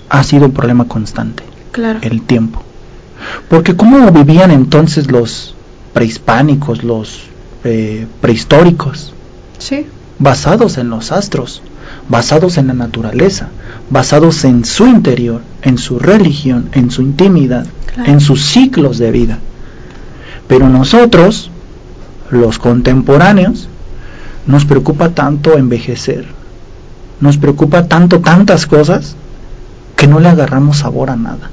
ha 0.09 0.23
sido 0.23 0.45
un 0.45 0.51
problema 0.53 0.85
constante, 0.87 1.43
Claro. 1.71 1.99
el 2.01 2.21
tiempo. 2.21 2.61
Porque 3.49 3.75
¿cómo 3.75 4.11
vivían 4.11 4.51
entonces 4.51 5.11
los 5.11 5.55
prehispánicos, 5.93 6.83
los 6.83 7.21
eh, 7.63 8.05
prehistóricos? 8.21 9.13
Sí. 9.57 9.87
Basados 10.19 10.77
en 10.77 10.89
los 10.89 11.11
astros, 11.11 11.61
basados 12.09 12.57
en 12.57 12.67
la 12.67 12.73
naturaleza, 12.73 13.49
basados 13.89 14.43
en 14.45 14.65
su 14.65 14.87
interior, 14.87 15.41
en 15.61 15.77
su 15.77 15.99
religión, 15.99 16.69
en 16.73 16.91
su 16.91 17.01
intimidad, 17.01 17.65
Claro. 17.93 18.11
en 18.11 18.19
sus 18.21 18.45
ciclos 18.45 18.97
de 18.97 19.11
vida. 19.11 19.39
Pero 20.47 20.69
nosotros, 20.69 21.49
los 22.29 22.59
contemporáneos, 22.59 23.67
nos 24.45 24.65
preocupa 24.65 25.09
tanto 25.09 25.57
envejecer, 25.57 26.25
nos 27.19 27.37
preocupa 27.37 27.87
tanto 27.87 28.19
tantas 28.19 28.65
cosas 28.67 29.15
que 29.95 30.07
no 30.07 30.19
le 30.19 30.29
agarramos 30.29 30.77
sabor 30.77 31.09
a 31.09 31.15
nada. 31.15 31.49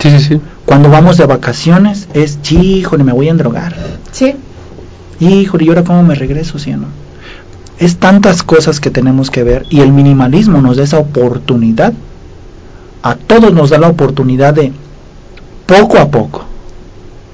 Sí, 0.00 0.10
sí, 0.10 0.18
sí. 0.20 0.40
Cuando 0.64 0.88
vamos 0.88 1.18
de 1.18 1.26
vacaciones 1.26 2.08
es, 2.14 2.38
híjole, 2.50 3.04
me 3.04 3.12
voy 3.12 3.28
a 3.28 3.32
endrogar. 3.32 3.76
Sí. 4.12 4.34
Híjole, 5.20 5.64
¿y 5.64 5.68
ahora 5.68 5.84
cómo 5.84 6.02
me 6.02 6.14
regreso, 6.14 6.58
sí 6.58 6.72
o 6.72 6.78
no? 6.78 6.86
Es 7.80 7.96
tantas 7.96 8.42
cosas 8.44 8.78
que 8.78 8.90
tenemos 8.90 9.30
que 9.30 9.42
ver 9.42 9.66
y 9.70 9.80
el 9.80 9.90
minimalismo 9.92 10.60
nos 10.60 10.76
da 10.76 10.84
esa 10.84 10.98
oportunidad. 10.98 11.92
A 13.02 13.14
todos 13.16 13.52
nos 13.54 13.70
da 13.70 13.78
la 13.78 13.88
oportunidad 13.88 14.54
de, 14.54 14.72
poco 15.66 15.98
a 15.98 16.10
poco, 16.10 16.44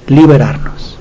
liberarnos. 0.07 0.97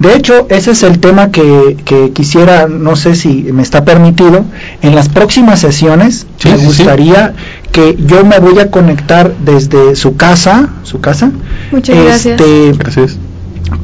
De 0.00 0.16
hecho, 0.16 0.46
ese 0.48 0.72
es 0.72 0.82
el 0.82 0.98
tema 0.98 1.30
que, 1.30 1.76
que 1.84 2.10
quisiera, 2.12 2.66
no 2.66 2.96
sé 2.96 3.14
si 3.14 3.44
me 3.52 3.62
está 3.62 3.84
permitido, 3.84 4.44
en 4.82 4.94
las 4.96 5.08
próximas 5.08 5.60
sesiones 5.60 6.26
Sí, 6.38 6.48
me 6.48 6.54
sí, 6.56 6.60
sí. 6.62 6.66
gustaría 6.66 7.34
que 7.70 7.96
yo 8.04 8.24
me 8.24 8.40
voy 8.40 8.58
a 8.58 8.70
conectar 8.70 9.32
desde 9.44 9.94
su 9.94 10.16
casa, 10.16 10.70
su 10.82 11.00
casa, 11.00 11.30
Muchas 11.70 11.96
gracias. 11.96 12.40
este, 12.40 12.72
Gracias. 12.76 13.16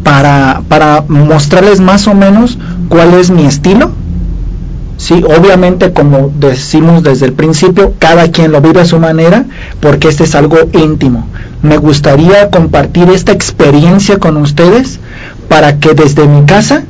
para, 0.03 0.63
para 0.69 1.05
mostrarles 1.07 1.81
más 1.81 2.09
o 2.09 2.15
menos 2.15 2.59
cuál 2.89 3.15
es 3.15 3.31
mi 3.31 3.47
estilo. 3.47 3.93
Sí, 4.97 5.23
obviamente 5.25 5.93
como 5.93 6.33
decimos 6.39 7.03
desde 7.03 7.27
el 7.27 7.33
principio, 7.35 7.95
cada 7.99 8.31
quien 8.31 8.53
lo 8.53 8.61
vive 8.61 8.81
a 8.81 8.87
su 8.87 8.99
manera, 8.99 9.45
porque 9.81 10.09
este 10.09 10.25
es 10.25 10.35
algo 10.35 10.59
íntimo. 10.73 11.27
Me 11.63 11.77
gustaría 11.77 12.51
compartir 12.51 13.11
esta 13.11 13.33
experiencia 13.33 14.19
con 14.19 14.37
ustedes 14.39 14.99
para 15.49 15.79
que 15.79 15.95
desde 15.95 16.27
mi 16.27 16.47
casa 16.47 16.85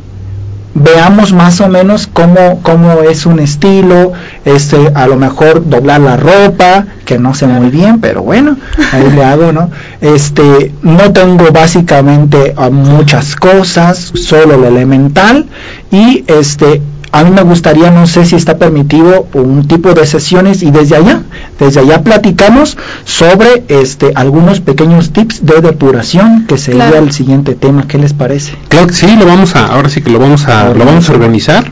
veamos 0.78 1.32
más 1.32 1.60
o 1.62 1.68
menos 1.68 2.06
cómo, 2.06 2.60
cómo 2.62 3.00
es 3.02 3.24
un 3.24 3.40
estilo, 3.40 4.12
este, 4.44 4.76
a 4.94 5.06
lo 5.06 5.16
mejor 5.16 5.66
doblar 5.68 6.00
la 6.00 6.16
ropa, 6.16 6.84
que 7.06 7.18
no 7.18 7.34
sé 7.34 7.46
muy 7.46 7.70
bien, 7.70 8.00
pero 8.00 8.22
bueno, 8.22 8.58
ahí 8.92 9.10
le 9.10 9.24
hago, 9.24 9.52
¿no? 9.52 9.70
Este, 10.02 10.72
no 10.82 11.12
tengo 11.12 11.50
básicamente 11.50 12.54
muchas 12.70 13.36
cosas, 13.36 14.12
solo 14.14 14.58
lo 14.58 14.66
elemental, 14.66 15.46
y 15.90 16.24
este, 16.26 16.82
a 17.18 17.24
mí 17.24 17.30
me 17.30 17.42
gustaría, 17.42 17.90
no 17.90 18.06
sé 18.06 18.24
si 18.26 18.36
está 18.36 18.58
permitido 18.58 19.26
un 19.32 19.66
tipo 19.66 19.92
de 19.94 20.04
sesiones 20.06 20.62
y 20.62 20.70
desde 20.70 20.96
allá, 20.96 21.22
desde 21.58 21.80
allá 21.80 22.02
platicamos 22.02 22.76
sobre 23.04 23.64
este 23.68 24.12
algunos 24.14 24.60
pequeños 24.60 25.12
tips 25.12 25.44
de 25.46 25.60
depuración 25.60 26.46
que 26.46 26.58
sería 26.58 26.88
Claro. 26.90 27.04
el 27.04 27.12
siguiente 27.12 27.54
tema. 27.54 27.86
¿Qué 27.88 27.98
les 27.98 28.12
parece? 28.12 28.52
Claro 28.68 28.86
que 28.88 28.94
sí, 28.94 29.16
lo 29.18 29.24
vamos 29.26 29.56
a, 29.56 29.66
ahora 29.66 29.88
sí 29.88 30.02
que 30.02 30.10
lo 30.10 30.18
vamos 30.18 30.46
a, 30.46 30.68
lo 30.74 30.84
vamos 30.84 31.08
a 31.08 31.12
organizar. 31.12 31.70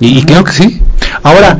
Y, 0.00 0.18
y 0.18 0.22
claro 0.24 0.44
que 0.44 0.52
sí. 0.52 0.80
Ahora, 1.22 1.58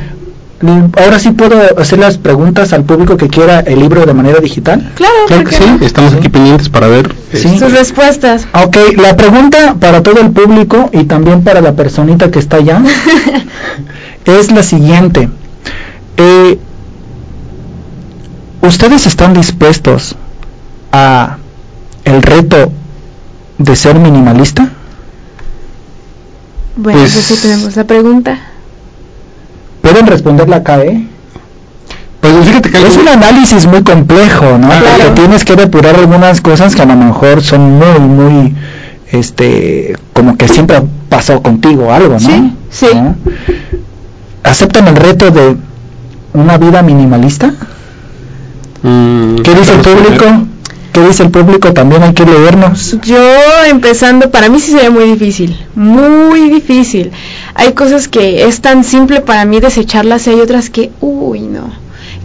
ahora 0.63 1.19
sí 1.19 1.31
puedo 1.31 1.59
hacer 1.79 1.99
las 1.99 2.19
preguntas 2.19 2.73
al 2.73 2.85
público 2.85 3.17
que 3.17 3.29
quiera 3.29 3.61
el 3.61 3.79
libro 3.81 4.05
de 4.05 4.13
manera 4.13 4.41
digital. 4.41 4.91
Claro, 4.95 5.15
Claro 5.27 5.43
¿por 5.45 5.51
que 5.51 5.57
qué 5.59 5.65
sí. 5.65 5.71
no? 5.81 5.87
Estamos 5.87 6.13
aquí 6.15 6.29
pendientes 6.29 6.69
para 6.69 6.87
ver. 6.89 7.15
Sí. 7.33 7.49
este, 7.49 7.59
Sus 7.59 7.73
respuestas. 7.73 8.47
Ok, 8.53 8.77
la 8.99 9.17
pregunta 9.17 9.77
para 9.81 10.03
todo 10.03 10.21
el 10.21 10.31
público 10.31 10.91
y 10.93 11.05
también 11.05 11.43
para 11.45 11.61
la 11.63 11.73
personita 11.73 12.31
que 12.31 12.39
está 12.39 12.59
allá 12.59 12.83
es 14.27 14.51
la 14.53 14.63
siguiente. 14.63 15.31
Eh, 16.19 16.59
¿Ustedes 18.63 19.07
están 19.07 19.33
dispuestos 19.33 20.17
a 20.93 21.39
el 22.05 22.21
reto 22.23 22.71
de 23.57 23.77
ser 23.77 23.95
minimalista? 23.99 24.69
Bueno, 26.77 26.99
Pues- 27.01 27.13
pues 27.15 27.25
sí 27.25 27.37
tenemos 27.41 27.75
la 27.77 27.85
pregunta. 27.85 28.39
Pueden 29.91 30.07
responderla 30.07 30.57
acá, 30.57 30.85
¿eh? 30.85 31.05
Pues 32.21 32.47
fíjate 32.47 32.71
que 32.71 32.87
Es 32.87 32.97
un 32.97 33.09
análisis 33.09 33.67
muy 33.67 33.83
complejo, 33.83 34.57
¿no? 34.57 34.69
Ah, 34.69 34.79
Porque 34.79 34.95
claro. 34.97 35.15
tienes 35.15 35.45
que 35.45 35.57
depurar 35.57 35.97
algunas 35.97 36.41
cosas 36.41 36.77
que 36.77 36.83
a 36.83 36.87
lo 36.87 36.95
mejor 36.95 37.43
son 37.43 37.79
muy, 37.79 37.99
muy, 37.99 38.55
este, 39.11 39.97
como 40.13 40.37
que 40.37 40.47
siempre 40.47 40.81
pasó 41.09 41.43
contigo 41.43 41.93
algo, 41.93 42.13
¿no? 42.15 42.21
Sí, 42.21 42.55
sí. 42.71 42.87
¿No? 42.95 43.17
¿Aceptan 44.45 44.87
el 44.87 44.95
reto 44.97 45.33
de 45.33 45.57
una 46.35 46.57
vida 46.57 46.83
minimalista? 46.83 47.53
Mm, 48.85 49.37
¿Qué 49.43 49.55
dice 49.57 49.73
el 49.75 49.81
público? 49.81 50.25
¿Qué 50.93 51.01
dice 51.07 51.23
el 51.23 51.31
público? 51.31 51.73
También 51.73 52.03
hay 52.03 52.15
que 52.15 52.25
leernos. 52.25 52.97
Yo 53.03 53.19
empezando, 53.69 54.31
para 54.31 54.49
mí 54.49 54.59
sí 54.61 54.73
sería 54.73 54.91
muy 54.91 55.05
difícil, 55.05 55.57
muy 55.75 56.49
difícil. 56.51 57.13
Hay 57.55 57.73
cosas 57.75 58.09
que 58.09 58.45
es 58.47 58.61
tan 58.61 58.83
simple 58.85 59.21
para 59.21 59.45
mí 59.45 59.61
desecharlas 59.61 60.27
y 60.27 60.31
hay 60.31 60.41
otras 60.41 60.69
que, 60.71 60.91
uy, 61.01 61.41
no. 61.43 61.71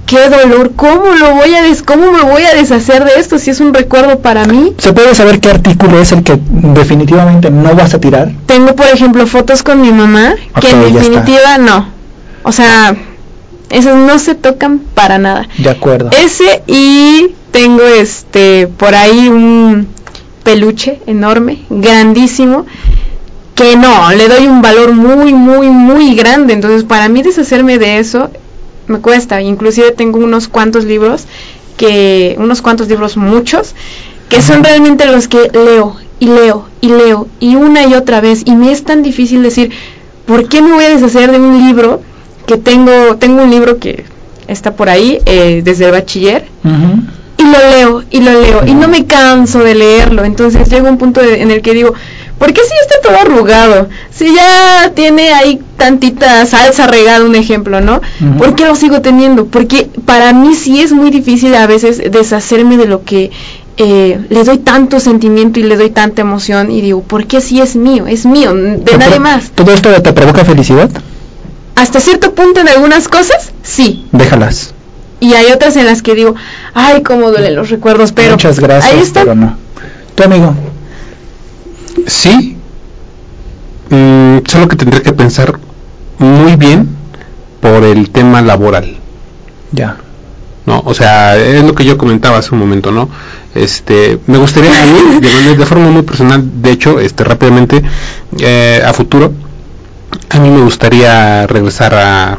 Qué 0.08 0.30
dolor, 0.30 0.74
¿cómo 0.76 1.16
lo 1.20 1.34
voy 1.34 1.56
a 1.56 1.64
des 1.64 1.82
cómo 1.82 2.12
me 2.12 2.22
voy 2.22 2.44
a 2.44 2.54
deshacer 2.54 3.04
de 3.06 3.20
esto 3.20 3.40
si 3.40 3.50
es 3.50 3.60
un 3.60 3.74
recuerdo 3.74 4.20
para 4.20 4.46
mí? 4.46 4.74
¿Se 4.78 4.94
puede 4.94 5.16
saber 5.16 5.40
qué 5.40 5.50
artículo 5.50 6.00
es 6.00 6.12
el 6.12 6.24
que 6.24 6.38
definitivamente 6.40 7.50
no 7.50 7.74
vas 7.76 7.94
a 7.96 8.00
tirar? 8.00 8.32
Tengo, 8.46 8.76
por 8.76 8.86
ejemplo, 8.88 9.26
fotos 9.26 9.64
con 9.64 9.82
mi 9.82 9.92
mamá 9.92 10.36
que 10.62 10.68
Ok, 10.68 10.74
en 10.74 10.82
está. 10.84 11.00
definitiva 11.00 11.58
no. 11.58 11.88
O 12.44 12.52
sea, 12.52 12.96
esas 13.70 13.96
no 13.96 14.20
se 14.20 14.36
tocan 14.36 14.80
para 14.80 15.18
nada. 15.18 15.48
De 15.58 15.70
acuerdo. 15.70 16.10
Ese 16.12 16.64
y 16.68 17.36
tengo 17.52 17.84
este 17.84 18.68
por 18.68 18.96
ahí 18.96 19.30
un 19.30 19.88
peluche 20.44 21.02
enorme, 21.08 21.66
grandísimo, 21.70 22.66
que 23.56 23.76
no, 23.76 24.12
le 24.12 24.28
doy 24.28 24.46
un 24.48 24.62
valor 24.62 24.94
muy, 24.94 25.34
muy, 25.34 25.68
muy 25.68 26.16
grande. 26.16 26.54
Entonces, 26.54 26.84
para 26.84 27.10
mí 27.10 27.24
deshacerme 27.24 27.80
de 27.80 28.00
eso 28.00 28.30
me 28.88 29.00
cuesta. 29.00 29.42
Inclusive 29.42 29.92
tengo 29.92 30.20
unos 30.20 30.48
cuantos 30.48 30.86
libros 30.86 31.26
que, 31.78 32.36
unos 32.38 32.62
cuantos 32.62 32.88
libros, 32.88 33.18
muchos, 33.18 33.74
que 34.30 34.42
son 34.42 34.64
realmente 34.64 35.06
los 35.06 35.28
que 35.28 35.50
leo 35.54 35.96
y 36.20 36.28
leo 36.28 36.68
y 36.82 36.90
leo 36.90 37.28
y 37.40 37.56
una 37.56 37.88
y 37.88 37.94
otra 37.94 38.22
vez. 38.22 38.44
Y 38.46 38.56
me 38.56 38.72
es 38.72 38.84
tan 38.84 39.02
difícil 39.02 39.42
decir, 39.42 39.72
¿por 40.26 40.48
qué 40.48 40.62
me 40.62 40.74
voy 40.74 40.86
a 40.86 40.90
deshacer 40.90 41.32
de 41.32 41.40
un 41.40 41.66
libro 41.66 42.02
que 42.46 42.58
tengo, 42.58 43.18
tengo 43.18 43.44
un 43.44 43.52
libro 43.52 43.78
que 43.80 44.06
está 44.48 44.74
por 44.76 44.90
ahí 44.90 45.20
eh, 45.26 45.62
desde 45.64 45.86
el 45.86 45.92
bachiller 45.92 46.46
y 47.38 47.44
lo 47.44 47.58
leo 47.72 48.04
y 48.12 48.20
lo 48.22 48.42
leo 48.42 48.66
y 48.66 48.74
no 48.74 48.88
me 48.88 49.06
canso 49.06 49.60
de 49.60 49.76
leerlo. 49.76 50.24
Entonces 50.24 50.70
llega 50.70 50.90
un 50.90 50.98
punto 50.98 51.22
de- 51.22 51.42
en 51.42 51.52
el 51.52 51.62
que 51.62 51.74
digo, 51.74 51.94
¿por 52.38 52.54
qué 52.54 52.62
si 52.62 52.72
está 52.82 53.02
todo 53.02 53.20
arrugado? 53.20 53.90
Si 54.12 54.34
ya 54.34 54.92
tiene 54.96 55.34
ahí 55.34 55.60
tantita 55.78 56.46
salsa 56.46 56.88
regada, 56.88 57.26
un 57.26 57.36
ejemplo, 57.36 57.82
¿no? 57.82 58.02
¿Por 58.38 58.56
qué 58.56 58.66
lo 58.66 58.76
sigo 58.76 59.02
teniendo? 59.02 59.48
Porque 59.48 59.90
para 60.06 60.32
mí 60.34 60.54
sí 60.56 60.80
es 60.82 60.94
muy 60.94 61.10
difícil 61.10 61.54
a 61.56 61.68
veces 61.68 62.02
deshacerme 62.12 62.78
de 62.78 62.86
lo 62.86 63.04
que 63.04 63.32
eh, 63.78 64.20
le 64.30 64.44
doy 64.46 64.60
tanto 64.60 65.02
sentimiento 65.02 65.60
y 65.60 65.64
le 65.64 65.76
doy 65.76 65.90
tanta 65.90 66.22
emoción 66.22 66.72
y 66.72 66.80
digo, 66.82 67.02
¿por 67.04 67.28
qué 67.28 67.42
si 67.42 67.60
es 67.60 67.76
mío? 67.76 68.08
Es 68.08 68.26
mío, 68.26 68.54
de 68.54 68.78
¿Te 68.78 68.98
nadie 68.98 69.20
más. 69.20 69.52
¿Todo 69.52 69.74
esto 69.74 69.90
te 70.02 70.14
provoca 70.14 70.46
felicidad? 70.46 70.90
Hasta 71.76 72.00
cierto 72.00 72.34
punto 72.34 72.62
en 72.62 72.70
algunas 72.70 73.08
cosas, 73.08 73.52
sí. 73.64 74.08
Déjalas. 74.12 74.74
Y 75.20 75.34
hay 75.34 75.52
otras 75.52 75.76
en 75.78 75.86
las 75.86 76.02
que 76.02 76.14
digo, 76.16 76.36
ay, 76.74 77.04
cómo 77.04 77.30
duelen 77.32 77.56
los 77.56 77.70
recuerdos, 77.70 78.12
pero 78.12 78.32
Muchas 78.32 78.60
gracias, 78.60 78.94
ahí 78.94 79.00
está. 79.00 79.22
pero 79.22 79.36
no. 79.36 79.58
Tu 80.16 80.24
amigo. 80.24 80.54
Sí. 82.08 82.58
Mm, 83.90 84.38
solo 84.48 84.68
que 84.68 84.76
tendré 84.76 85.02
que 85.02 85.14
pensar 85.14 85.60
muy 86.18 86.56
bien 86.56 86.90
por 87.62 87.84
el 87.84 88.10
tema 88.10 88.42
laboral. 88.42 88.98
Ya. 89.72 89.98
¿no? 90.66 90.82
O 90.86 90.94
sea, 90.94 91.38
es 91.38 91.64
lo 91.64 91.76
que 91.76 91.86
yo 91.86 91.98
comentaba 91.98 92.38
hace 92.40 92.54
un 92.54 92.60
momento, 92.60 92.92
¿no? 92.92 93.10
Este, 93.54 94.20
me 94.28 94.38
gustaría 94.38 94.82
a 94.82 94.86
mí, 94.86 95.20
de, 95.22 95.56
de 95.56 95.66
forma 95.66 95.90
muy 95.90 96.02
personal, 96.02 96.44
de 96.62 96.72
hecho, 96.72 97.00
este, 97.00 97.24
rápidamente, 97.24 97.82
eh, 98.40 98.82
a 98.86 98.92
futuro, 98.94 99.32
a 100.30 100.40
mí 100.40 100.50
me 100.50 100.62
gustaría 100.62 101.48
regresar 101.48 101.94
a, 101.96 102.38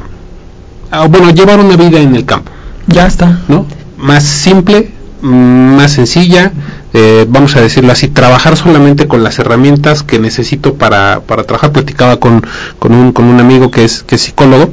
a, 0.91 1.07
bueno, 1.07 1.31
llevar 1.31 1.61
una 1.61 1.77
vida 1.77 2.01
en 2.01 2.15
el 2.15 2.25
campo, 2.25 2.51
Ya 2.87 3.07
está. 3.07 3.41
¿no? 3.49 3.67
Más 3.97 4.25
simple, 4.25 4.91
más 5.23 5.93
sencilla, 5.93 6.53
eh, 6.93 7.27
vamos 7.29 7.57
a 7.57 7.61
decirlo 7.61 7.93
así, 7.93 8.09
trabajar 8.09 8.57
solamente 8.57 9.09
con 9.09 9.23
las 9.23 9.39
herramientas 9.39 10.03
que 10.03 10.19
necesito 10.19 10.75
para, 10.75 11.21
para 11.27 11.45
trabajar. 11.45 11.73
Platicaba 11.73 12.19
con, 12.19 12.43
con, 12.79 12.95
un, 12.95 13.13
con 13.13 13.25
un 13.27 13.41
amigo 13.41 13.71
que 13.71 13.85
es, 13.85 14.03
que 14.03 14.15
es 14.17 14.21
psicólogo 14.23 14.73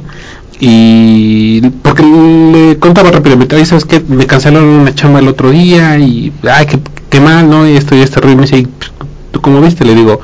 y 0.60 1.60
porque 1.82 2.02
le 2.04 2.78
contaba 2.78 3.10
rápidamente, 3.10 3.56
ay, 3.56 3.66
¿sabes 3.66 3.84
qué? 3.84 4.00
Me 4.06 4.26
cancelaron 4.26 4.68
una 4.68 4.94
chamba 4.94 5.18
el 5.18 5.28
otro 5.28 5.50
día 5.50 5.98
y, 5.98 6.32
ay, 6.48 6.66
qué, 6.66 6.78
qué 7.10 7.20
mal, 7.20 7.48
¿no? 7.50 7.68
Y 7.68 7.76
esto 7.76 7.96
y 7.96 8.00
esto, 8.02 8.20
y 8.30 8.36
me 8.36 8.42
dice, 8.42 8.58
"¿Y 8.58 8.68
¿tú 9.32 9.40
cómo 9.40 9.60
viste? 9.60 9.84
Le 9.84 9.94
digo, 9.94 10.20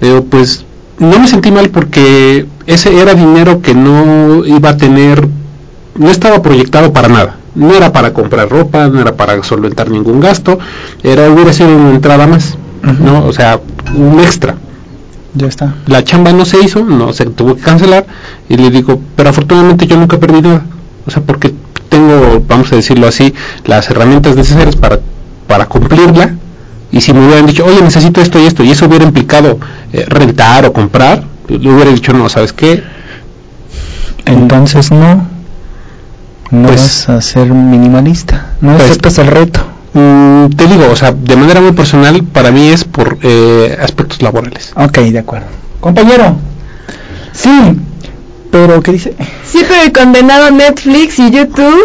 le 0.00 0.08
digo, 0.08 0.24
pues 0.24 0.64
no 0.98 1.18
me 1.18 1.28
sentí 1.28 1.50
mal 1.50 1.70
porque 1.70 2.46
ese 2.66 3.00
era 3.00 3.14
dinero 3.14 3.60
que 3.62 3.74
no 3.74 4.44
iba 4.44 4.70
a 4.70 4.76
tener, 4.76 5.28
no 5.96 6.10
estaba 6.10 6.42
proyectado 6.42 6.92
para 6.92 7.08
nada. 7.08 7.36
No 7.54 7.74
era 7.74 7.92
para 7.92 8.12
comprar 8.12 8.48
ropa, 8.48 8.86
no 8.88 9.00
era 9.00 9.16
para 9.16 9.42
solventar 9.42 9.90
ningún 9.90 10.20
gasto, 10.20 10.58
era 11.02 11.28
hubiera 11.30 11.52
sido 11.52 11.74
una 11.76 11.90
entrada 11.90 12.26
más. 12.26 12.56
¿no? 12.82 13.24
O 13.26 13.32
sea, 13.32 13.60
un 13.94 14.20
extra 14.20 14.54
Ya 15.34 15.46
está. 15.48 15.74
la 15.86 16.04
chamba 16.04 16.32
no 16.32 16.44
se 16.44 16.60
hizo, 16.62 16.84
no 16.84 17.12
se 17.12 17.26
tuvo 17.26 17.56
que 17.56 17.62
cancelar 17.62 18.06
y 18.48 18.56
le 18.56 18.70
digo, 18.70 19.00
pero 19.16 19.30
afortunadamente 19.30 19.86
yo 19.86 19.96
nunca 19.96 20.18
perdí 20.18 20.42
nada, 20.42 20.64
o 21.06 21.10
sea, 21.10 21.22
porque 21.22 21.54
tengo, 21.88 22.42
vamos 22.46 22.72
a 22.72 22.76
decirlo 22.76 23.08
así, 23.08 23.34
las 23.64 23.90
herramientas 23.90 24.36
necesarias 24.36 24.76
para, 24.76 25.00
para 25.48 25.66
cumplirla 25.66 26.36
y 26.90 27.00
si 27.00 27.12
me 27.12 27.24
hubieran 27.26 27.46
dicho, 27.46 27.64
oye, 27.64 27.80
necesito 27.82 28.20
esto 28.20 28.38
y 28.40 28.46
esto 28.46 28.64
y 28.64 28.70
eso 28.70 28.86
hubiera 28.86 29.04
implicado 29.04 29.58
eh, 29.92 30.04
rentar 30.08 30.64
o 30.66 30.72
comprar, 30.72 31.22
le 31.48 31.70
hubiera 31.70 31.90
dicho, 31.90 32.12
no, 32.12 32.28
¿sabes 32.28 32.52
qué? 32.52 32.82
Entonces 34.26 34.90
no. 34.90 35.26
No 36.50 36.68
Pues- 36.68 36.80
vas 36.80 37.08
a 37.10 37.20
ser 37.20 37.48
minimalista. 37.52 38.52
No 38.60 38.72
Pues- 38.76 38.84
aceptas 38.90 39.18
el 39.18 39.26
reto. 39.26 39.60
Mm, 39.94 40.48
te 40.56 40.66
digo, 40.66 40.88
o 40.90 40.96
sea, 40.96 41.12
de 41.12 41.36
manera 41.36 41.60
muy 41.60 41.72
personal, 41.72 42.22
para 42.24 42.50
mí 42.50 42.68
es 42.68 42.84
por 42.84 43.18
eh, 43.22 43.76
aspectos 43.82 44.22
laborales. 44.22 44.72
Ok, 44.76 44.98
de 44.98 45.18
acuerdo. 45.18 45.46
Compañero. 45.80 46.36
Sí. 47.32 47.50
Pero, 48.50 48.82
¿qué 48.82 48.92
dice? 48.92 49.14
Sí, 49.50 49.60
pero 49.68 49.82
el 49.82 49.92
condenado 49.92 50.50
Netflix 50.50 51.18
y 51.18 51.30
YouTube. 51.30 51.84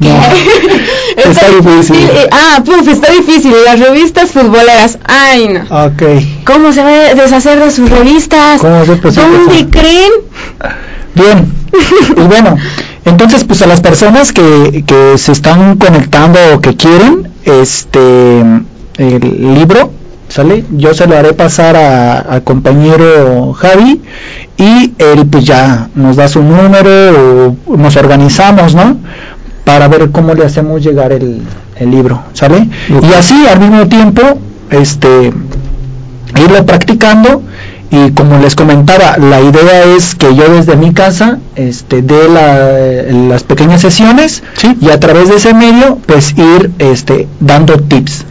No. 0.00 0.08
Está 1.30 1.48
difícil. 1.50 1.96
eh, 1.96 2.28
ah, 2.32 2.62
puf, 2.64 2.88
está 2.88 3.12
difícil. 3.12 3.52
Las 3.64 3.78
revistas 3.78 4.30
futboleras. 4.30 4.98
Ay, 5.04 5.48
no. 5.48 5.84
Ok. 5.86 6.02
¿Cómo 6.46 6.72
se 6.72 6.82
va 6.82 6.88
a 6.88 7.14
deshacer 7.14 7.58
de 7.62 7.70
sus 7.70 7.90
revistas? 7.90 8.60
¿Cómo 8.60 8.76
a 8.76 8.84
posible 8.84 9.28
¿Dónde 9.28 9.66
creen? 9.70 10.12
Bien. 11.14 11.52
Y 12.16 12.20
bueno, 12.22 12.56
entonces 13.04 13.44
pues 13.44 13.60
a 13.62 13.66
las 13.66 13.80
personas 13.80 14.32
que, 14.32 14.84
que 14.86 15.18
se 15.18 15.32
están 15.32 15.76
conectando 15.76 16.38
o 16.54 16.60
que 16.60 16.76
quieren 16.76 17.28
este 17.44 18.40
el 18.96 19.54
libro, 19.54 19.90
¿sale? 20.28 20.64
Yo 20.70 20.94
se 20.94 21.06
lo 21.06 21.16
haré 21.16 21.32
pasar 21.32 21.76
a- 21.76 22.18
al 22.20 22.42
compañero 22.44 23.52
Javi 23.52 24.00
y 24.56 24.92
él 24.98 25.26
pues 25.30 25.44
ya 25.44 25.88
nos 25.94 26.16
da 26.16 26.28
su 26.28 26.42
número 26.42 27.56
o 27.66 27.76
nos 27.76 27.96
organizamos, 27.96 28.74
¿no? 28.74 28.98
Para 29.64 29.88
ver 29.88 30.10
cómo 30.10 30.34
le 30.34 30.44
hacemos 30.44 30.82
llegar 30.82 31.12
el, 31.12 31.42
el 31.76 31.90
libro, 31.90 32.22
¿sale? 32.32 32.68
Y 32.88 33.12
así 33.14 33.46
al 33.46 33.60
mismo 33.60 33.86
tiempo, 33.88 34.22
este 34.70 35.32
irlo 36.36 36.64
practicando 36.64 37.42
y 37.90 38.12
como 38.12 38.38
les 38.38 38.54
comentaba, 38.54 39.16
la 39.18 39.40
idea 39.40 39.84
es 39.96 40.14
que 40.14 40.34
yo 40.34 40.48
desde 40.48 40.76
mi 40.76 40.92
casa 40.92 41.38
este, 41.56 42.02
dé 42.02 42.28
la- 42.28 43.12
las 43.28 43.42
pequeñas 43.42 43.80
sesiones 43.80 44.42
Sí. 44.54 44.76
y 44.80 44.90
a 44.90 45.00
través 45.00 45.28
de 45.28 45.36
ese 45.36 45.54
medio 45.54 45.98
pues 46.06 46.34
ir 46.38 46.70
este, 46.78 47.26
dando 47.40 47.74
tips. 47.78 48.24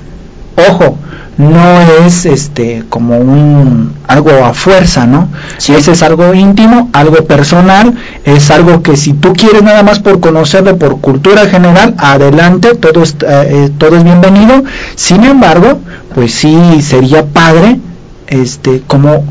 Ojo, 0.69 0.97
no 1.39 1.81
es 2.05 2.25
este 2.25 2.83
como 2.89 3.17
un 3.17 3.93
algo 4.07 4.31
a 4.43 4.53
fuerza, 4.53 5.07
¿no? 5.07 5.29
Sí. 5.57 5.73
Ese 5.73 5.93
es 5.93 6.03
algo 6.03 6.33
íntimo, 6.33 6.89
algo 6.91 7.23
personal, 7.25 7.95
es 8.25 8.51
algo 8.51 8.83
que 8.83 8.97
si 8.97 9.13
tú 9.13 9.31
quieres 9.33 9.63
nada 9.63 9.81
más 9.81 9.99
por 9.99 10.19
conocerlo, 10.19 10.77
por 10.77 10.99
cultura 10.99 11.47
general, 11.47 11.95
adelante, 11.97 12.75
todo 12.75 13.01
es, 13.03 13.15
eh, 13.25 13.69
todo 13.77 13.95
es 13.95 14.03
bienvenido. 14.03 14.63
Sin 14.95 15.23
embargo, 15.23 15.79
pues 16.13 16.33
sí 16.33 16.81
sería 16.81 17.25
padre 17.25 17.79
este 18.27 18.81
como 18.85 19.23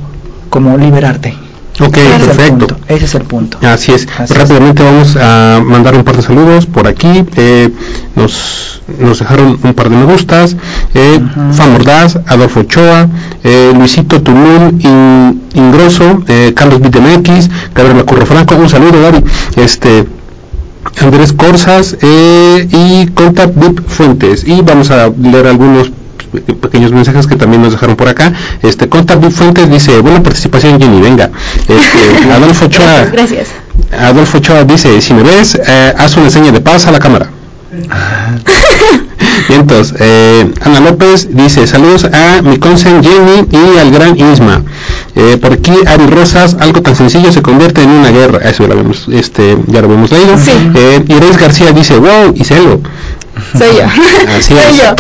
como 0.49 0.79
liberarte. 0.79 1.35
Ok, 1.81 1.97
Ese 1.97 2.07
es 2.17 2.21
el 2.21 2.27
perfecto. 2.27 2.67
punto, 2.67 2.77
ese 2.89 3.05
es 3.05 3.15
el 3.15 3.23
punto. 3.23 3.59
Así 3.63 3.93
es. 3.93 4.09
Así 4.19 4.33
es. 4.33 4.39
Rápidamente 4.39 4.83
vamos 4.83 5.17
a 5.17 5.61
mandar 5.65 5.95
un 5.95 6.03
par 6.05 6.17
de 6.17 6.23
saludos 6.23 6.67
por 6.67 6.89
aquí. 6.89 7.25
Eh, 7.37 7.71
nos, 8.17 8.83
nos 8.99 9.19
dejaron 9.21 9.59
un 9.63 9.75
par 9.75 9.89
de 9.89 9.97
me 9.97 10.05
gustas. 10.05 10.57
Eh. 10.95 11.21
Fa 11.53 11.67
Mordaz, 11.67 12.19
Adolfo 12.27 12.61
Ochoa, 12.61 13.09
eh, 13.45 13.73
Luisito 13.77 14.21
Tulum, 14.23 14.79
In- 14.81 15.43
Ingroso, 15.55 16.23
eh, 16.27 16.53
Carlos 16.57 16.81
BTMX, 16.81 17.49
Gabriela 17.75 18.03
Curro 18.05 18.27
Franco. 18.27 18.57
Un 18.57 18.69
saludo, 18.69 19.01
Gaby. 19.01 19.23
Este, 19.57 20.05
Andrés 21.01 21.33
Corsas 21.33 21.97
eh, 22.03 22.67
y 22.73 23.07
Contact 23.13 23.53
Vip 23.55 23.81
Fuentes. 23.87 24.43
Y 24.49 24.63
vamos 24.63 24.91
a 24.91 25.09
leer 25.11 25.47
algunos 25.47 25.93
pequeños 26.29 26.93
mensajes 26.93 27.27
que 27.27 27.37
también 27.37 27.63
nos 27.63 27.73
dejaron 27.73 27.97
por 27.97 28.09
acá. 28.09 28.33
Este 28.63 28.89
Contact 28.89 29.21
Vip 29.23 29.33
Fuentes 29.33 29.71
dice, 29.71 29.99
buena 30.01 30.23
participación 30.23 30.81
Jenny, 30.81 31.01
venga. 31.01 31.31
Este, 31.61 32.33
Adolfo 32.33 32.67
Ochoa, 32.67 33.07
Gracias. 33.13 33.49
Adolfo 33.99 34.39
Ochoa 34.39 34.65
dice, 34.65 35.01
si 35.01 35.15
me 35.15 35.23
ves, 35.23 35.55
eh, 35.67 35.95
haz 35.97 36.17
una 36.17 36.31
seña 36.31 36.53
de 36.53 36.61
paz 36.61 36.87
a 36.87 36.93
la 36.93 36.99
cámara. 36.99 37.31
Y 39.49 39.55
entonces, 39.55 39.95
eh, 39.99 40.53
Ana 40.61 40.81
López 40.81 41.29
dice, 41.31 41.67
saludos 41.67 42.05
a 42.05 42.43
mi 42.43 42.59
consen 42.59 43.03
Jenny 43.03 43.49
y 43.51 43.79
al 43.79 43.91
gran 43.91 44.17
Isma. 44.17 44.63
Eh, 45.15 45.39
por 45.41 45.53
aquí 45.53 45.73
Ari 45.87 46.07
Rosas, 46.07 46.57
algo 46.61 46.83
tan 46.83 46.95
sencillo 46.95 47.33
se 47.33 47.41
convierte 47.41 47.83
en 47.83 47.91
una 47.91 48.11
guerra. 48.11 48.39
Eso 48.49 48.63
ya 48.65 48.69
lo 48.69 48.73
habíamos, 48.75 49.09
este, 49.11 49.57
ya 49.69 49.81
lo 49.81 49.87
habíamos 49.87 50.11
leído. 50.11 50.37
Sí. 50.39 50.53
Eh, 50.75 51.05
García 51.41 51.73
dice, 51.73 51.97
wow, 51.99 52.33
y 52.35 52.45
celo. 52.45 52.81
Soy 53.57 53.69
yo. 53.77 53.85
Así 54.37 54.43
Soy 54.55 54.59
es. 54.59 54.77
yo. 54.77 54.95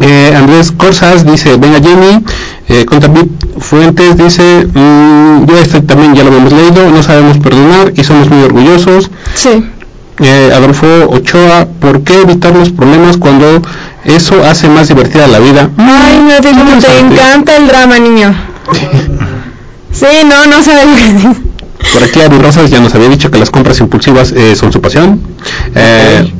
Eh, 0.00 0.34
Andrés 0.36 0.72
Corsas 0.72 1.24
dice, 1.24 1.56
venga 1.56 1.78
Jenny, 1.80 2.24
eh, 2.68 2.84
Contabit 2.84 3.30
Fuentes 3.60 4.16
dice, 4.16 4.66
mm, 4.72 5.46
yo 5.46 5.58
este 5.58 5.80
también 5.82 6.14
ya 6.14 6.22
lo 6.24 6.30
habíamos 6.30 6.52
leído, 6.52 6.90
no 6.90 7.02
sabemos 7.02 7.38
perdonar 7.38 7.92
y 7.96 8.02
somos 8.04 8.28
muy 8.28 8.42
orgullosos. 8.42 9.10
Sí. 9.34 9.64
Eh, 10.20 10.52
Adolfo 10.54 10.86
Ochoa, 11.10 11.66
¿por 11.80 12.02
qué 12.02 12.20
evitar 12.20 12.54
los 12.54 12.70
problemas 12.70 13.16
cuando 13.16 13.62
eso 14.04 14.44
hace 14.44 14.68
más 14.68 14.88
divertida 14.88 15.26
la 15.26 15.38
vida? 15.40 15.70
Ay, 15.76 16.20
no, 16.28 16.40
te, 16.40 16.50
como 16.50 16.64
te 16.64 16.74
Interesante. 16.74 17.14
encanta 17.14 17.56
el 17.56 17.66
drama, 17.68 17.98
niño. 17.98 18.34
Sí, 19.92 20.06
no, 20.28 20.46
no 20.46 20.60
sabes 20.60 20.86
que 21.00 21.12
dices. 21.12 21.36
Por 21.92 22.02
aquí 22.02 22.20
Ari 22.20 22.36
Rosas 22.38 22.68
ya 22.68 22.80
nos 22.80 22.92
había 22.96 23.08
dicho 23.08 23.30
que 23.30 23.38
las 23.38 23.50
compras 23.50 23.78
impulsivas 23.78 24.32
eh, 24.32 24.56
son 24.56 24.72
su 24.72 24.80
pasión. 24.80 25.20
Eh, 25.76 26.32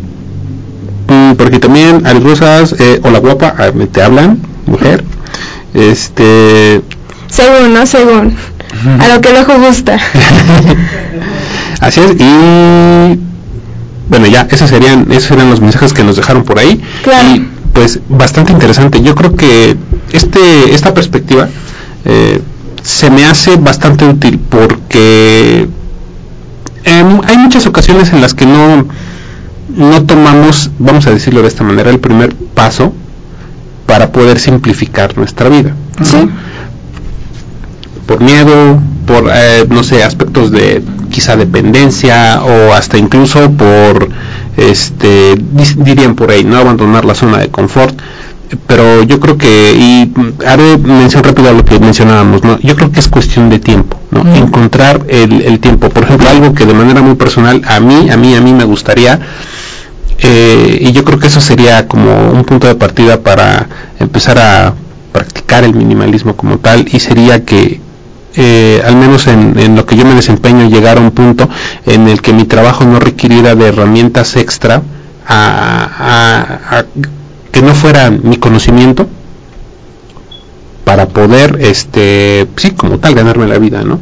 mm, 1.14 1.34
por 1.36 1.46
aquí 1.48 1.58
también 1.58 2.06
Ari 2.06 2.20
Rosas, 2.20 2.74
eh, 2.78 3.00
hola 3.02 3.18
guapa, 3.20 3.54
te 3.92 4.02
hablan, 4.02 4.38
mujer. 4.66 5.04
Este, 5.74 6.82
Según, 7.28 7.74
¿no? 7.74 7.86
Según. 7.86 8.36
A 9.00 9.08
lo 9.08 9.20
que 9.20 9.28
el 9.30 9.36
ojo 9.36 9.58
gusta. 9.58 9.98
así 11.80 12.00
es 12.00 12.12
y 12.12 13.18
bueno 14.08 14.26
ya 14.26 14.46
esos 14.50 14.70
serían 14.70 15.06
esos 15.10 15.24
serían 15.24 15.50
los 15.50 15.60
mensajes 15.60 15.92
que 15.92 16.04
nos 16.04 16.16
dejaron 16.16 16.44
por 16.44 16.58
ahí 16.58 16.80
Claro. 17.02 17.28
y 17.34 17.48
pues 17.72 18.00
bastante 18.08 18.52
interesante 18.52 19.02
yo 19.02 19.14
creo 19.14 19.34
que 19.34 19.76
este 20.12 20.74
esta 20.74 20.94
perspectiva 20.94 21.48
eh, 22.04 22.40
se 22.82 23.10
me 23.10 23.24
hace 23.24 23.56
bastante 23.56 24.04
útil 24.06 24.38
porque 24.48 25.68
em, 26.84 27.20
hay 27.26 27.36
muchas 27.38 27.66
ocasiones 27.66 28.12
en 28.12 28.20
las 28.20 28.34
que 28.34 28.46
no 28.46 28.86
no 29.68 30.04
tomamos 30.04 30.70
vamos 30.78 31.06
a 31.06 31.10
decirlo 31.10 31.42
de 31.42 31.48
esta 31.48 31.64
manera 31.64 31.90
el 31.90 31.98
primer 32.00 32.34
paso 32.34 32.92
para 33.86 34.12
poder 34.12 34.38
simplificar 34.38 35.16
nuestra 35.16 35.48
vida 35.48 35.74
Sí. 36.02 36.28
por 38.06 38.20
miedo, 38.20 38.80
por, 39.06 39.30
eh, 39.32 39.66
no 39.68 39.82
sé, 39.82 40.02
aspectos 40.02 40.50
de 40.50 40.82
quizá 41.10 41.36
dependencia 41.36 42.42
o 42.42 42.72
hasta 42.72 42.98
incluso 42.98 43.50
por, 43.52 44.08
este, 44.56 45.34
dirían 45.76 46.14
por 46.14 46.30
ahí, 46.30 46.44
no 46.44 46.56
abandonar 46.58 47.04
la 47.04 47.14
zona 47.14 47.38
de 47.38 47.48
confort. 47.48 47.94
Pero 48.66 49.02
yo 49.02 49.18
creo 49.20 49.36
que, 49.38 49.72
y 49.76 50.12
mm, 50.14 50.42
haré 50.46 50.76
mención 50.78 51.24
rápida 51.24 51.50
a 51.50 51.52
lo 51.52 51.64
que 51.64 51.78
mencionábamos, 51.80 52.44
¿no? 52.44 52.58
Yo 52.60 52.76
creo 52.76 52.92
que 52.92 53.00
es 53.00 53.08
cuestión 53.08 53.48
de 53.50 53.58
tiempo, 53.58 53.98
¿no? 54.10 54.22
Mm. 54.24 54.34
Encontrar 54.36 55.02
el, 55.08 55.42
el 55.42 55.58
tiempo. 55.60 55.88
Por 55.90 56.04
ejemplo, 56.04 56.28
algo 56.28 56.54
que 56.54 56.66
de 56.66 56.74
manera 56.74 57.02
muy 57.02 57.14
personal, 57.16 57.62
a 57.66 57.80
mí, 57.80 58.10
a 58.10 58.16
mí, 58.16 58.34
a 58.34 58.40
mí 58.40 58.52
me 58.52 58.64
gustaría, 58.64 59.18
eh, 60.18 60.78
y 60.80 60.92
yo 60.92 61.04
creo 61.04 61.18
que 61.18 61.26
eso 61.26 61.40
sería 61.40 61.88
como 61.88 62.30
un 62.30 62.44
punto 62.44 62.66
de 62.66 62.74
partida 62.76 63.20
para 63.20 63.66
empezar 63.98 64.38
a 64.38 64.74
practicar 65.12 65.64
el 65.64 65.74
minimalismo 65.74 66.36
como 66.36 66.58
tal 66.58 66.86
y 66.90 67.00
sería 67.00 67.44
que 67.44 67.80
eh, 68.36 68.82
al 68.84 68.96
menos 68.96 69.26
en, 69.26 69.58
en 69.58 69.76
lo 69.76 69.86
que 69.86 69.96
yo 69.96 70.04
me 70.04 70.14
desempeño 70.14 70.68
llegar 70.68 70.98
a 70.98 71.00
un 71.00 71.10
punto 71.12 71.48
en 71.86 72.08
el 72.08 72.20
que 72.22 72.32
mi 72.32 72.44
trabajo 72.44 72.84
no 72.84 72.98
requiriera 73.00 73.54
de 73.54 73.68
herramientas 73.68 74.36
extra 74.36 74.82
a, 75.26 75.88
a- 75.98 76.78
a- 76.78 76.84
que 77.55 77.62
no 77.62 77.74
fuera 77.74 78.10
mi 78.10 78.36
conocimiento 78.36 79.09
para 80.85 81.06
poder 81.09 81.60
este 81.62 82.47
sí 82.56 82.72
como 82.72 82.98
tal 82.98 83.14
ganarme 83.14 83.47
la 83.47 83.59
vida 83.59 83.82
no 83.85 83.98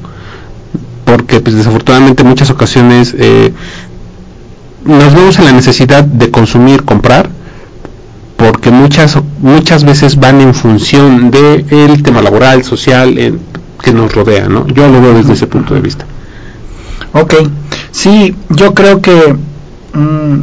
porque 1.04 1.40
pues 1.40 1.54
desafortunadamente 1.54 2.22
en 2.22 2.28
muchas 2.30 2.50
ocasiones 2.50 3.14
eh, 3.16 3.52
nos 4.84 5.14
vemos 5.14 5.38
en 5.38 5.44
la 5.44 5.52
necesidad 5.52 6.04
de 6.04 6.30
consumir, 6.30 6.84
comprar, 6.84 7.28
porque 8.36 8.70
muchas 8.70 9.18
muchas 9.40 9.84
veces 9.84 10.18
van 10.18 10.40
en 10.40 10.54
función 10.54 11.30
del 11.30 11.66
el 11.70 12.02
tema 12.02 12.22
laboral, 12.22 12.64
social, 12.64 13.38
que 13.82 13.92
nos 13.92 14.14
rodea, 14.14 14.48
¿no? 14.48 14.66
Yo 14.68 14.88
lo 14.88 15.00
veo 15.00 15.14
desde 15.14 15.34
ese 15.34 15.46
punto 15.46 15.74
de 15.74 15.80
vista. 15.80 16.06
Ok, 17.12 17.34
sí, 17.90 18.34
yo 18.48 18.74
creo 18.74 19.02
que 19.02 19.36
mm, 19.92 20.40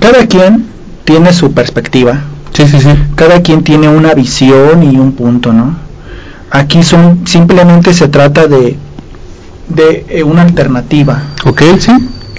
cada 0.00 0.26
quien 0.26 0.66
tiene 1.04 1.32
su 1.32 1.52
perspectiva, 1.52 2.22
Sí, 2.58 2.66
sí, 2.66 2.80
sí. 2.80 2.88
cada 3.14 3.40
quien 3.40 3.62
tiene 3.62 3.88
una 3.88 4.14
visión 4.14 4.82
y 4.82 4.98
un 4.98 5.12
punto, 5.12 5.52
¿no? 5.52 5.76
Aquí 6.50 6.82
son 6.82 7.20
simplemente 7.24 7.94
se 7.94 8.08
trata 8.08 8.48
de 8.48 8.76
de 9.68 10.04
eh, 10.08 10.24
una 10.24 10.42
alternativa. 10.42 11.22
Ok, 11.46 11.62
sí. 11.78 11.92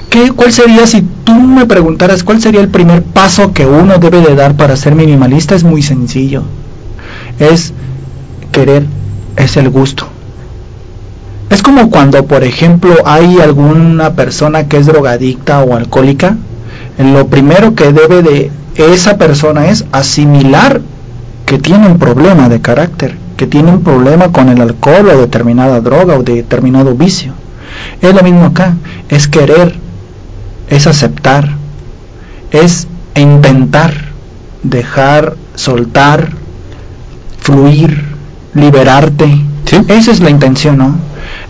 ¿Qué, 0.10 0.32
¿Cuál 0.32 0.52
sería 0.52 0.86
si 0.88 1.04
tú 1.24 1.36
me 1.36 1.66
preguntaras 1.68 2.26
cuál 2.26 2.42
sería 2.42 2.60
el 2.60 2.68
primer 2.68 3.02
paso 3.02 3.54
que 3.54 3.66
uno 3.66 3.98
debe 3.98 4.20
de 4.20 4.36
dar 4.36 4.58
para 4.58 4.76
ser 4.76 4.94
minimalista? 4.94 5.56
Es 5.56 5.64
muy 5.64 5.82
sencillo. 5.82 6.44
Es 7.40 7.72
querer, 8.52 8.86
es 9.38 9.56
el 9.56 9.70
gusto. 9.70 10.06
Es 11.50 11.64
como 11.64 11.90
cuando, 11.90 12.26
por 12.26 12.44
ejemplo, 12.44 12.94
hay 13.06 13.40
alguna 13.40 14.16
persona 14.16 14.68
que 14.68 14.78
es 14.80 14.86
drogadicta 14.86 15.62
o 15.64 15.78
alcohólica, 15.78 16.36
lo 17.00 17.28
primero 17.28 17.76
que 17.76 17.92
debe 17.94 18.22
de 18.22 18.52
esa 18.76 19.18
persona 19.18 19.68
es 19.70 19.86
asimilar 19.92 20.82
que 21.46 21.58
tiene 21.58 21.88
un 21.88 21.98
problema 21.98 22.48
de 22.50 22.62
carácter, 22.62 23.16
que 23.36 23.48
tiene 23.48 23.72
un 23.72 23.84
problema 23.84 24.32
con 24.32 24.50
el 24.50 24.62
alcohol 24.62 25.10
o 25.10 25.18
determinada 25.18 25.82
droga 25.82 26.18
o 26.18 26.24
determinado 26.24 26.94
vicio. 26.94 27.34
Es 28.02 28.14
lo 28.14 28.22
mismo 28.22 28.46
acá, 28.46 28.76
es 29.10 29.28
querer, 29.28 29.76
es 30.70 30.88
aceptar, 30.88 31.50
es 32.52 32.88
intentar 33.16 33.94
dejar, 34.62 35.36
soltar, 35.56 36.30
fluir, 37.40 38.04
liberarte. 38.54 39.26
Sí. 39.66 39.78
Esa 39.88 40.12
es 40.12 40.20
la 40.20 40.30
intención, 40.30 40.78
¿no? 40.78 40.96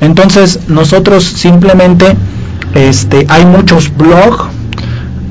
Entonces 0.02 0.62
nosotros 0.68 1.24
simplemente, 1.24 2.16
este, 2.74 3.26
hay 3.30 3.46
muchos 3.46 3.96
blogs, 3.96 4.46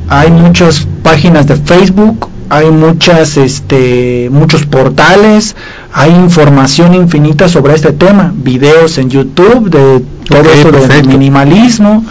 hay 0.09 0.31
muchas 0.31 0.87
páginas 1.03 1.47
de 1.47 1.57
Facebook, 1.57 2.29
hay 2.51 2.71
muchas, 2.71 3.37
este, 3.37 4.29
muchos 4.33 4.65
portales, 4.65 5.55
hay 5.93 6.11
información 6.13 6.95
infinita 6.95 7.49
sobre 7.49 7.75
este 7.75 7.93
tema, 7.93 8.33
videos 8.35 8.99
en 8.99 9.11
YouTube 9.11 9.69
de 9.71 10.03
todo 10.29 10.41
Ok, 10.41 10.47
esto 10.55 10.73
del 10.89 11.07
minimalismo, 11.09 12.05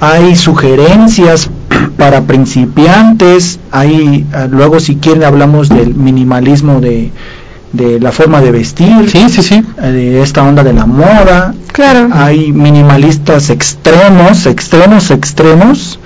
hay 0.00 0.34
sugerencias 0.36 1.50
para 1.98 2.22
principiantes, 2.22 3.58
hay, 3.70 4.26
ah, 4.32 4.46
luego 4.50 4.80
si 4.80 4.96
quieren 4.96 5.24
hablamos 5.24 5.68
del 5.68 5.94
minimalismo 5.94 6.80
de 6.80 7.10
de 7.72 7.98
la 8.00 8.12
forma 8.12 8.40
de 8.42 8.50
vestir, 8.50 9.08
Sí, 9.10 9.28
sí, 9.30 9.42
sí. 9.42 9.62
eh, 9.82 9.90
de 9.90 10.22
esta 10.22 10.42
onda 10.42 10.62
de 10.62 10.74
la 10.74 10.84
moda. 10.84 11.54
Claro. 11.72 12.08
Hay 12.12 12.52
minimalistas 12.52 13.48
extremos, 13.48 14.44
extremos, 14.44 15.10
extremos. 15.10 15.98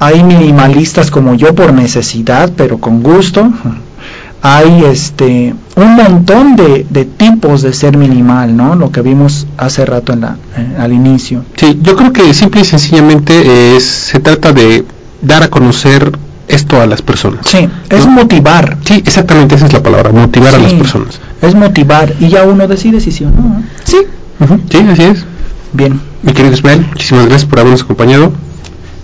Hay 0.00 0.24
minimalistas 0.24 1.10
como 1.10 1.34
yo 1.34 1.54
por 1.54 1.72
necesidad, 1.72 2.50
pero 2.56 2.78
con 2.78 3.02
gusto. 3.02 3.50
Hay 4.42 4.84
este 4.84 5.54
un 5.76 5.94
montón 5.96 6.56
de, 6.56 6.86
de 6.88 7.04
tipos 7.04 7.60
de 7.60 7.74
ser 7.74 7.98
minimal, 7.98 8.56
¿no? 8.56 8.74
Lo 8.74 8.90
que 8.90 9.02
vimos 9.02 9.46
hace 9.58 9.84
rato 9.84 10.14
en 10.14 10.22
la, 10.22 10.36
eh, 10.56 10.76
al 10.78 10.92
inicio. 10.94 11.44
Sí, 11.56 11.78
yo 11.82 11.94
creo 11.94 12.12
que 12.12 12.32
simple 12.32 12.62
y 12.62 12.64
sencillamente 12.64 13.76
es- 13.76 13.84
se 13.84 14.18
trata 14.18 14.52
de 14.52 14.86
dar 15.20 15.42
a 15.42 15.48
conocer 15.48 16.10
esto 16.48 16.80
a 16.80 16.86
las 16.86 17.02
personas. 17.02 17.40
Sí, 17.46 17.68
es 17.90 18.06
¿No? 18.06 18.12
motivar. 18.12 18.78
Sí, 18.84 18.94
exactamente 19.04 19.56
esa 19.56 19.66
es 19.66 19.72
la 19.74 19.82
palabra, 19.82 20.10
motivar 20.10 20.54
a 20.54 20.58
las 20.58 20.72
personas. 20.72 21.20
Es 21.42 21.54
motivar 21.54 22.14
y 22.18 22.28
ya 22.28 22.44
uno 22.44 22.66
decide 22.66 23.00
si 23.00 23.12
sí 23.12 23.24
o 23.24 23.30
no. 23.30 23.60
¿eh? 23.60 23.64
Sí. 23.84 23.98
Sí, 24.70 24.78
así 24.90 25.02
es. 25.02 25.24
Bien. 25.74 26.00
Mi 26.22 26.32
querido 26.32 26.54
Ismael, 26.54 26.86
muchísimas 26.88 27.26
gracias 27.26 27.48
por 27.48 27.60
habernos 27.60 27.82
acompañado. 27.82 28.32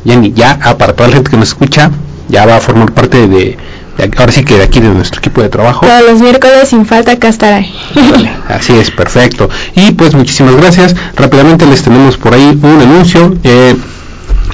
Jenny, 0.06 0.32
ya, 0.32 0.58
ah, 0.62 0.76
para 0.78 0.92
toda 0.94 1.08
la 1.08 1.16
gente 1.16 1.30
que 1.30 1.36
nos 1.36 1.48
escucha, 1.48 1.90
ya 2.28 2.46
va 2.46 2.56
a 2.56 2.60
formar 2.60 2.92
parte 2.92 3.26
de, 3.26 3.56
de- 3.98 4.10
ahora 4.18 4.32
sí 4.32 4.44
que 4.44 4.56
de 4.56 4.62
aquí 4.64 4.80
de 4.80 4.88
nuestro 4.88 5.18
equipo 5.20 5.42
de 5.42 5.48
trabajo. 5.48 5.86
Todos 5.86 6.02
los 6.10 6.20
miércoles 6.20 6.68
sin 6.68 6.86
falta 6.86 7.12
acá 7.12 7.28
estará. 7.28 7.64
Vale, 7.94 8.30
así 8.48 8.72
es, 8.74 8.90
perfecto. 8.90 9.48
Y 9.74 9.92
pues 9.92 10.14
muchísimas 10.14 10.54
gracias. 10.56 10.94
Rápidamente 11.16 11.66
les 11.66 11.82
tenemos 11.82 12.16
por 12.16 12.34
ahí 12.34 12.58
un 12.62 12.80
anuncio. 12.80 13.34
Eh, 13.44 13.74